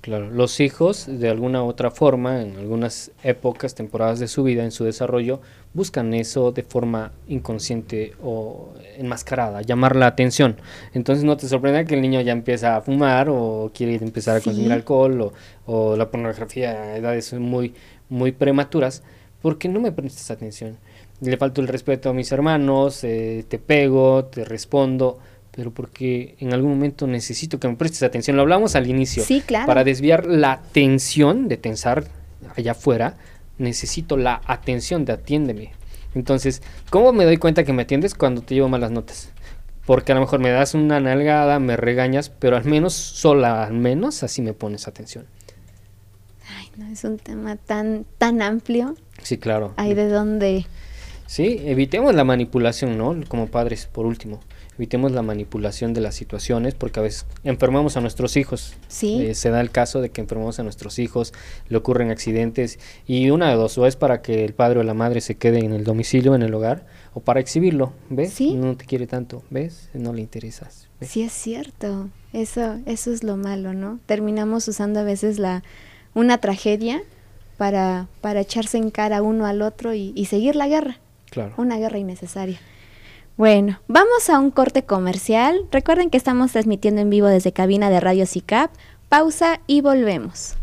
Claro, 0.00 0.30
los 0.30 0.60
hijos 0.60 1.06
de 1.08 1.28
alguna 1.28 1.64
u 1.64 1.66
otra 1.66 1.90
forma, 1.90 2.40
en 2.42 2.56
algunas 2.56 3.10
épocas, 3.24 3.74
temporadas 3.74 4.20
de 4.20 4.28
su 4.28 4.44
vida, 4.44 4.62
en 4.62 4.70
su 4.70 4.84
desarrollo, 4.84 5.40
buscan 5.74 6.14
eso 6.14 6.52
de 6.52 6.62
forma 6.62 7.12
inconsciente 7.28 8.12
o 8.22 8.72
enmascarada, 8.96 9.62
llamar 9.62 9.96
la 9.96 10.06
atención. 10.06 10.56
Entonces 10.94 11.24
no 11.24 11.36
te 11.36 11.48
sorprenda 11.48 11.84
que 11.84 11.94
el 11.94 12.02
niño 12.02 12.20
ya 12.20 12.32
empieza 12.32 12.76
a 12.76 12.80
fumar 12.80 13.28
o 13.30 13.70
quiere 13.74 13.96
empezar 13.96 14.36
a 14.36 14.40
consumir 14.40 14.72
alcohol 14.72 15.32
o, 15.66 15.96
la 15.96 16.10
pornografía 16.10 16.70
a 16.70 16.96
edades 16.96 17.32
muy, 17.34 17.74
muy 18.08 18.32
prematuras, 18.32 19.02
porque 19.42 19.68
no 19.68 19.80
me 19.80 19.92
prestas 19.92 20.30
atención. 20.30 20.76
Le 21.20 21.36
falto 21.36 21.60
el 21.60 21.68
respeto 21.68 22.10
a 22.10 22.12
mis 22.12 22.32
hermanos, 22.32 23.04
eh, 23.04 23.44
te 23.48 23.58
pego, 23.58 24.24
te 24.24 24.44
respondo 24.44 25.18
pero 25.58 25.72
porque 25.72 26.36
en 26.38 26.54
algún 26.54 26.70
momento 26.70 27.08
necesito 27.08 27.58
que 27.58 27.66
me 27.66 27.74
prestes 27.74 28.04
atención. 28.04 28.36
Lo 28.36 28.42
hablamos 28.42 28.76
al 28.76 28.86
inicio. 28.86 29.24
Sí, 29.24 29.42
claro. 29.44 29.66
Para 29.66 29.82
desviar 29.82 30.24
la 30.24 30.60
tensión 30.70 31.48
de 31.48 31.56
tensar 31.56 32.04
allá 32.54 32.70
afuera, 32.70 33.16
necesito 33.58 34.16
la 34.16 34.40
atención 34.46 35.04
de 35.04 35.12
atiéndeme. 35.12 35.72
Entonces, 36.14 36.62
¿cómo 36.90 37.12
me 37.12 37.24
doy 37.24 37.36
cuenta 37.36 37.64
que 37.64 37.72
me 37.72 37.82
atiendes 37.82 38.14
cuando 38.14 38.42
te 38.42 38.54
llevo 38.54 38.68
malas 38.68 38.90
notas? 38.90 39.30
Porque 39.86 40.12
a 40.12 40.14
lo 40.14 40.20
mejor 40.20 40.40
me 40.40 40.50
das 40.50 40.74
una 40.74 41.00
nalgada, 41.00 41.58
me 41.58 41.76
regañas, 41.76 42.30
pero 42.30 42.56
al 42.56 42.64
menos 42.64 42.94
sola, 42.94 43.64
al 43.64 43.74
menos 43.74 44.22
así 44.22 44.42
me 44.42 44.52
pones 44.52 44.88
atención. 44.88 45.26
Ay, 46.56 46.70
no, 46.76 46.86
es 46.92 47.04
un 47.04 47.18
tema 47.18 47.56
tan, 47.56 48.04
tan 48.18 48.42
amplio. 48.42 48.94
Sí, 49.22 49.38
claro. 49.38 49.74
Hay 49.76 49.94
de 49.94 50.08
dónde. 50.08 50.66
Sí, 51.26 51.60
evitemos 51.64 52.14
la 52.14 52.24
manipulación, 52.24 52.96
¿no? 52.96 53.16
Como 53.28 53.48
padres, 53.48 53.86
por 53.86 54.06
último 54.06 54.40
evitemos 54.78 55.12
la 55.12 55.22
manipulación 55.22 55.92
de 55.92 56.00
las 56.00 56.14
situaciones 56.14 56.74
porque 56.74 57.00
a 57.00 57.02
veces 57.02 57.26
enfermamos 57.42 57.96
a 57.96 58.00
nuestros 58.00 58.36
hijos. 58.36 58.74
Sí. 58.86 59.26
Eh, 59.26 59.34
se 59.34 59.50
da 59.50 59.60
el 59.60 59.70
caso 59.70 60.00
de 60.00 60.10
que 60.10 60.20
enfermamos 60.20 60.60
a 60.60 60.62
nuestros 60.62 60.98
hijos, 60.98 61.34
le 61.68 61.76
ocurren 61.76 62.10
accidentes 62.10 62.78
y 63.06 63.30
una 63.30 63.50
de 63.50 63.56
dos, 63.56 63.76
o 63.76 63.86
es 63.86 63.96
para 63.96 64.22
que 64.22 64.44
el 64.44 64.54
padre 64.54 64.80
o 64.80 64.82
la 64.84 64.94
madre 64.94 65.20
se 65.20 65.36
quede 65.36 65.58
en 65.58 65.72
el 65.72 65.84
domicilio, 65.84 66.34
en 66.34 66.42
el 66.42 66.54
hogar, 66.54 66.86
o 67.12 67.20
para 67.20 67.40
exhibirlo, 67.40 67.92
¿ves? 68.08 68.32
Sí. 68.32 68.54
No 68.54 68.76
te 68.76 68.84
quiere 68.84 69.06
tanto, 69.06 69.42
¿ves? 69.50 69.90
No 69.92 70.12
le 70.12 70.20
interesas. 70.20 70.88
Sí, 71.00 71.22
es 71.22 71.32
cierto. 71.32 72.08
Eso, 72.32 72.78
eso 72.86 73.12
es 73.12 73.24
lo 73.24 73.36
malo, 73.36 73.74
¿no? 73.74 73.98
Terminamos 74.06 74.68
usando 74.68 75.00
a 75.00 75.02
veces 75.02 75.38
la, 75.38 75.64
una 76.14 76.38
tragedia 76.38 77.02
para, 77.56 78.06
para 78.20 78.40
echarse 78.40 78.78
en 78.78 78.90
cara 78.90 79.22
uno 79.22 79.46
al 79.46 79.62
otro 79.62 79.92
y, 79.94 80.12
y 80.14 80.26
seguir 80.26 80.54
la 80.54 80.68
guerra. 80.68 81.00
Claro. 81.30 81.54
Una 81.56 81.78
guerra 81.78 81.98
innecesaria. 81.98 82.60
Bueno, 83.38 83.78
vamos 83.86 84.28
a 84.30 84.40
un 84.40 84.50
corte 84.50 84.82
comercial. 84.82 85.68
Recuerden 85.70 86.10
que 86.10 86.16
estamos 86.16 86.50
transmitiendo 86.50 87.00
en 87.00 87.08
vivo 87.08 87.28
desde 87.28 87.52
cabina 87.52 87.88
de 87.88 88.00
Radio 88.00 88.26
CICAP. 88.26 88.68
Pausa 89.08 89.60
y 89.68 89.80
volvemos. 89.80 90.56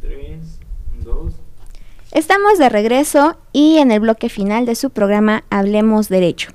Tres, 0.00 0.58
dos. 1.04 1.34
Estamos 2.12 2.56
de 2.56 2.70
regreso 2.70 3.36
y 3.52 3.76
en 3.76 3.90
el 3.90 4.00
bloque 4.00 4.30
final 4.30 4.64
de 4.64 4.74
su 4.74 4.88
programa 4.88 5.44
Hablemos 5.50 6.08
Derecho. 6.08 6.52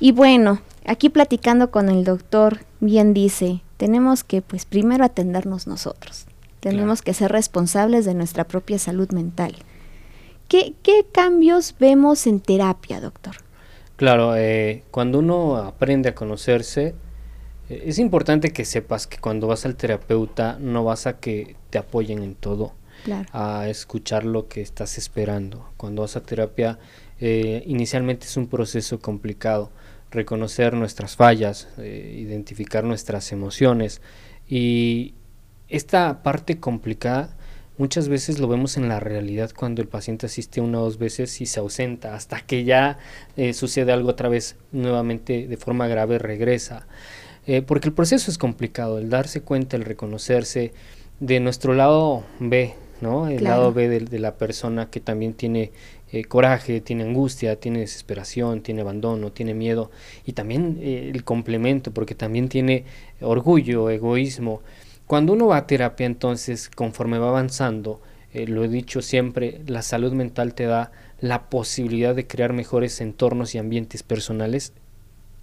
Y 0.00 0.10
bueno, 0.10 0.60
aquí 0.84 1.08
platicando 1.08 1.70
con 1.70 1.88
el 1.88 2.02
doctor, 2.02 2.64
bien 2.80 3.14
dice, 3.14 3.62
tenemos 3.76 4.24
que 4.24 4.42
pues 4.42 4.64
primero 4.64 5.04
atendernos 5.04 5.68
nosotros. 5.68 6.26
Tenemos 6.58 7.02
que 7.02 7.14
ser 7.14 7.30
responsables 7.30 8.04
de 8.04 8.14
nuestra 8.14 8.42
propia 8.42 8.80
salud 8.80 9.12
mental. 9.12 9.54
¿Qué, 10.48 10.74
¿Qué 10.82 11.06
cambios 11.12 11.76
vemos 11.78 12.26
en 12.26 12.40
terapia, 12.40 13.00
doctor? 13.00 13.36
Claro, 14.00 14.34
eh, 14.34 14.82
cuando 14.90 15.18
uno 15.18 15.58
aprende 15.58 16.08
a 16.08 16.14
conocerse, 16.14 16.94
eh, 17.68 17.82
es 17.84 17.98
importante 17.98 18.50
que 18.50 18.64
sepas 18.64 19.06
que 19.06 19.18
cuando 19.18 19.46
vas 19.46 19.66
al 19.66 19.76
terapeuta 19.76 20.56
no 20.58 20.84
vas 20.84 21.06
a 21.06 21.20
que 21.20 21.54
te 21.68 21.76
apoyen 21.76 22.22
en 22.22 22.34
todo, 22.34 22.72
a 23.34 23.68
escuchar 23.68 24.24
lo 24.24 24.48
que 24.48 24.62
estás 24.62 24.96
esperando. 24.96 25.68
Cuando 25.76 26.00
vas 26.00 26.16
a 26.16 26.22
terapia, 26.22 26.78
eh, 27.20 27.62
inicialmente 27.66 28.24
es 28.24 28.38
un 28.38 28.46
proceso 28.46 29.00
complicado, 29.00 29.70
reconocer 30.10 30.72
nuestras 30.72 31.16
fallas, 31.16 31.68
identificar 31.76 32.84
nuestras 32.84 33.32
emociones 33.32 34.00
y 34.48 35.12
esta 35.68 36.22
parte 36.22 36.58
complicada 36.58 37.36
Muchas 37.80 38.10
veces 38.10 38.38
lo 38.38 38.46
vemos 38.46 38.76
en 38.76 38.90
la 38.90 39.00
realidad 39.00 39.52
cuando 39.56 39.80
el 39.80 39.88
paciente 39.88 40.26
asiste 40.26 40.60
una 40.60 40.80
o 40.80 40.84
dos 40.84 40.98
veces 40.98 41.40
y 41.40 41.46
se 41.46 41.60
ausenta 41.60 42.14
hasta 42.14 42.42
que 42.42 42.64
ya 42.64 42.98
eh, 43.38 43.54
sucede 43.54 43.90
algo 43.90 44.10
otra 44.10 44.28
vez 44.28 44.56
nuevamente 44.70 45.46
de 45.46 45.56
forma 45.56 45.88
grave 45.88 46.18
regresa. 46.18 46.86
Eh, 47.46 47.62
porque 47.62 47.88
el 47.88 47.94
proceso 47.94 48.30
es 48.30 48.36
complicado, 48.36 48.98
el 48.98 49.08
darse 49.08 49.40
cuenta, 49.40 49.78
el 49.78 49.86
reconocerse 49.86 50.74
de 51.20 51.40
nuestro 51.40 51.72
lado 51.72 52.22
B, 52.38 52.74
¿no? 53.00 53.28
El 53.28 53.44
lado 53.44 53.72
B 53.72 53.88
de, 53.88 54.18
la 54.18 54.34
persona 54.34 54.90
que 54.90 55.00
también 55.00 55.32
tiene 55.32 55.72
eh, 56.12 56.24
coraje, 56.24 56.82
tiene 56.82 57.04
angustia, 57.04 57.56
tiene 57.56 57.78
desesperación, 57.78 58.60
tiene 58.60 58.82
abandono, 58.82 59.32
tiene 59.32 59.54
miedo 59.54 59.90
y 60.26 60.34
también 60.34 60.78
el 60.82 61.24
complemento 61.24 61.92
porque 61.92 62.14
también 62.14 62.50
tiene 62.50 62.84
orgullo, 63.22 63.88
egoísmo. 63.88 64.60
Cuando 65.10 65.32
uno 65.32 65.48
va 65.48 65.56
a 65.56 65.66
terapia, 65.66 66.06
entonces, 66.06 66.70
conforme 66.70 67.18
va 67.18 67.30
avanzando, 67.30 68.00
eh, 68.32 68.46
lo 68.46 68.62
he 68.62 68.68
dicho 68.68 69.02
siempre, 69.02 69.60
la 69.66 69.82
salud 69.82 70.12
mental 70.12 70.54
te 70.54 70.66
da 70.66 70.92
la 71.18 71.50
posibilidad 71.50 72.14
de 72.14 72.28
crear 72.28 72.52
mejores 72.52 73.00
entornos 73.00 73.56
y 73.56 73.58
ambientes 73.58 74.04
personales 74.04 74.72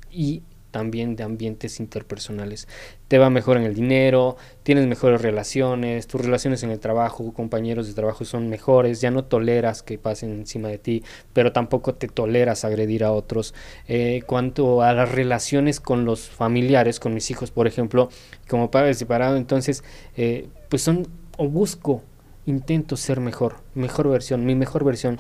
y 0.09 0.43
también 0.77 1.15
de 1.15 1.23
ambientes 1.23 1.79
interpersonales. 1.79 2.67
Te 3.07 3.17
va 3.17 3.31
mejor 3.31 3.57
en 3.57 3.63
el 3.63 3.73
dinero, 3.73 4.37
tienes 4.61 4.85
mejores 4.85 5.23
relaciones, 5.23 6.05
tus 6.05 6.21
relaciones 6.21 6.61
en 6.61 6.69
el 6.69 6.79
trabajo, 6.79 7.33
compañeros 7.33 7.87
de 7.87 7.95
trabajo 7.95 8.25
son 8.25 8.47
mejores, 8.47 9.01
ya 9.01 9.09
no 9.09 9.25
toleras 9.25 9.81
que 9.81 9.97
pasen 9.97 10.29
encima 10.33 10.67
de 10.67 10.77
ti, 10.77 11.03
pero 11.33 11.51
tampoco 11.51 11.95
te 11.95 12.07
toleras 12.07 12.63
agredir 12.63 13.03
a 13.03 13.11
otros. 13.11 13.55
Eh, 13.87 14.21
cuanto 14.27 14.83
a 14.83 14.93
las 14.93 15.11
relaciones 15.11 15.79
con 15.79 16.05
los 16.05 16.29
familiares, 16.29 16.99
con 16.99 17.15
mis 17.15 17.31
hijos, 17.31 17.49
por 17.49 17.65
ejemplo, 17.65 18.09
como 18.47 18.69
padre 18.69 18.93
separado, 18.93 19.35
entonces, 19.35 19.83
eh, 20.15 20.47
pues 20.69 20.83
son, 20.83 21.07
o 21.37 21.49
busco 21.49 22.03
intento 22.47 22.95
ser 22.95 23.19
mejor, 23.19 23.57
mejor 23.75 24.09
versión, 24.09 24.45
mi 24.45 24.55
mejor 24.55 24.85
versión, 24.85 25.19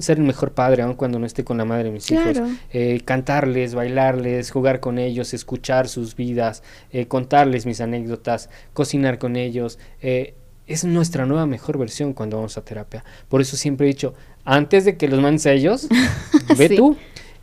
ser 0.00 0.18
el 0.18 0.24
mejor 0.24 0.52
padre, 0.52 0.82
aun 0.82 0.94
cuando 0.94 1.18
no 1.18 1.24
esté 1.24 1.44
con 1.44 1.56
la 1.56 1.64
madre 1.64 1.84
de 1.84 1.90
mis 1.92 2.10
hijos, 2.10 2.40
eh, 2.72 3.00
cantarles, 3.04 3.74
bailarles, 3.74 4.50
jugar 4.50 4.80
con 4.80 4.98
ellos, 4.98 5.32
escuchar 5.32 5.88
sus 5.88 6.16
vidas, 6.16 6.62
eh, 6.90 7.06
contarles 7.06 7.66
mis 7.66 7.80
anécdotas, 7.80 8.50
cocinar 8.72 9.18
con 9.18 9.36
ellos. 9.36 9.78
Eh, 10.02 10.34
es 10.66 10.84
nuestra 10.84 11.24
nueva 11.24 11.46
mejor 11.46 11.78
versión 11.78 12.12
cuando 12.12 12.36
vamos 12.36 12.58
a 12.58 12.64
terapia. 12.64 13.04
Por 13.28 13.40
eso 13.40 13.56
siempre 13.56 13.86
he 13.86 13.88
dicho, 13.88 14.14
antes 14.44 14.84
de 14.84 14.96
que 14.96 15.06
los 15.08 15.20
mandes 15.20 15.46
a 15.46 15.52
ellos, 15.52 15.88
ve 16.58 16.68
tú. 16.68 16.96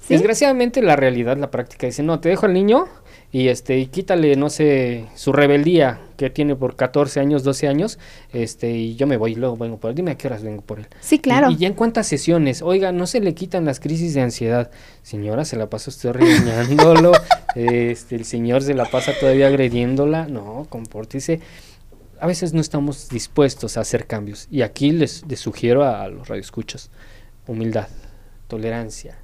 Desgraciadamente 0.10 0.82
la 0.82 0.96
realidad, 0.96 1.38
la 1.38 1.52
práctica 1.52 1.88
dice, 1.88 2.04
no, 2.04 2.20
te 2.20 2.30
dejo 2.30 2.46
al 2.46 2.54
niño 2.54 2.88
y 3.32 3.50
este 3.50 3.78
y 3.78 3.88
quítale 3.88 4.36
no 4.38 4.50
sé 4.50 5.06
su 5.16 5.34
rebeldía 5.34 6.00
que 6.16 6.30
tiene 6.30 6.56
por 6.56 6.78
14 6.78 7.20
años 7.20 7.44
12 7.44 7.68
años 7.68 8.00
este 8.32 8.72
y 8.72 8.96
yo 8.96 9.06
me 9.06 9.18
voy 9.18 9.34
y 9.34 9.36
luego 9.36 9.58
vengo 9.58 9.78
por 9.78 9.90
él. 9.90 9.96
Dime 9.96 10.12
a 10.12 10.18
qué 10.18 10.28
horas 10.28 10.44
vengo 10.44 10.62
por 10.62 10.80
él. 10.80 10.88
Sí 11.02 11.20
claro. 11.20 11.52
Y, 11.52 11.58
ya 11.58 11.68
en 11.68 11.74
cuántas 11.74 12.08
sesiones. 12.08 12.62
Oiga 12.62 12.92
no 12.92 13.06
se 13.06 13.20
le 13.20 13.34
quitan 13.36 13.66
las 13.66 13.80
crisis 13.80 14.14
de 14.14 14.22
ansiedad. 14.22 14.72
Señora 15.04 15.44
se 15.44 15.58
la 15.58 15.70
pasa 15.70 15.90
usted 15.90 16.12
regañándolo 16.12 17.12
este 17.56 18.16
el 18.16 18.26
señor 18.26 18.64
se 18.64 18.74
la 18.74 18.86
pasa 18.86 19.12
todavía 19.20 19.48
agrediéndola. 19.48 20.28
No 20.28 20.66
compórtese. 20.70 21.42
A 22.20 22.28
veces 22.28 22.54
no 22.54 22.62
estamos 22.62 23.10
dispuestos 23.10 23.78
a 23.78 23.82
hacer 23.82 24.08
cambios. 24.08 24.48
Y 24.50 24.62
aquí 24.62 24.92
les, 24.92 25.26
les 25.28 25.40
sugiero 25.40 25.84
a 25.84 26.08
los 26.08 26.28
radioescuchos 26.28 26.90
humildad 27.46 27.88
tolerancia 28.48 29.18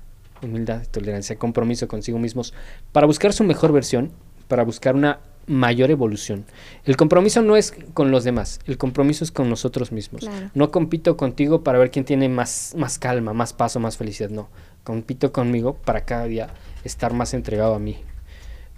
humildad, 0.44 0.86
tolerancia, 0.90 1.38
compromiso 1.38 1.88
consigo 1.88 2.20
mismos 2.20 2.54
para 2.92 3.08
buscar 3.08 3.34
su 3.34 3.44
mejor 3.44 3.72
versión, 3.72 4.12
para 4.48 4.64
buscar 4.64 4.96
una 4.96 5.20
mayor 5.48 5.92
evolución. 5.92 6.46
El 6.86 6.96
compromiso 6.96 7.42
no 7.42 7.56
es 7.56 7.74
con 7.94 8.12
los 8.12 8.24
demás, 8.24 8.60
el 8.66 8.78
compromiso 8.78 9.24
es 9.24 9.32
con 9.32 9.50
nosotros 9.50 9.92
mismos. 9.92 10.30
No 10.54 10.72
compito 10.72 11.18
contigo 11.18 11.64
para 11.64 11.80
ver 11.80 11.92
quién 11.92 12.06
tiene 12.06 12.30
más, 12.30 12.74
más 12.78 13.00
calma, 13.00 13.34
más 13.34 13.54
paso, 13.54 13.80
más 13.80 13.98
felicidad, 13.98 14.30
no. 14.30 14.50
Compito 14.84 15.32
conmigo 15.32 15.76
para 15.76 16.06
cada 16.06 16.26
día 16.26 16.54
estar 16.84 17.14
más 17.14 17.34
entregado 17.34 17.76
a 17.76 17.80
mí. 17.80 17.98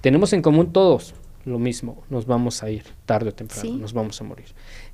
Tenemos 0.02 0.34
en 0.34 0.42
común 0.42 0.72
todos 0.72 1.14
lo 1.46 1.60
mismo, 1.60 2.04
nos 2.10 2.26
vamos 2.26 2.64
a 2.64 2.70
ir 2.70 2.84
tarde 3.06 3.30
o 3.30 3.34
temprano, 3.34 3.78
nos 3.78 3.94
vamos 3.94 4.20
a 4.20 4.24
morir. 4.24 4.48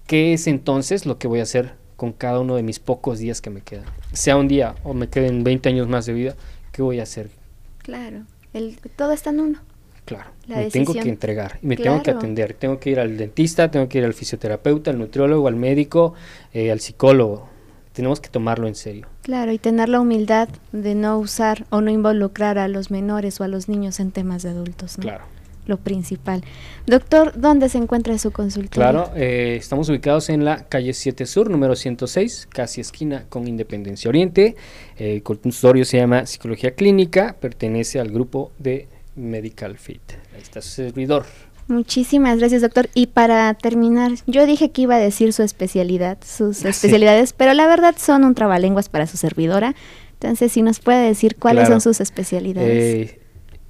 ¿Qué 0.07 0.33
es 0.33 0.47
entonces 0.47 1.05
lo 1.05 1.17
que 1.17 1.27
voy 1.27 1.39
a 1.39 1.43
hacer 1.43 1.75
con 1.95 2.11
cada 2.11 2.39
uno 2.39 2.55
de 2.55 2.63
mis 2.63 2.79
pocos 2.79 3.19
días 3.19 3.41
que 3.41 3.49
me 3.49 3.61
quedan? 3.61 3.85
Sea 4.11 4.35
un 4.35 4.47
día 4.47 4.75
o 4.83 4.93
me 4.93 5.07
queden 5.07 5.43
20 5.43 5.69
años 5.69 5.87
más 5.87 6.05
de 6.05 6.13
vida, 6.13 6.35
¿qué 6.71 6.81
voy 6.81 6.99
a 6.99 7.03
hacer? 7.03 7.29
Claro, 7.79 8.23
el, 8.53 8.77
todo 8.95 9.11
está 9.11 9.29
en 9.31 9.39
uno. 9.39 9.59
Claro, 10.05 10.31
me 10.47 10.69
tengo 10.69 10.93
que 10.93 11.07
entregar 11.07 11.59
y 11.61 11.67
me 11.67 11.77
tengo 11.77 12.01
que 12.01 12.11
atender. 12.11 12.53
Tengo 12.53 12.79
que 12.79 12.89
ir 12.89 12.99
al 12.99 13.17
dentista, 13.17 13.69
tengo 13.71 13.87
que 13.87 13.99
ir 13.99 14.05
al 14.05 14.13
fisioterapeuta, 14.13 14.91
al 14.91 14.97
nutriólogo, 14.97 15.47
al 15.47 15.55
médico, 15.55 16.15
eh, 16.53 16.71
al 16.71 16.79
psicólogo. 16.79 17.47
tenemos 17.93 18.19
que 18.19 18.29
tomarlo 18.29 18.67
en 18.67 18.75
serio. 18.75 19.07
Claro, 19.21 19.51
y 19.51 19.59
tener 19.59 19.89
la 19.89 19.99
humildad 19.99 20.49
de 20.71 20.95
no 20.95 21.17
usar 21.19 21.65
o 21.69 21.81
no 21.81 21.91
involucrar 21.91 22.57
a 22.57 22.67
los 22.67 22.89
menores 22.89 23.39
o 23.39 23.43
a 23.43 23.47
los 23.47 23.69
niños 23.69 23.99
en 23.99 24.11
temas 24.11 24.43
de 24.43 24.49
adultos. 24.49 24.97
¿no? 24.97 25.03
Claro. 25.03 25.25
Lo 25.67 25.77
principal. 25.77 26.43
Doctor, 26.87 27.33
¿dónde 27.39 27.69
se 27.69 27.77
encuentra 27.77 28.17
su 28.17 28.31
consultorio? 28.31 28.71
Claro, 28.71 29.11
eh, 29.15 29.55
estamos 29.59 29.87
ubicados 29.89 30.29
en 30.29 30.43
la 30.43 30.67
calle 30.67 30.93
7 30.93 31.25
Sur, 31.27 31.49
número 31.49 31.75
106, 31.75 32.47
casi 32.51 32.81
esquina 32.81 33.25
con 33.29 33.47
Independencia 33.47 34.09
Oriente. 34.09 34.55
El 34.97 35.21
consultorio 35.23 35.85
se 35.85 35.97
llama 35.97 36.25
Psicología 36.25 36.73
Clínica, 36.73 37.35
pertenece 37.39 37.99
al 37.99 38.09
grupo 38.09 38.51
de 38.57 38.87
Medical 39.15 39.77
Fit. 39.77 40.01
Ahí 40.33 40.41
está 40.41 40.61
su 40.61 40.69
servidor. 40.69 41.25
Muchísimas 41.67 42.37
gracias, 42.39 42.63
doctor. 42.63 42.89
Y 42.93 43.07
para 43.07 43.53
terminar, 43.53 44.11
yo 44.27 44.45
dije 44.45 44.71
que 44.71 44.81
iba 44.81 44.95
a 44.95 44.99
decir 44.99 45.31
su 45.31 45.43
especialidad, 45.43 46.17
sus 46.25 46.65
especialidades, 46.65 47.33
pero 47.33 47.53
la 47.53 47.67
verdad 47.67 47.95
son 47.97 48.23
un 48.23 48.35
trabalenguas 48.35 48.89
para 48.89 49.07
su 49.07 49.15
servidora. 49.17 49.75
Entonces, 50.13 50.51
si 50.51 50.61
nos 50.63 50.79
puede 50.79 51.05
decir 51.07 51.35
cuáles 51.37 51.67
Claro. 51.67 51.79
son 51.79 51.93
sus 51.93 52.01
especialidades. 52.01 53.11
Eh, 53.11 53.20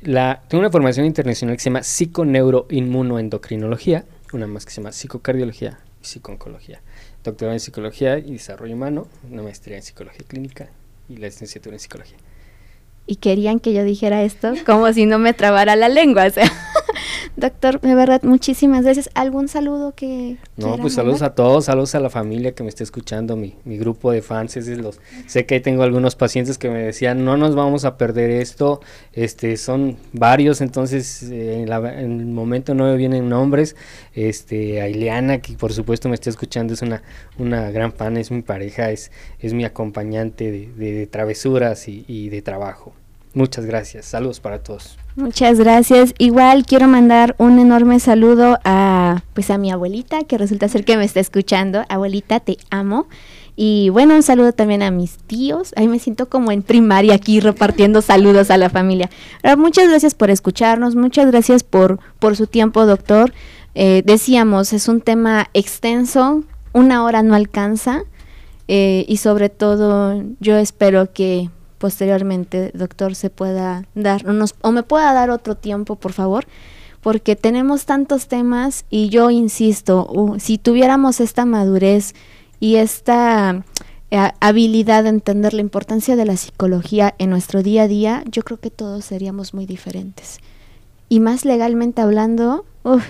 la, 0.01 0.41
tengo 0.47 0.61
una 0.61 0.71
formación 0.71 1.05
internacional 1.05 1.55
que 1.55 1.61
se 1.61 1.69
llama 1.69 1.83
psiconeuroinmunoendocrinología, 1.83 4.05
una 4.33 4.47
más 4.47 4.65
que 4.65 4.71
se 4.71 4.81
llama 4.81 4.91
psicocardiología 4.91 5.77
y 6.01 6.05
psicooncología. 6.05 6.81
Doctorado 7.23 7.53
en 7.53 7.59
psicología 7.59 8.17
y 8.17 8.31
desarrollo 8.33 8.73
humano, 8.73 9.07
una 9.29 9.43
maestría 9.43 9.77
en 9.77 9.83
psicología 9.83 10.25
clínica 10.27 10.69
y 11.07 11.17
la 11.17 11.27
licenciatura 11.27 11.75
en 11.75 11.79
psicología. 11.79 12.17
y 13.05 13.17
querían 13.17 13.59
que 13.59 13.73
yo 13.73 13.83
dijera 13.83 14.23
esto 14.23 14.53
como 14.65 14.91
si 14.93 15.05
no 15.05 15.19
me 15.19 15.33
trabara 15.33 15.75
la 15.75 15.89
lengua. 15.89 16.25
O 16.25 16.29
sea, 16.29 16.49
doctor, 17.35 17.79
de 17.81 17.95
verdad, 17.95 18.21
muchísimas 18.23 18.83
gracias. 18.83 19.09
¿Algún 19.13 19.47
saludo 19.47 19.93
que 19.95 20.37
No, 20.57 20.77
pues 20.77 20.93
saludos 20.93 21.21
mandar? 21.21 21.31
a 21.31 21.35
todos, 21.35 21.65
saludos 21.65 21.95
a 21.95 21.99
la 21.99 22.09
familia 22.09 22.53
que 22.53 22.63
me 22.63 22.69
está 22.69 22.83
escuchando, 22.83 23.35
mi, 23.35 23.55
mi 23.65 23.77
grupo 23.77 24.11
de 24.11 24.21
fans, 24.21 24.57
es 24.57 24.65
de 24.65 24.77
los, 24.77 24.99
sé 25.27 25.45
que 25.45 25.55
ahí 25.55 25.61
tengo 25.61 25.83
algunos 25.83 26.15
pacientes 26.15 26.57
que 26.57 26.69
me 26.69 26.79
decían, 26.79 27.23
no 27.25 27.37
nos 27.37 27.55
vamos 27.55 27.85
a 27.85 27.97
perder 27.97 28.29
esto, 28.31 28.81
este, 29.13 29.57
son 29.57 29.97
varios, 30.13 30.61
entonces 30.61 31.23
eh, 31.23 31.61
en, 31.61 31.69
la- 31.69 31.99
en 32.01 32.19
el 32.19 32.25
momento 32.27 32.73
no 32.73 32.85
me 32.85 32.95
vienen 32.97 33.29
nombres, 33.29 33.75
este, 34.13 34.81
a 34.81 34.87
Ileana, 34.89 35.39
que 35.39 35.53
por 35.53 35.73
supuesto 35.73 36.09
me 36.09 36.15
está 36.15 36.29
escuchando, 36.29 36.73
es 36.73 36.81
una, 36.81 37.01
una 37.37 37.71
gran 37.71 37.91
fan, 37.93 38.17
es 38.17 38.31
mi 38.31 38.41
pareja, 38.41 38.91
es, 38.91 39.11
es 39.39 39.53
mi 39.53 39.65
acompañante 39.65 40.51
de, 40.51 40.67
de- 40.75 40.91
de 40.93 41.07
travesuras 41.07 41.87
y, 41.87 42.05
y 42.07 42.29
de 42.29 42.41
trabajo. 42.41 42.93
Muchas 43.33 43.65
gracias, 43.65 44.05
saludos 44.05 44.39
para 44.39 44.61
todos. 44.61 44.97
Muchas 45.15 45.57
gracias. 45.57 46.13
Igual 46.17 46.65
quiero 46.65 46.87
mandar 46.87 47.35
un 47.37 47.59
enorme 47.59 47.99
saludo 47.99 48.59
a 48.63 49.23
pues 49.33 49.49
a 49.49 49.57
mi 49.57 49.71
abuelita 49.71 50.23
que 50.23 50.37
resulta 50.37 50.67
ser 50.67 50.83
que 50.83 50.97
me 50.97 51.05
está 51.05 51.19
escuchando. 51.19 51.83
Abuelita, 51.89 52.39
te 52.39 52.57
amo. 52.69 53.07
Y 53.55 53.89
bueno, 53.89 54.15
un 54.15 54.23
saludo 54.23 54.53
también 54.53 54.81
a 54.83 54.91
mis 54.91 55.17
tíos. 55.17 55.73
Ahí 55.75 55.87
me 55.87 55.99
siento 55.99 56.29
como 56.29 56.51
en 56.51 56.63
primaria 56.63 57.13
aquí 57.15 57.39
repartiendo 57.39 58.01
saludos 58.01 58.51
a 58.51 58.57
la 58.57 58.69
familia. 58.69 59.09
Pero 59.41 59.57
muchas 59.57 59.87
gracias 59.89 60.13
por 60.13 60.29
escucharnos, 60.29 60.95
muchas 60.95 61.27
gracias 61.27 61.63
por, 61.63 61.99
por 62.19 62.35
su 62.35 62.47
tiempo, 62.47 62.85
doctor. 62.85 63.33
Eh, 63.75 64.03
decíamos, 64.05 64.73
es 64.73 64.87
un 64.87 64.99
tema 65.01 65.49
extenso, 65.53 66.43
una 66.73 67.03
hora 67.03 67.23
no 67.23 67.35
alcanza. 67.35 68.03
eh, 68.67 69.05
y 69.07 69.17
sobre 69.17 69.49
todo, 69.49 70.23
yo 70.39 70.57
espero 70.57 71.11
que 71.11 71.49
posteriormente, 71.81 72.71
doctor, 72.75 73.15
se 73.15 73.29
pueda 73.31 73.85
dar, 73.95 74.25
o, 74.27 74.33
nos- 74.33 74.55
o 74.61 74.71
me 74.71 74.83
pueda 74.83 75.11
dar 75.13 75.31
otro 75.31 75.55
tiempo, 75.55 75.95
por 75.97 76.13
favor, 76.13 76.45
porque 77.01 77.35
tenemos 77.35 77.85
tantos 77.85 78.27
temas 78.27 78.85
y 78.91 79.09
yo 79.09 79.31
insisto, 79.31 80.07
uh, 80.11 80.39
si 80.39 80.59
tuviéramos 80.59 81.19
esta 81.19 81.45
madurez 81.45 82.13
y 82.59 82.75
esta 82.75 83.63
eh, 84.11 84.31
habilidad 84.39 85.03
de 85.03 85.09
entender 85.09 85.53
la 85.55 85.61
importancia 85.61 86.15
de 86.15 86.25
la 86.25 86.37
psicología 86.37 87.15
en 87.17 87.31
nuestro 87.31 87.63
día 87.63 87.83
a 87.83 87.87
día, 87.87 88.23
yo 88.29 88.43
creo 88.43 88.59
que 88.59 88.69
todos 88.69 89.03
seríamos 89.05 89.53
muy 89.55 89.65
diferentes. 89.65 90.37
Y 91.09 91.19
más 91.19 91.43
legalmente 91.43 92.01
hablando, 92.01 92.63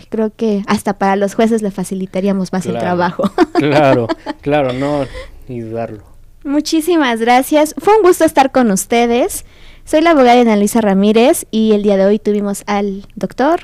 creo 0.09 0.31
que 0.33 0.63
hasta 0.67 0.93
para 0.93 1.15
los 1.17 1.35
jueces 1.35 1.61
le 1.61 1.71
facilitaríamos 1.71 2.53
más 2.53 2.65
el 2.65 2.73
trabajo. 2.79 3.23
Claro, 3.53 4.07
claro, 4.41 4.71
no, 4.73 5.05
ni 5.49 5.59
dudarlo. 5.59 6.03
Muchísimas 6.43 7.19
gracias. 7.19 7.75
Fue 7.77 7.95
un 7.95 8.03
gusto 8.03 8.25
estar 8.25 8.51
con 8.51 8.71
ustedes. 8.71 9.45
Soy 9.85 10.01
la 10.01 10.11
abogada 10.11 10.41
Ana 10.41 10.55
Luisa 10.55 10.81
Ramírez 10.81 11.45
y 11.51 11.73
el 11.73 11.83
día 11.83 11.97
de 11.97 12.05
hoy 12.05 12.19
tuvimos 12.19 12.63
al 12.67 13.07
doctor. 13.15 13.61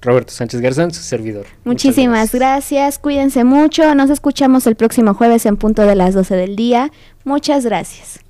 Roberto 0.00 0.32
Sánchez 0.32 0.60
Garzón, 0.60 0.92
su 0.92 1.02
servidor. 1.02 1.46
Muchísimas 1.64 2.32
gracias. 2.32 2.98
Cuídense 2.98 3.44
mucho. 3.44 3.94
Nos 3.94 4.10
escuchamos 4.10 4.66
el 4.66 4.76
próximo 4.76 5.14
jueves 5.14 5.46
en 5.46 5.56
punto 5.56 5.82
de 5.82 5.94
las 5.94 6.14
12 6.14 6.36
del 6.36 6.56
día. 6.56 6.92
Muchas 7.24 7.64
gracias. 7.64 8.23